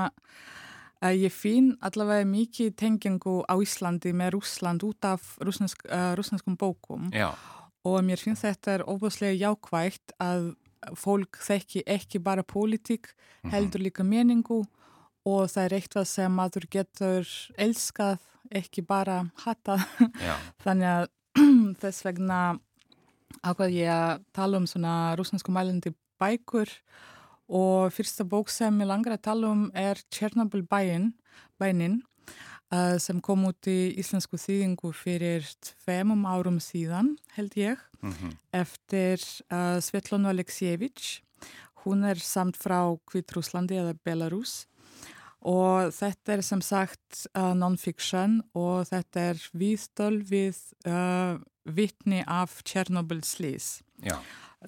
að 1.02 1.24
ég 1.24 1.34
finn 1.34 1.72
allavega 1.82 2.28
mikið 2.30 2.76
tengingu 2.78 3.40
á 3.50 3.58
Íslandi 3.58 4.14
með 4.14 4.36
Rúsland 4.38 4.84
út 4.86 5.08
af 5.08 5.34
rúsnesk, 5.42 5.82
uh, 5.90 6.12
rúsneskum 6.18 6.58
bókum. 6.60 7.10
Já, 7.16 7.34
og 7.88 8.04
mér 8.06 8.22
finnst 8.22 8.46
þetta 8.46 8.76
er 8.76 8.84
óbúslega 8.86 9.38
jákvægt 9.38 10.14
að 10.22 10.52
fólk 10.98 11.40
þekki 11.42 11.84
ekki 11.90 12.22
bara 12.22 12.46
pólitík, 12.46 13.12
heldur 13.50 13.84
líka 13.86 14.06
meningu 14.06 14.64
og 15.26 15.50
það 15.50 15.64
er 15.64 15.76
eitthvað 15.78 16.08
sem 16.10 16.34
maður 16.34 16.66
getur 16.74 17.30
elskað, 17.62 18.22
ekki 18.50 18.84
bara 18.86 19.22
hatað. 19.44 19.86
Þannig 20.64 20.90
að 20.90 21.08
þess 21.82 22.06
vegna 22.06 22.40
ákvað 23.42 23.78
ég 23.78 23.94
að 23.94 24.26
tala 24.36 24.60
um 24.60 24.68
svona 24.70 25.14
rúsnesku 25.18 25.54
mælandi 25.54 25.94
bækur 26.22 26.70
og 27.52 27.92
fyrsta 27.92 28.24
bók 28.28 28.50
sem 28.52 28.80
ég 28.80 28.88
langar 28.88 29.18
að 29.18 29.26
tala 29.28 29.52
um 29.52 29.68
er 29.76 30.00
Chernobyl 30.14 30.64
bæin, 30.64 31.12
bænin 31.60 32.00
uh, 32.72 32.98
sem 33.02 33.20
kom 33.24 33.44
út 33.50 33.68
í 33.68 33.94
íslensku 34.00 34.40
þýðingu 34.40 34.94
fyrir 34.96 35.48
tveimum 35.84 36.24
árum 36.30 36.62
síðan, 36.64 37.16
held 37.36 37.58
ég, 37.60 37.82
mm 38.02 38.38
eftir 38.52 39.22
uh, 39.52 39.80
Svetlana 39.80 40.32
Aleksijevich. 40.32 41.22
Hún 41.84 42.04
er 42.04 42.20
samt 42.20 42.58
frá 42.60 42.94
Kvitrúslandi 43.10 43.78
eða 43.80 43.96
Belarus 44.06 44.68
og 45.42 45.90
þetta 45.96 46.36
er 46.36 46.42
sem 46.46 46.62
sagt 46.62 47.26
uh, 47.34 47.56
non-fiction 47.58 48.42
og 48.54 48.86
þetta 48.92 49.32
er 49.32 49.48
viðstöl 49.58 50.22
við 50.22 50.60
vitni 51.66 52.22
af 52.28 52.62
Chernobyl 52.64 53.24
slís. 53.24 53.82
já, 54.04 54.18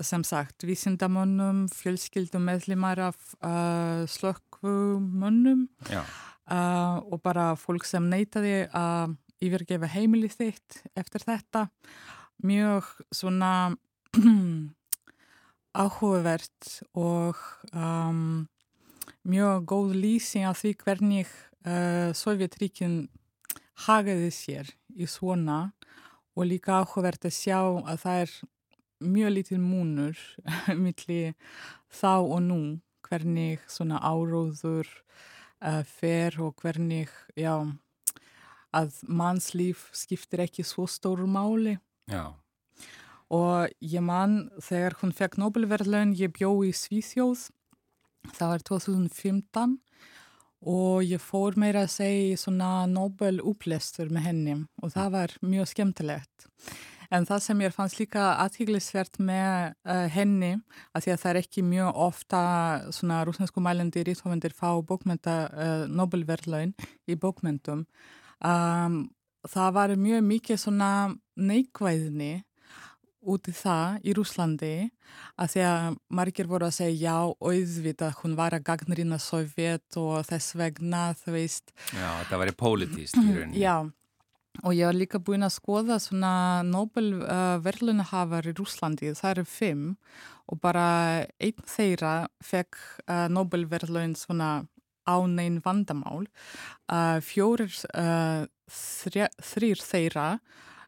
Sem 0.01 0.23
sagt, 0.25 0.63
vísindamönnum, 0.65 1.67
fjölskyldum 1.69 2.47
meðlimar 2.47 2.97
af 3.11 3.17
uh, 3.45 4.07
slökkvumönnum 4.09 5.67
já, 5.85 6.01
uh, 6.49 6.97
og 7.13 7.21
bara 7.21 7.51
fólk 7.53 7.85
sem 7.85 8.07
neytaði 8.09 8.63
að 8.73 9.13
yfirgefa 9.43 9.89
heimili 9.93 10.31
þitt 10.33 10.79
eftir 10.97 11.25
þetta. 11.27 11.67
Mjög 12.41 12.89
svona 13.13 13.75
áhugavert 15.83 16.71
og 16.97 17.37
um, 17.73 18.47
mjög 19.29 19.67
góð 19.69 19.93
lýsing 19.97 20.47
af 20.49 20.63
því 20.63 20.73
hvernig 20.81 21.29
uh, 21.67 22.09
Sovjetríkin 22.17 23.07
hagaði 23.85 24.31
sér 24.33 24.73
í 24.93 25.07
svona 25.09 25.73
og 26.33 26.49
líka 26.49 26.81
áhugavert 26.81 27.29
að 27.29 27.37
sjá 27.37 27.59
að 27.61 28.01
það 28.03 28.25
er 28.25 28.35
mjög 29.03 29.35
lítil 29.37 29.61
múnur 29.61 30.17
milli 30.83 31.33
þá 31.93 32.13
og 32.23 32.41
nú 32.47 32.59
hvernig 33.03 33.63
svona 33.69 33.99
áróður 34.01 34.87
uh, 35.63 35.83
fer 35.85 36.39
og 36.41 36.55
hvernig 36.61 37.11
já, 37.37 37.55
að 38.73 39.01
mannslíf 39.07 39.89
skiptir 39.95 40.45
ekki 40.47 40.65
svo 40.65 40.87
stóru 40.89 41.27
máli 41.29 41.77
já. 42.09 42.33
og 43.29 43.69
ég 43.79 44.03
man 44.03 44.49
þegar 44.63 44.97
hún 45.01 45.13
fekk 45.13 45.37
Nobelverðlaun, 45.41 46.15
ég 46.17 46.33
bjó 46.33 46.55
í 46.65 46.73
Svíþjóð, 46.73 47.49
það 48.33 48.53
var 48.55 48.67
2015 48.71 49.77
og 50.63 51.03
ég 51.03 51.19
fór 51.19 51.57
meira 51.59 51.83
að 51.83 51.93
segja 51.97 52.39
svona 52.39 52.85
Nobel 52.87 53.41
upplestur 53.43 54.11
með 54.13 54.27
henni 54.29 54.57
og 54.81 54.93
það 54.95 55.15
var 55.17 55.37
mjög 55.43 55.71
skemmtilegt. 55.73 56.47
En 57.13 57.27
það 57.29 57.41
sem 57.45 57.59
ég 57.61 57.73
fannst 57.75 57.99
líka 58.01 58.21
aðhyglisvert 58.41 59.19
með 59.21 59.73
uh, 59.85 60.05
henni, 60.09 60.55
að 60.97 61.05
því 61.05 61.13
að 61.13 61.19
það 61.21 61.31
er 61.31 61.39
ekki 61.43 61.65
mjög 61.67 61.99
ofta 62.07 62.39
svona 62.95 63.19
rúsnesku 63.27 63.61
mælandi 63.61 64.05
ríðhófendir 64.07 64.55
fá 64.57 64.71
bókmenta 64.81 65.35
uh, 65.51 65.83
Nobelverðlaun 65.91 66.73
í 67.05 67.17
bókmentum, 67.19 67.85
um, 68.41 68.97
það 69.45 69.77
var 69.77 69.93
mjög 69.99 70.25
mikið 70.25 70.63
svona 70.63 70.89
neikvæðni 71.37 72.33
út 73.23 73.47
í 73.47 73.53
það 73.55 74.03
í 74.03 74.13
Rúslandi 74.17 74.73
að 75.39 75.51
því 75.53 75.65
að 75.69 75.97
margir 76.17 76.49
voru 76.49 76.67
að 76.67 76.77
segja 76.77 77.13
já, 77.13 77.33
auðvitað, 77.39 78.17
hún 78.21 78.37
var 78.39 78.55
að 78.57 78.65
gagnrýna 78.67 79.19
Sovjet 79.21 79.99
og 79.99 80.25
þess 80.27 80.55
vegna, 80.59 81.05
þú 81.21 81.35
veist. 81.37 81.73
Já, 81.93 82.07
þetta 82.23 82.41
væri 82.41 82.55
pólitíst 82.59 83.19
í 83.19 83.25
rauninni. 83.29 83.61
Já, 83.61 83.75
og 84.61 84.75
ég 84.77 84.85
var 84.85 84.97
líka 84.97 85.21
búin 85.23 85.45
að 85.45 85.55
skoða 85.55 85.97
svona 86.01 86.61
Nobel-verðlunahafar 86.67 88.51
í 88.51 88.53
Rúslandi, 88.57 89.15
það 89.17 89.31
eru 89.31 89.45
fimm 89.49 89.87
og 90.51 90.59
bara 90.61 90.85
einn 91.41 91.65
þeirra 91.65 92.13
fekk 92.43 92.77
uh, 93.07 93.25
Nobel-verðlun 93.33 94.13
svona 94.19 94.67
ánein 95.09 95.57
vandamál. 95.63 96.27
Uh, 96.87 97.17
fjórir, 97.19 97.73
þrýr 98.69 99.81
þeirra 99.83 100.27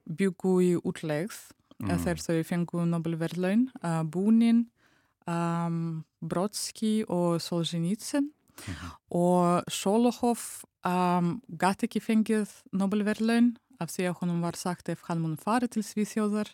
byggu 0.05 0.55
í 0.63 0.72
útlegð 0.78 1.36
mm. 1.82 1.91
þegar 2.03 2.22
þau 2.24 2.39
fengu 2.47 2.86
Nobelverðlaun 2.89 3.68
uh, 3.82 4.01
Búnin, 4.07 4.66
um, 5.30 6.03
Brodski 6.22 7.03
og 7.09 7.41
Solzhenitsyn 7.43 8.32
mm 8.56 8.74
-hmm. 8.74 8.91
og 9.10 9.64
Sholokhov 9.72 10.64
um, 10.86 11.41
gæti 11.49 11.88
ekki 11.89 11.99
fengið 11.99 12.49
Nobelverðlaun 12.72 13.56
af 13.80 13.89
því 13.89 14.10
að 14.10 14.18
honum 14.22 14.41
var 14.41 14.56
sagt 14.56 14.89
ef 14.89 15.01
hann 15.08 15.22
mun 15.22 15.38
fara 15.38 15.68
til 15.68 15.84
Svíþjóðar 15.84 16.49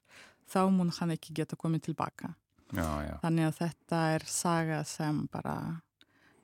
þá 0.50 0.70
mun 0.72 0.92
hann 1.00 1.12
ekki 1.12 1.34
geta 1.34 1.56
komið 1.56 1.82
tilbaka 1.82 2.34
já, 2.74 2.88
já. 3.08 3.16
þannig 3.22 3.46
að 3.46 3.58
þetta 3.60 3.98
er 4.16 4.24
saga 4.26 4.84
sem 4.84 5.28
bara 5.32 5.82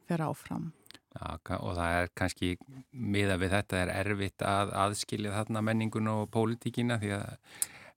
fer 0.08 0.22
áfram 0.22 0.72
Já, 1.18 1.58
og 1.58 1.74
það 1.74 1.96
er 1.98 2.10
kannski 2.14 2.50
miða 2.92 3.40
við 3.42 3.56
þetta 3.56 3.78
er 3.82 3.92
erfitt 4.04 4.44
að 4.46 4.74
aðskilja 4.78 5.32
þarna 5.34 5.64
menningun 5.66 6.12
og 6.12 6.28
pólitíkina 6.30 7.00
því 7.02 7.14
að 7.18 7.32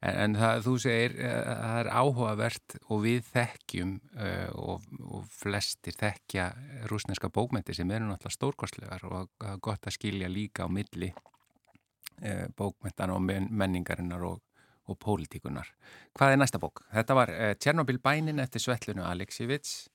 En, 0.00 0.14
en 0.24 0.36
það, 0.40 0.60
þú 0.64 0.74
segir 0.80 1.16
að 1.28 1.58
það 1.60 1.78
er 1.80 1.88
áhugavert 1.92 2.76
og 2.88 3.00
við 3.04 3.26
þekkjum 3.34 3.94
uh, 4.16 4.50
og, 4.56 4.84
og 5.04 5.24
flestir 5.34 5.96
þekkja 6.00 6.46
rúsneska 6.88 7.28
bókmyndir 7.32 7.76
sem 7.76 7.90
eru 7.92 8.08
náttúrulega 8.08 8.36
stórkostlegar 8.38 9.04
og 9.10 9.48
gott 9.60 9.88
að 9.88 9.96
skilja 9.98 10.30
líka 10.32 10.64
á 10.64 10.68
milli 10.72 11.10
uh, 11.12 12.46
bókmyndan 12.56 13.12
og 13.12 13.26
menningarinnar 13.28 14.24
og, 14.24 14.40
og 14.88 14.98
pólitíkunar. 15.04 15.68
Hvað 16.16 16.32
er 16.32 16.40
næsta 16.40 16.60
bók? 16.62 16.80
Þetta 16.94 17.16
var 17.18 17.32
uh, 17.34 17.50
Tjernobyl 17.60 18.00
bænin 18.00 18.40
eftir 18.40 18.64
Svetlunu 18.64 19.04
Aleksífits. 19.08 19.90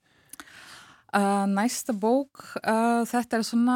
Næsta 1.15 1.93
bók, 1.95 2.41
þetta 2.59 3.37
er 3.37 3.43
svona, 3.47 3.75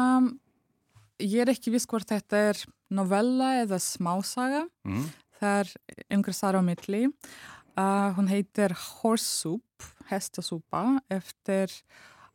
ég 1.24 1.40
er 1.40 1.48
ekki 1.54 1.70
viss 1.72 1.88
hvort 1.88 2.10
þetta 2.10 2.40
er 2.50 2.58
novella 2.92 3.54
eða 3.62 3.78
smásaga. 3.80 4.66
Mm. 4.84 5.06
Það 5.40 5.60
er 5.60 5.70
einhver 6.12 6.36
sara 6.36 6.60
á 6.60 6.64
milli. 6.64 7.06
Uh, 7.78 8.12
hún 8.16 8.28
heitir 8.28 8.74
Horse 8.76 9.24
Soup, 9.24 9.86
hestasúpa, 10.10 11.00
eftir 11.08 11.72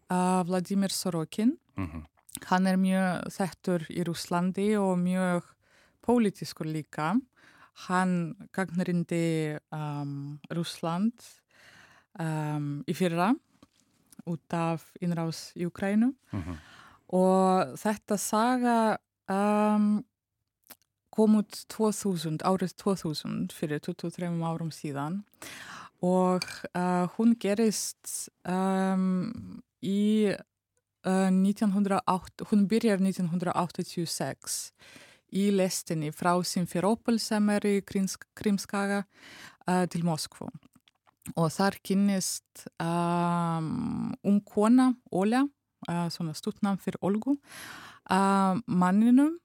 uh, 0.09 0.41
Vladimir 0.47 0.89
Sorokin. 0.89 1.57
Mm 1.77 1.87
-hmm. 1.87 2.03
Hann 2.49 2.67
er 2.67 2.77
mjög 2.77 3.29
þettur 3.31 3.85
í 3.89 4.03
Rúslandi 4.03 4.75
og 4.77 4.97
mjög 4.97 5.43
pólitískur 6.01 6.65
líka. 6.65 7.15
Hann 7.87 8.35
gagnarindi 8.51 9.57
um, 9.71 10.39
Rúsland 10.49 11.13
um, 12.19 12.83
í 12.87 12.93
fyrra 12.93 13.35
út 14.25 14.53
af 14.53 14.91
innrás 15.01 15.51
í 15.55 15.65
Ukrænu. 15.65 16.13
Mm 16.31 16.41
-hmm. 16.41 16.55
Og 17.07 17.77
þetta 17.77 18.17
saga... 18.17 18.97
Um, 19.29 20.05
kom 21.15 21.39
út 21.39 21.63
2000, 21.71 22.43
árið 22.43 22.75
2000 22.81 23.55
fyrir 23.55 23.79
23 23.83 24.27
árum 24.43 24.71
síðan. 24.73 25.21
Og 26.03 26.43
uh, 26.75 27.07
hún 27.15 27.33
gerist 27.39 28.29
um, 28.43 29.61
í 29.79 30.27
uh, 30.27 31.31
1908, 31.31 32.49
hún 32.51 32.67
byrjar 32.69 33.01
1986 33.01 34.59
í 35.35 35.47
lestinni 35.55 36.11
frá 36.15 36.35
Simferopol 36.45 37.17
sem 37.19 37.49
er 37.55 37.67
í 37.69 37.75
Krimskaga 37.87 39.01
uh, 39.05 39.85
til 39.91 40.05
Moskvu. 40.07 40.51
Og 41.33 41.47
þar 41.49 41.79
kynnist 41.81 42.67
um, 42.77 44.11
ung 44.21 44.43
kona, 44.45 44.91
Óla, 45.09 45.41
svona 46.13 46.35
stuttnam 46.37 46.77
fyrir 46.81 47.01
Olgu, 47.05 47.33
manninum. 48.65 49.35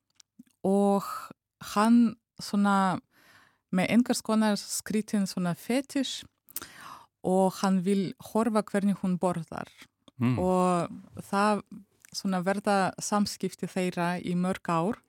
Og 0.64 1.08
hann 1.74 2.16
svona 2.40 3.00
með 3.74 3.92
einhvers 3.94 4.22
konar 4.26 4.58
skrítin 4.58 5.28
svona 5.30 5.54
fetish 5.54 6.24
og 7.26 7.60
hann 7.60 7.80
vil 7.84 8.10
horfa 8.32 8.64
hvernig 8.66 8.98
hún 9.02 9.18
borðar 9.20 9.68
mm. 10.18 10.38
og 10.40 11.22
það 11.28 11.62
svona 12.16 12.40
verða 12.42 12.78
samskipti 12.98 13.68
þeirra 13.70 14.16
í 14.18 14.34
mörg 14.34 14.66
ár 14.66 15.00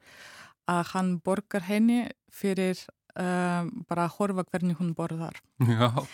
að 0.69 0.83
hann 0.93 1.13
borgar 1.23 1.65
henni 1.65 2.03
fyrir 2.31 2.77
uh, 3.17 3.65
bara 3.89 4.05
að 4.05 4.17
horfa 4.19 4.45
hvernig 4.51 4.77
hún 4.79 4.93
borðar 4.97 5.39
Já. 5.65 6.05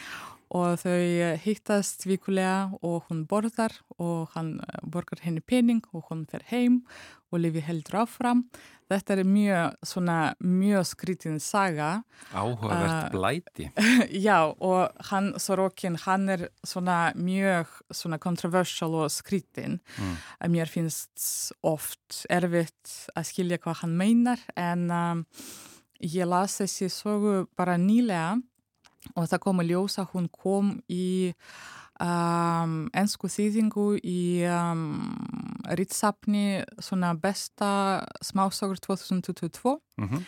Og 0.50 0.80
þau 0.82 1.36
hittast 1.44 2.08
vikulega 2.08 2.72
og 2.82 3.10
hún 3.10 3.26
borðar 3.30 3.76
og 3.98 4.34
hann 4.36 4.58
borgar 4.84 5.24
henni 5.26 5.44
pening 5.44 5.84
og 5.94 6.08
hún 6.12 6.26
fer 6.30 6.46
heim 6.52 6.84
og 7.32 7.42
lifi 7.44 7.64
heldur 7.66 8.04
áfram 8.06 8.46
Þetta 8.88 9.18
er 9.18 9.28
mjög, 9.28 9.74
svona, 9.84 10.18
mjög 10.40 10.86
skrítin 10.88 11.42
saga. 11.44 11.90
Áhugavert 12.32 13.10
uh, 13.10 13.12
blæti. 13.12 13.68
Já, 14.28 14.54
og 14.64 14.96
hann, 15.10 15.34
Sorokin, 15.44 15.98
hann 16.06 16.30
er 16.32 16.46
svona 16.64 17.12
mjög 17.20 17.74
svona 17.92 18.20
controversial 18.24 18.96
og 18.96 19.12
skrítin. 19.12 19.82
Mm. 20.00 20.14
Mér 20.56 20.72
finnst 20.72 21.52
oft 21.68 22.24
erfitt 22.32 22.94
að 23.12 23.28
skilja 23.34 23.60
hvað 23.60 23.82
hann 23.84 23.98
meinar, 24.00 24.46
en 24.56 24.88
um, 24.88 25.26
ég 26.00 26.30
las 26.30 26.62
þessi 26.62 26.88
sogu 26.94 27.42
bara 27.60 27.76
nýlega 27.82 28.38
og 29.16 29.28
það 29.30 29.44
kom 29.44 29.60
að 29.64 29.72
ljósa, 29.72 30.08
hún 30.14 30.28
kom 30.34 30.76
í 30.90 31.34
um, 32.02 32.76
ennsku 32.98 33.30
þýðingu 33.32 33.88
í 34.04 34.22
um, 34.50 34.86
ritsapni 35.78 36.62
svona 36.84 37.14
besta 37.20 38.04
smásagur 38.26 38.80
2022 38.84 39.78
mm 39.98 40.08
-hmm. 40.08 40.24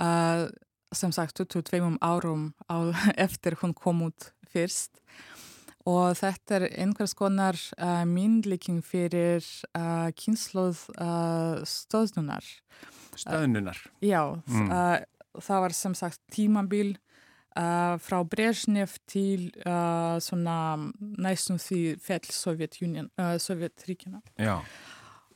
uh, 0.00 0.48
sem 0.92 1.12
sagt 1.12 1.36
22 1.36 1.98
árum 2.00 2.54
á, 2.68 2.92
eftir 3.26 3.56
hún 3.62 3.74
kom 3.74 4.02
út 4.02 4.32
fyrst 4.52 5.00
og 5.86 6.16
þetta 6.18 6.54
er 6.54 6.68
einhvers 6.82 7.14
konar 7.14 7.56
uh, 7.78 8.04
myndlíking 8.04 8.82
fyrir 8.84 9.44
uh, 9.78 10.10
kynsluð 10.12 10.78
stöðnunar 11.64 12.44
Stöðnunar? 13.16 13.78
Já, 14.00 14.42
mm. 14.46 14.68
það 15.40 15.60
var 15.60 15.72
sem 15.72 15.94
sagt 15.94 16.20
tímabil 16.30 16.98
Uh, 17.56 17.94
frá 18.04 18.18
Brezhnev 18.28 18.98
til 19.08 19.46
uh, 19.64 20.18
svona 20.20 20.76
næstum 21.00 21.56
því 21.56 21.96
fell 22.04 22.28
Sovjetríkina. 22.28 23.06
Uh, 23.16 24.44
já. 24.44 24.58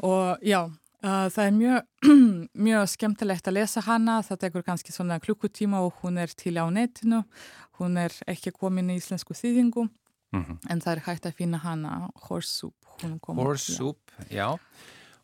Og 0.05 0.37
já, 0.45 0.61
það 1.01 1.41
er 1.47 1.57
mjög, 1.57 1.89
mjög 2.67 2.85
skemmtilegt 2.93 3.49
að 3.49 3.57
lesa 3.57 3.81
hana, 3.85 4.19
það 4.25 4.43
tekur 4.45 4.67
kannski 4.69 4.93
svona 4.93 5.21
klukkutíma 5.21 5.81
og 5.85 5.97
hún 6.03 6.21
er 6.21 6.33
til 6.37 6.57
á 6.61 6.69
netinu, 6.69 7.23
hún 7.81 7.97
er 8.01 8.13
ekki 8.29 8.53
komin 8.53 8.93
í 8.93 8.97
íslensku 9.01 9.37
þýðingu, 9.37 9.89
mm 10.33 10.45
-hmm. 10.45 10.59
en 10.69 10.81
það 10.81 10.93
er 10.93 11.05
hægt 11.09 11.27
að 11.27 11.37
finna 11.37 11.59
hana. 11.59 12.11
Horse 12.29 12.49
Soup, 12.53 12.77
já. 14.29 14.37
já. 14.37 14.59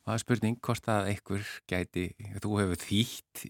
Og 0.07 0.13
það 0.13 0.17
er 0.17 0.23
spurning 0.23 0.59
hvort 0.63 0.85
að 0.87 1.09
einhver 1.11 1.47
gæti, 1.67 2.03
þú 2.39 2.51
hefur 2.61 2.79
þýtt 2.79 3.41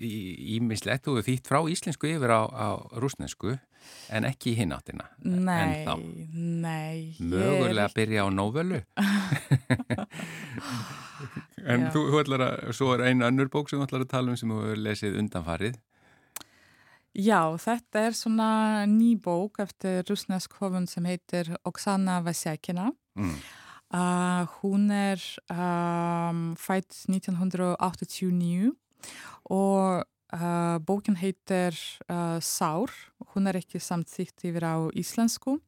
ímislegt, 0.56 1.02
þú 1.04 1.18
hefur 1.18 1.26
þýtt 1.26 1.50
frá 1.50 1.58
íslensku 1.68 2.08
yfir 2.08 2.32
á, 2.32 2.48
á 2.48 2.68
rúsnesku 2.96 3.58
en 4.08 4.24
ekki 4.24 4.54
í 4.54 4.56
hináttina. 4.62 5.04
Nei, 5.20 5.84
nei. 6.32 7.12
Mögulega 7.20 7.90
að 7.90 7.96
byrja 7.98 8.24
á 8.24 8.28
nóvölu. 8.32 8.78
en 11.74 11.84
Já. 11.84 11.90
þú, 11.92 12.06
ætlar 12.22 12.46
að, 12.46 12.64
svo 12.80 12.88
er 12.94 13.04
einu 13.10 13.28
önnur 13.28 13.52
bók 13.52 13.68
sem 13.68 13.82
þú 13.82 13.90
ætlar 13.90 14.06
að 14.06 14.14
tala 14.14 14.32
um 14.32 14.40
sem 14.40 14.56
þú 14.56 14.62
hefur 14.62 14.82
lesið 14.86 15.20
undanfarið. 15.20 15.76
Já, 17.16 17.40
þetta 17.60 18.06
er 18.08 18.16
svona 18.16 18.48
ný 18.88 19.12
bók 19.20 19.60
eftir 19.60 20.08
rusnesk 20.08 20.56
höfund 20.56 20.88
sem 20.88 21.04
heitir 21.08 21.52
Oksana 21.68 22.22
Vasjakina. 22.24 22.88
Mm. 23.20 23.36
Uh, 23.94 24.42
hún 24.60 24.90
er 24.90 25.22
um, 25.46 26.56
fætt 26.58 27.04
1989 27.06 28.72
og 29.44 30.02
uh, 30.34 30.78
bókin 30.82 31.16
heitir 31.16 31.78
uh, 32.10 32.40
Sár. 32.42 32.90
Hún 33.34 33.46
er 33.46 33.60
ekki 33.60 33.78
samþýtt 33.78 34.48
yfir 34.50 34.66
á 34.66 34.76
íslensku 34.90 35.60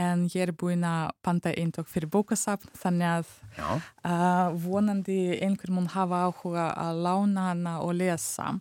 en 0.00 0.24
ég 0.32 0.46
er 0.46 0.54
búin 0.56 0.86
að 0.88 1.10
panta 1.20 1.52
eindokk 1.52 1.90
fyrir 1.92 2.08
bókasafn 2.08 2.72
þannig 2.80 3.26
að 4.08 4.54
vonandi 4.64 5.36
einhver 5.44 5.74
mun 5.76 5.90
hafa 5.92 6.22
áhuga 6.30 6.70
að 6.72 7.02
lána 7.04 7.50
hana 7.50 7.74
og 7.84 7.98
lesa. 8.00 8.54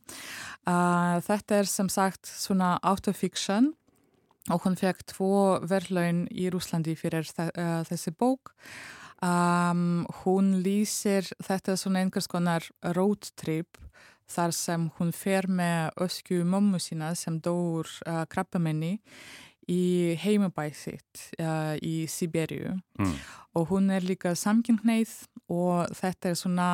Þetta 0.68 1.62
er 1.62 1.72
sem 1.72 1.88
sagt 1.88 2.28
svona 2.28 2.74
autofiction 2.84 3.72
og 4.50 4.64
hún 4.66 4.78
fekk 4.80 5.04
tvo 5.12 5.36
verðlaun 5.70 6.26
í 6.34 6.50
Rúslandi 6.54 6.96
fyrir 6.98 7.28
þe 7.30 7.52
uh, 7.52 7.84
þessi 7.88 8.14
bók. 8.18 8.56
Um, 9.22 10.08
hún 10.24 10.56
lýsir 10.66 11.28
þetta 11.46 11.76
svona 11.78 12.02
einhvers 12.02 12.26
konar 12.32 12.66
road 12.98 13.28
trip 13.38 13.78
þar 14.32 14.56
sem 14.56 14.88
hún 14.98 15.12
fer 15.14 15.46
með 15.52 15.92
ösku 16.08 16.42
mömmu 16.48 16.80
sína 16.82 17.12
sem 17.20 17.38
dóur 17.44 17.90
uh, 18.08 18.24
krabbamenni 18.32 18.96
í 19.70 20.18
heimabæð 20.18 20.74
sitt 20.80 21.26
uh, 21.38 21.76
í 21.78 22.08
Siberiu 22.10 22.74
mm. 22.98 23.14
og 23.60 23.70
hún 23.70 23.92
er 23.94 24.06
líka 24.06 24.34
samkynhneið 24.34 25.14
og 25.54 25.92
þetta 26.00 26.32
er 26.32 26.40
svona 26.40 26.70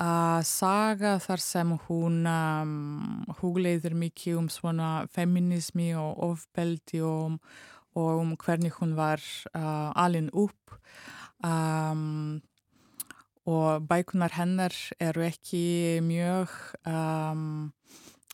uh, 0.00 0.40
saga 0.46 1.18
þar 1.22 1.42
sem 1.42 1.74
hún 1.86 2.24
um, 2.30 3.26
hugleiður 3.40 3.96
mikið 3.98 4.40
um 4.40 4.48
svona 4.52 5.06
feminismi 5.14 5.92
og 5.98 6.22
ofbeldi 6.30 7.02
og, 7.04 7.38
og 7.94 8.24
um 8.24 8.34
hvernig 8.40 8.74
hún 8.80 8.96
var 8.98 9.22
uh, 9.54 9.92
alin 9.94 10.30
upp 10.32 10.78
um, 11.44 12.42
og 13.44 13.86
bækunar 13.88 14.32
hennar 14.38 14.74
eru 15.00 15.24
ekki 15.26 16.00
mjög 16.00 16.52
um, 16.88 17.72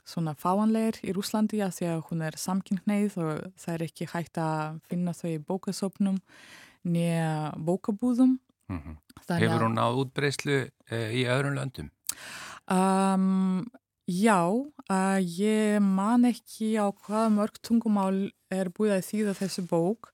svona 0.06 0.34
fáanleir 0.38 0.98
í 1.06 1.14
Rúslandi 1.14 1.61
að 1.64 1.76
því 1.78 1.88
að 1.90 2.04
hún 2.11 2.22
er 2.26 2.38
samkynhneið 2.38 3.16
og 3.22 3.32
það 3.58 3.74
er 3.74 3.86
ekki 3.86 4.11
hægt 4.11 4.40
að 4.42 4.80
finna 4.90 5.14
þau 5.14 5.30
í 5.32 5.42
bókasopnum 5.46 6.20
nýja 6.86 7.52
bókabúðum. 7.61 8.38
Mm 8.70 8.96
Þannig 9.26 9.42
Hefur 9.48 9.64
hún 9.66 9.74
náð 9.78 9.98
útbreyslu 10.04 10.54
uh, 10.64 11.08
í 11.12 11.24
öðrum 11.30 11.54
löndum? 11.58 11.90
Um, 12.70 13.66
já, 14.06 14.38
uh, 14.90 15.18
ég 15.22 15.80
man 15.82 16.24
ekki 16.28 16.74
á 16.78 16.86
hvaða 16.90 17.28
mörg 17.34 17.58
tungumál 17.66 18.30
er 18.50 18.70
búið 18.74 18.96
að 18.96 19.06
þýða 19.10 19.34
þessi 19.38 19.64
bók 19.70 20.10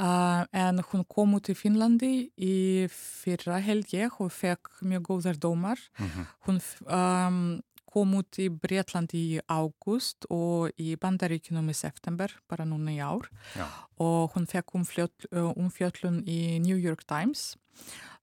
uh, 0.00 0.44
en 0.52 0.80
hún 0.90 1.04
kom 1.08 1.34
út 1.38 1.48
í 1.52 1.56
Finnlandi 1.56 2.12
í 2.36 2.54
fyrra 2.92 3.60
held 3.64 3.92
ég 3.96 4.16
og 4.20 4.32
fekk 4.32 4.82
mjög 4.84 5.08
góðar 5.12 5.40
dómar. 5.40 5.80
Mm 6.00 6.26
Hún 6.48 6.60
f- 6.60 6.80
um, 6.88 7.60
kom 7.90 8.12
út 8.14 8.38
í 8.38 8.46
Breitlandi 8.54 9.18
í 9.34 9.38
ágúst 9.50 10.22
og 10.30 10.70
í 10.78 10.92
Bandaríkunum 10.94 11.72
í 11.72 11.74
september, 11.74 12.30
bara 12.46 12.62
núna 12.64 12.92
í 12.94 13.00
ár. 13.02 13.26
Já. 13.58 13.66
Og 13.98 14.36
hún 14.36 14.46
fekk 14.46 14.76
umfjöll, 14.78 15.10
umfjöllun 15.58 16.20
í 16.22 16.60
New 16.62 16.76
York 16.78 17.02
Times. 17.10 17.56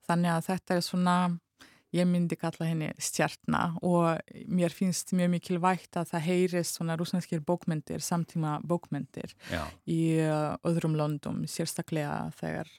Þannig 0.08 0.32
að 0.32 0.48
þetta 0.48 0.78
er 0.78 0.84
svona, 0.86 1.16
ég 1.96 2.08
myndi 2.08 2.38
kalla 2.40 2.68
henni 2.70 2.90
stjartna 3.02 3.62
og 3.86 4.22
mér 4.48 4.74
finnst 4.76 5.12
mjög 5.18 5.34
mikilvægt 5.36 6.00
að 6.00 6.14
það 6.14 6.26
heyrist 6.28 6.80
svona 6.80 6.98
rúsneskir 7.00 7.44
bókmyndir, 7.48 8.04
samtíma 8.04 8.58
bókmyndir 8.68 9.36
Já, 9.52 9.66
í 9.88 10.20
uh, 10.24 10.56
öðrum 10.68 10.96
löndum, 11.00 11.44
sérstaklega 11.50 12.30
þegar 12.40 12.72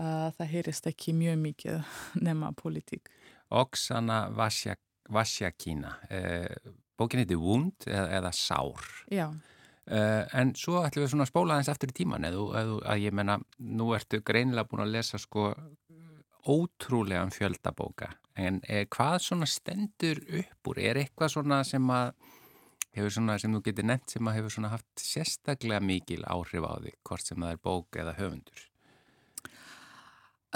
uh, 0.00 0.32
það 0.38 0.52
heyrist 0.54 0.88
ekki 0.88 1.16
mjög 1.16 1.38
mikið 1.44 1.98
nema 2.28 2.52
politík. 2.56 3.12
Oksana 3.52 4.26
Vasjak, 4.34 4.80
Vasjakina. 5.12 5.96
Uh, 6.10 6.72
bókin 6.96 7.22
heiti 7.22 7.36
Wound 7.38 7.86
eða, 7.88 8.08
eða 8.20 8.32
Sár. 8.34 8.88
Já. 9.12 9.28
Uh, 9.86 10.24
en 10.34 10.50
svo 10.58 10.80
ætlum 10.82 11.04
við 11.04 11.12
svona 11.12 11.22
að 11.28 11.30
spóla 11.30 11.54
aðeins 11.54 11.68
eftir 11.70 11.92
í 11.92 11.94
tíman 12.00 12.26
eða 12.26 12.62
að 12.90 13.02
ég 13.04 13.14
menna, 13.14 13.36
nú 13.62 13.92
ertu 13.94 14.18
greinilega 14.26 14.66
búin 14.66 14.82
að 14.82 14.96
lesa 14.96 15.20
sko 15.22 15.52
ótrúlegan 16.46 17.32
fjöldabóka 17.34 18.12
en 18.36 18.60
eh, 18.68 18.86
hvað 18.92 19.18
svona 19.24 19.48
stendur 19.48 20.20
upp 20.40 20.70
úr? 20.70 20.80
Er 20.80 21.00
eitthvað 21.00 21.32
svona 21.32 21.62
sem 21.66 21.92
að 21.92 22.12
hefur 22.96 23.12
svona, 23.12 23.36
sem 23.40 23.52
þú 23.52 23.62
getur 23.66 23.88
nefnt 23.88 24.16
sem 24.16 24.28
að 24.28 24.38
hefur 24.38 24.54
svona 24.56 24.72
haft 24.72 25.02
sérstaklega 25.02 25.82
mikil 25.84 26.22
áhrif 26.24 26.64
á 26.64 26.72
því, 26.80 26.94
hvort 27.04 27.28
sem 27.28 27.44
það 27.44 27.52
er 27.52 27.62
bók 27.68 28.00
eða 28.00 28.16
höfundur? 28.20 28.64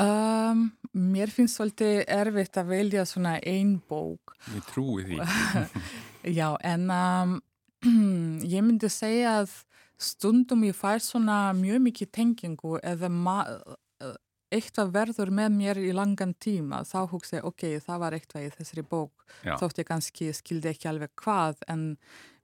Um, 0.00 0.70
mér 0.96 1.32
finnst 1.32 1.58
svolítið 1.58 2.04
erfitt 2.08 2.56
að 2.56 2.70
velja 2.70 3.04
svona 3.04 3.34
ein 3.44 3.74
bók. 3.90 4.32
Ég 4.54 4.64
trúi 4.70 5.04
því. 5.04 5.18
Já, 6.38 6.54
en 6.64 6.86
um, 6.94 7.34
ég 8.54 8.64
myndi 8.64 8.88
segja 8.92 9.40
að 9.42 9.58
stundum 10.00 10.64
ég 10.64 10.76
fær 10.76 11.02
svona 11.04 11.50
mjög 11.56 11.82
mikið 11.90 12.12
tengingu 12.16 12.78
eða 12.80 13.10
eitthvað 14.50 14.92
verður 14.94 15.30
með 15.34 15.52
mér 15.56 15.80
í 15.82 15.90
langan 15.96 16.34
tíma. 16.42 16.82
Þá 16.88 16.98
hugsa 17.12 17.38
ég, 17.38 17.46
ok, 17.48 17.66
það 17.84 18.02
var 18.02 18.16
eitthvað 18.16 18.46
í 18.46 18.52
þessari 18.56 18.84
bók. 18.90 19.26
Já. 19.46 19.54
Þótt 19.60 19.82
ég 19.82 19.88
kannski 19.88 20.30
skildi 20.36 20.72
ekki 20.72 20.90
alveg 20.90 21.12
hvað, 21.22 21.62
en 21.70 21.84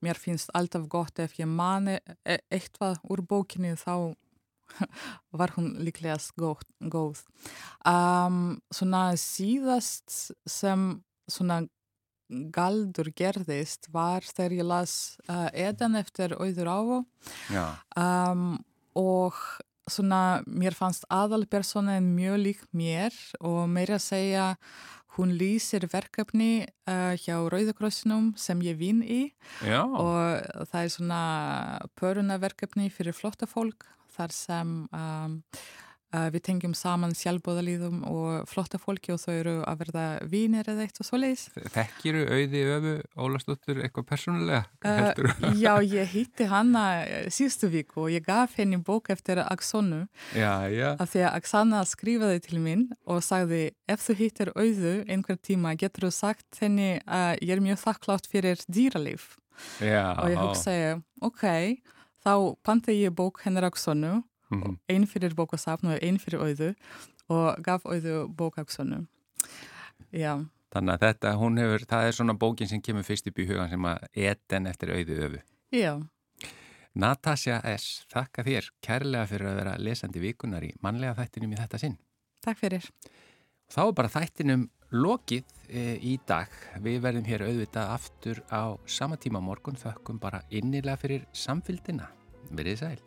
mér 0.04 0.20
finnst 0.20 0.52
alltaf 0.54 0.86
gott 0.92 1.18
ef 1.22 1.38
ég 1.40 1.50
mani 1.50 1.98
e- 2.22 2.42
eitthvað 2.52 3.00
úr 3.10 3.24
bókinni 3.26 3.74
þá 3.80 4.14
var 5.38 5.54
hún 5.56 5.74
líklega 5.82 6.18
góð. 6.90 7.22
Um, 7.86 8.58
svona 8.74 9.08
síðast 9.20 10.34
sem 10.46 10.88
svona 11.30 11.64
galdur 12.28 13.10
gerðist 13.14 13.86
var 13.94 14.24
þegar 14.26 14.56
ég 14.56 14.66
las 14.66 14.94
uh, 15.30 15.48
Edan 15.54 15.94
eftir 15.98 16.34
Auður 16.34 16.72
Já, 17.52 17.78
um, 17.94 18.56
og 18.98 19.38
svona 19.90 20.42
mér 20.46 20.74
fannst 20.76 21.06
aðalpersonin 21.12 22.12
mjög 22.16 22.36
lík 22.42 22.62
mér 22.76 23.14
og 23.40 23.66
meira 23.70 24.00
að 24.00 24.06
segja 24.06 24.46
hún 25.16 25.32
lýsir 25.38 25.86
verkefni 25.88 26.66
uh, 26.88 27.14
hjá 27.16 27.38
Rauðakrossinum 27.48 28.34
sem 28.40 28.60
ég 28.66 28.76
vinn 28.80 29.00
í. 29.00 29.22
Já, 29.64 29.80
og 29.86 30.68
það 30.68 30.80
er 30.82 30.92
svona 30.92 31.22
pörunaverkefni 31.96 32.90
fyrir 32.92 33.16
flotta 33.16 33.48
fólk 33.48 33.88
þar 34.16 34.34
sem 34.34 34.76
um, 34.92 35.40
við 36.32 36.42
tengjum 36.46 36.74
saman 36.76 37.14
sjálfbóðalíðum 37.18 38.02
og 38.08 38.46
flotta 38.50 38.78
fólki 38.80 39.12
og 39.14 39.20
þau 39.20 39.32
eru 39.34 39.54
að 39.66 39.80
verða 39.82 40.04
vínir 40.30 40.68
eða 40.70 40.86
eitt 40.86 41.00
og 41.02 41.08
svoleiðis. 41.08 41.48
þekkiru 41.74 42.22
auði 42.30 42.62
öfu 42.76 42.92
Ólastóttur 43.26 43.80
eitthvað 43.82 44.06
persónulega? 44.10 44.62
Uh, 44.84 45.56
já, 45.58 45.72
ég 45.82 46.12
hitti 46.12 46.46
hana 46.50 46.84
eh, 47.04 47.26
síðustu 47.32 47.70
viku 47.72 48.06
og 48.06 48.14
ég 48.14 48.26
gaf 48.26 48.54
henni 48.60 48.78
bók 48.78 49.10
eftir 49.12 49.42
Aksonu 49.42 50.04
Já, 50.36 50.68
já, 50.70 50.94
af 50.94 51.10
því 51.12 51.24
að 51.26 51.40
Aksana 51.40 51.82
skrifaði 51.88 52.44
til 52.46 52.60
mín 52.62 52.86
og 53.04 53.24
sagði 53.26 53.64
ef 53.90 54.06
þú 54.06 54.18
hittir 54.20 54.52
auðu 54.54 54.94
einhver 55.10 55.40
tíma 55.42 55.74
getur 55.78 56.08
þú 56.08 56.12
sagt 56.14 56.62
henni 56.62 56.96
að 57.04 57.42
ég 57.42 57.56
er 57.56 57.64
mjög 57.64 57.82
þakklátt 57.82 58.30
fyrir 58.30 58.62
dýralíf. 58.70 59.36
já. 59.80 60.14
og 60.14 60.30
ég 60.30 60.40
hugsaði, 60.40 60.88
ok, 61.24 61.44
þá 62.24 62.32
panta 62.62 62.94
ég 62.94 63.14
bók 63.16 63.42
hennar 63.44 63.68
Aksonu, 63.70 64.20
Mhm. 64.50 64.78
einn 64.88 65.06
fyrir 65.06 65.34
bókasafn 65.34 65.92
og 65.94 66.02
einn 66.02 66.18
fyrir 66.18 66.40
auðu 66.40 66.74
og 67.28 67.62
gaf 67.62 67.82
auðu 67.84 68.28
bók 68.36 68.58
Aksonu. 68.58 69.06
Já, 70.12 70.46
Þannig 70.74 70.92
að 70.96 71.00
þetta, 71.06 71.30
hún 71.40 71.58
hefur, 71.58 71.84
það 71.86 72.06
er 72.06 72.12
svona 72.12 72.34
bókin 72.36 72.68
sem 72.68 72.80
kemur 72.82 73.04
fyrst 73.06 73.26
upp 73.30 73.38
í 73.38 73.46
hugan 73.48 73.70
sem 73.70 73.80
að 73.86 74.06
eten 74.14 74.66
eftir 74.66 74.90
auðu 74.92 75.16
öfu. 75.26 75.40
já, 75.72 75.92
Natasja 76.96 77.60
S., 77.76 78.06
þakka 78.12 78.42
þér 78.46 78.70
kærlega 78.84 79.26
fyrir 79.28 79.50
að 79.50 79.56
vera 79.60 79.76
lesandi 79.78 80.20
vikunar 80.20 80.64
í 80.64 80.72
mannlega 80.82 81.14
þættinum 81.18 81.52
í 81.52 81.56
þetta 81.60 81.78
sinn. 81.78 81.98
takk 82.40 82.58
fyrir. 82.58 82.84
Þá 83.68 83.80
er 83.88 83.92
bara 83.92 84.08
þættinum 84.08 84.68
lokið 84.92 85.44
e, 85.68 85.96
í 85.98 86.18
dag. 86.26 86.48
Við 86.80 87.00
verðum 87.02 87.24
hér 87.26 87.42
auðvitað 87.48 87.90
aftur 87.96 88.42
á 88.52 88.78
sama 88.86 89.16
tíma 89.16 89.40
morgun, 89.42 89.74
þökkum 89.76 90.20
bara 90.20 90.42
innilega 90.50 90.96
fyrir 90.96 91.26
samfylgdina. 91.32 92.06
Verðið 92.50 92.78
sæl. 92.78 92.98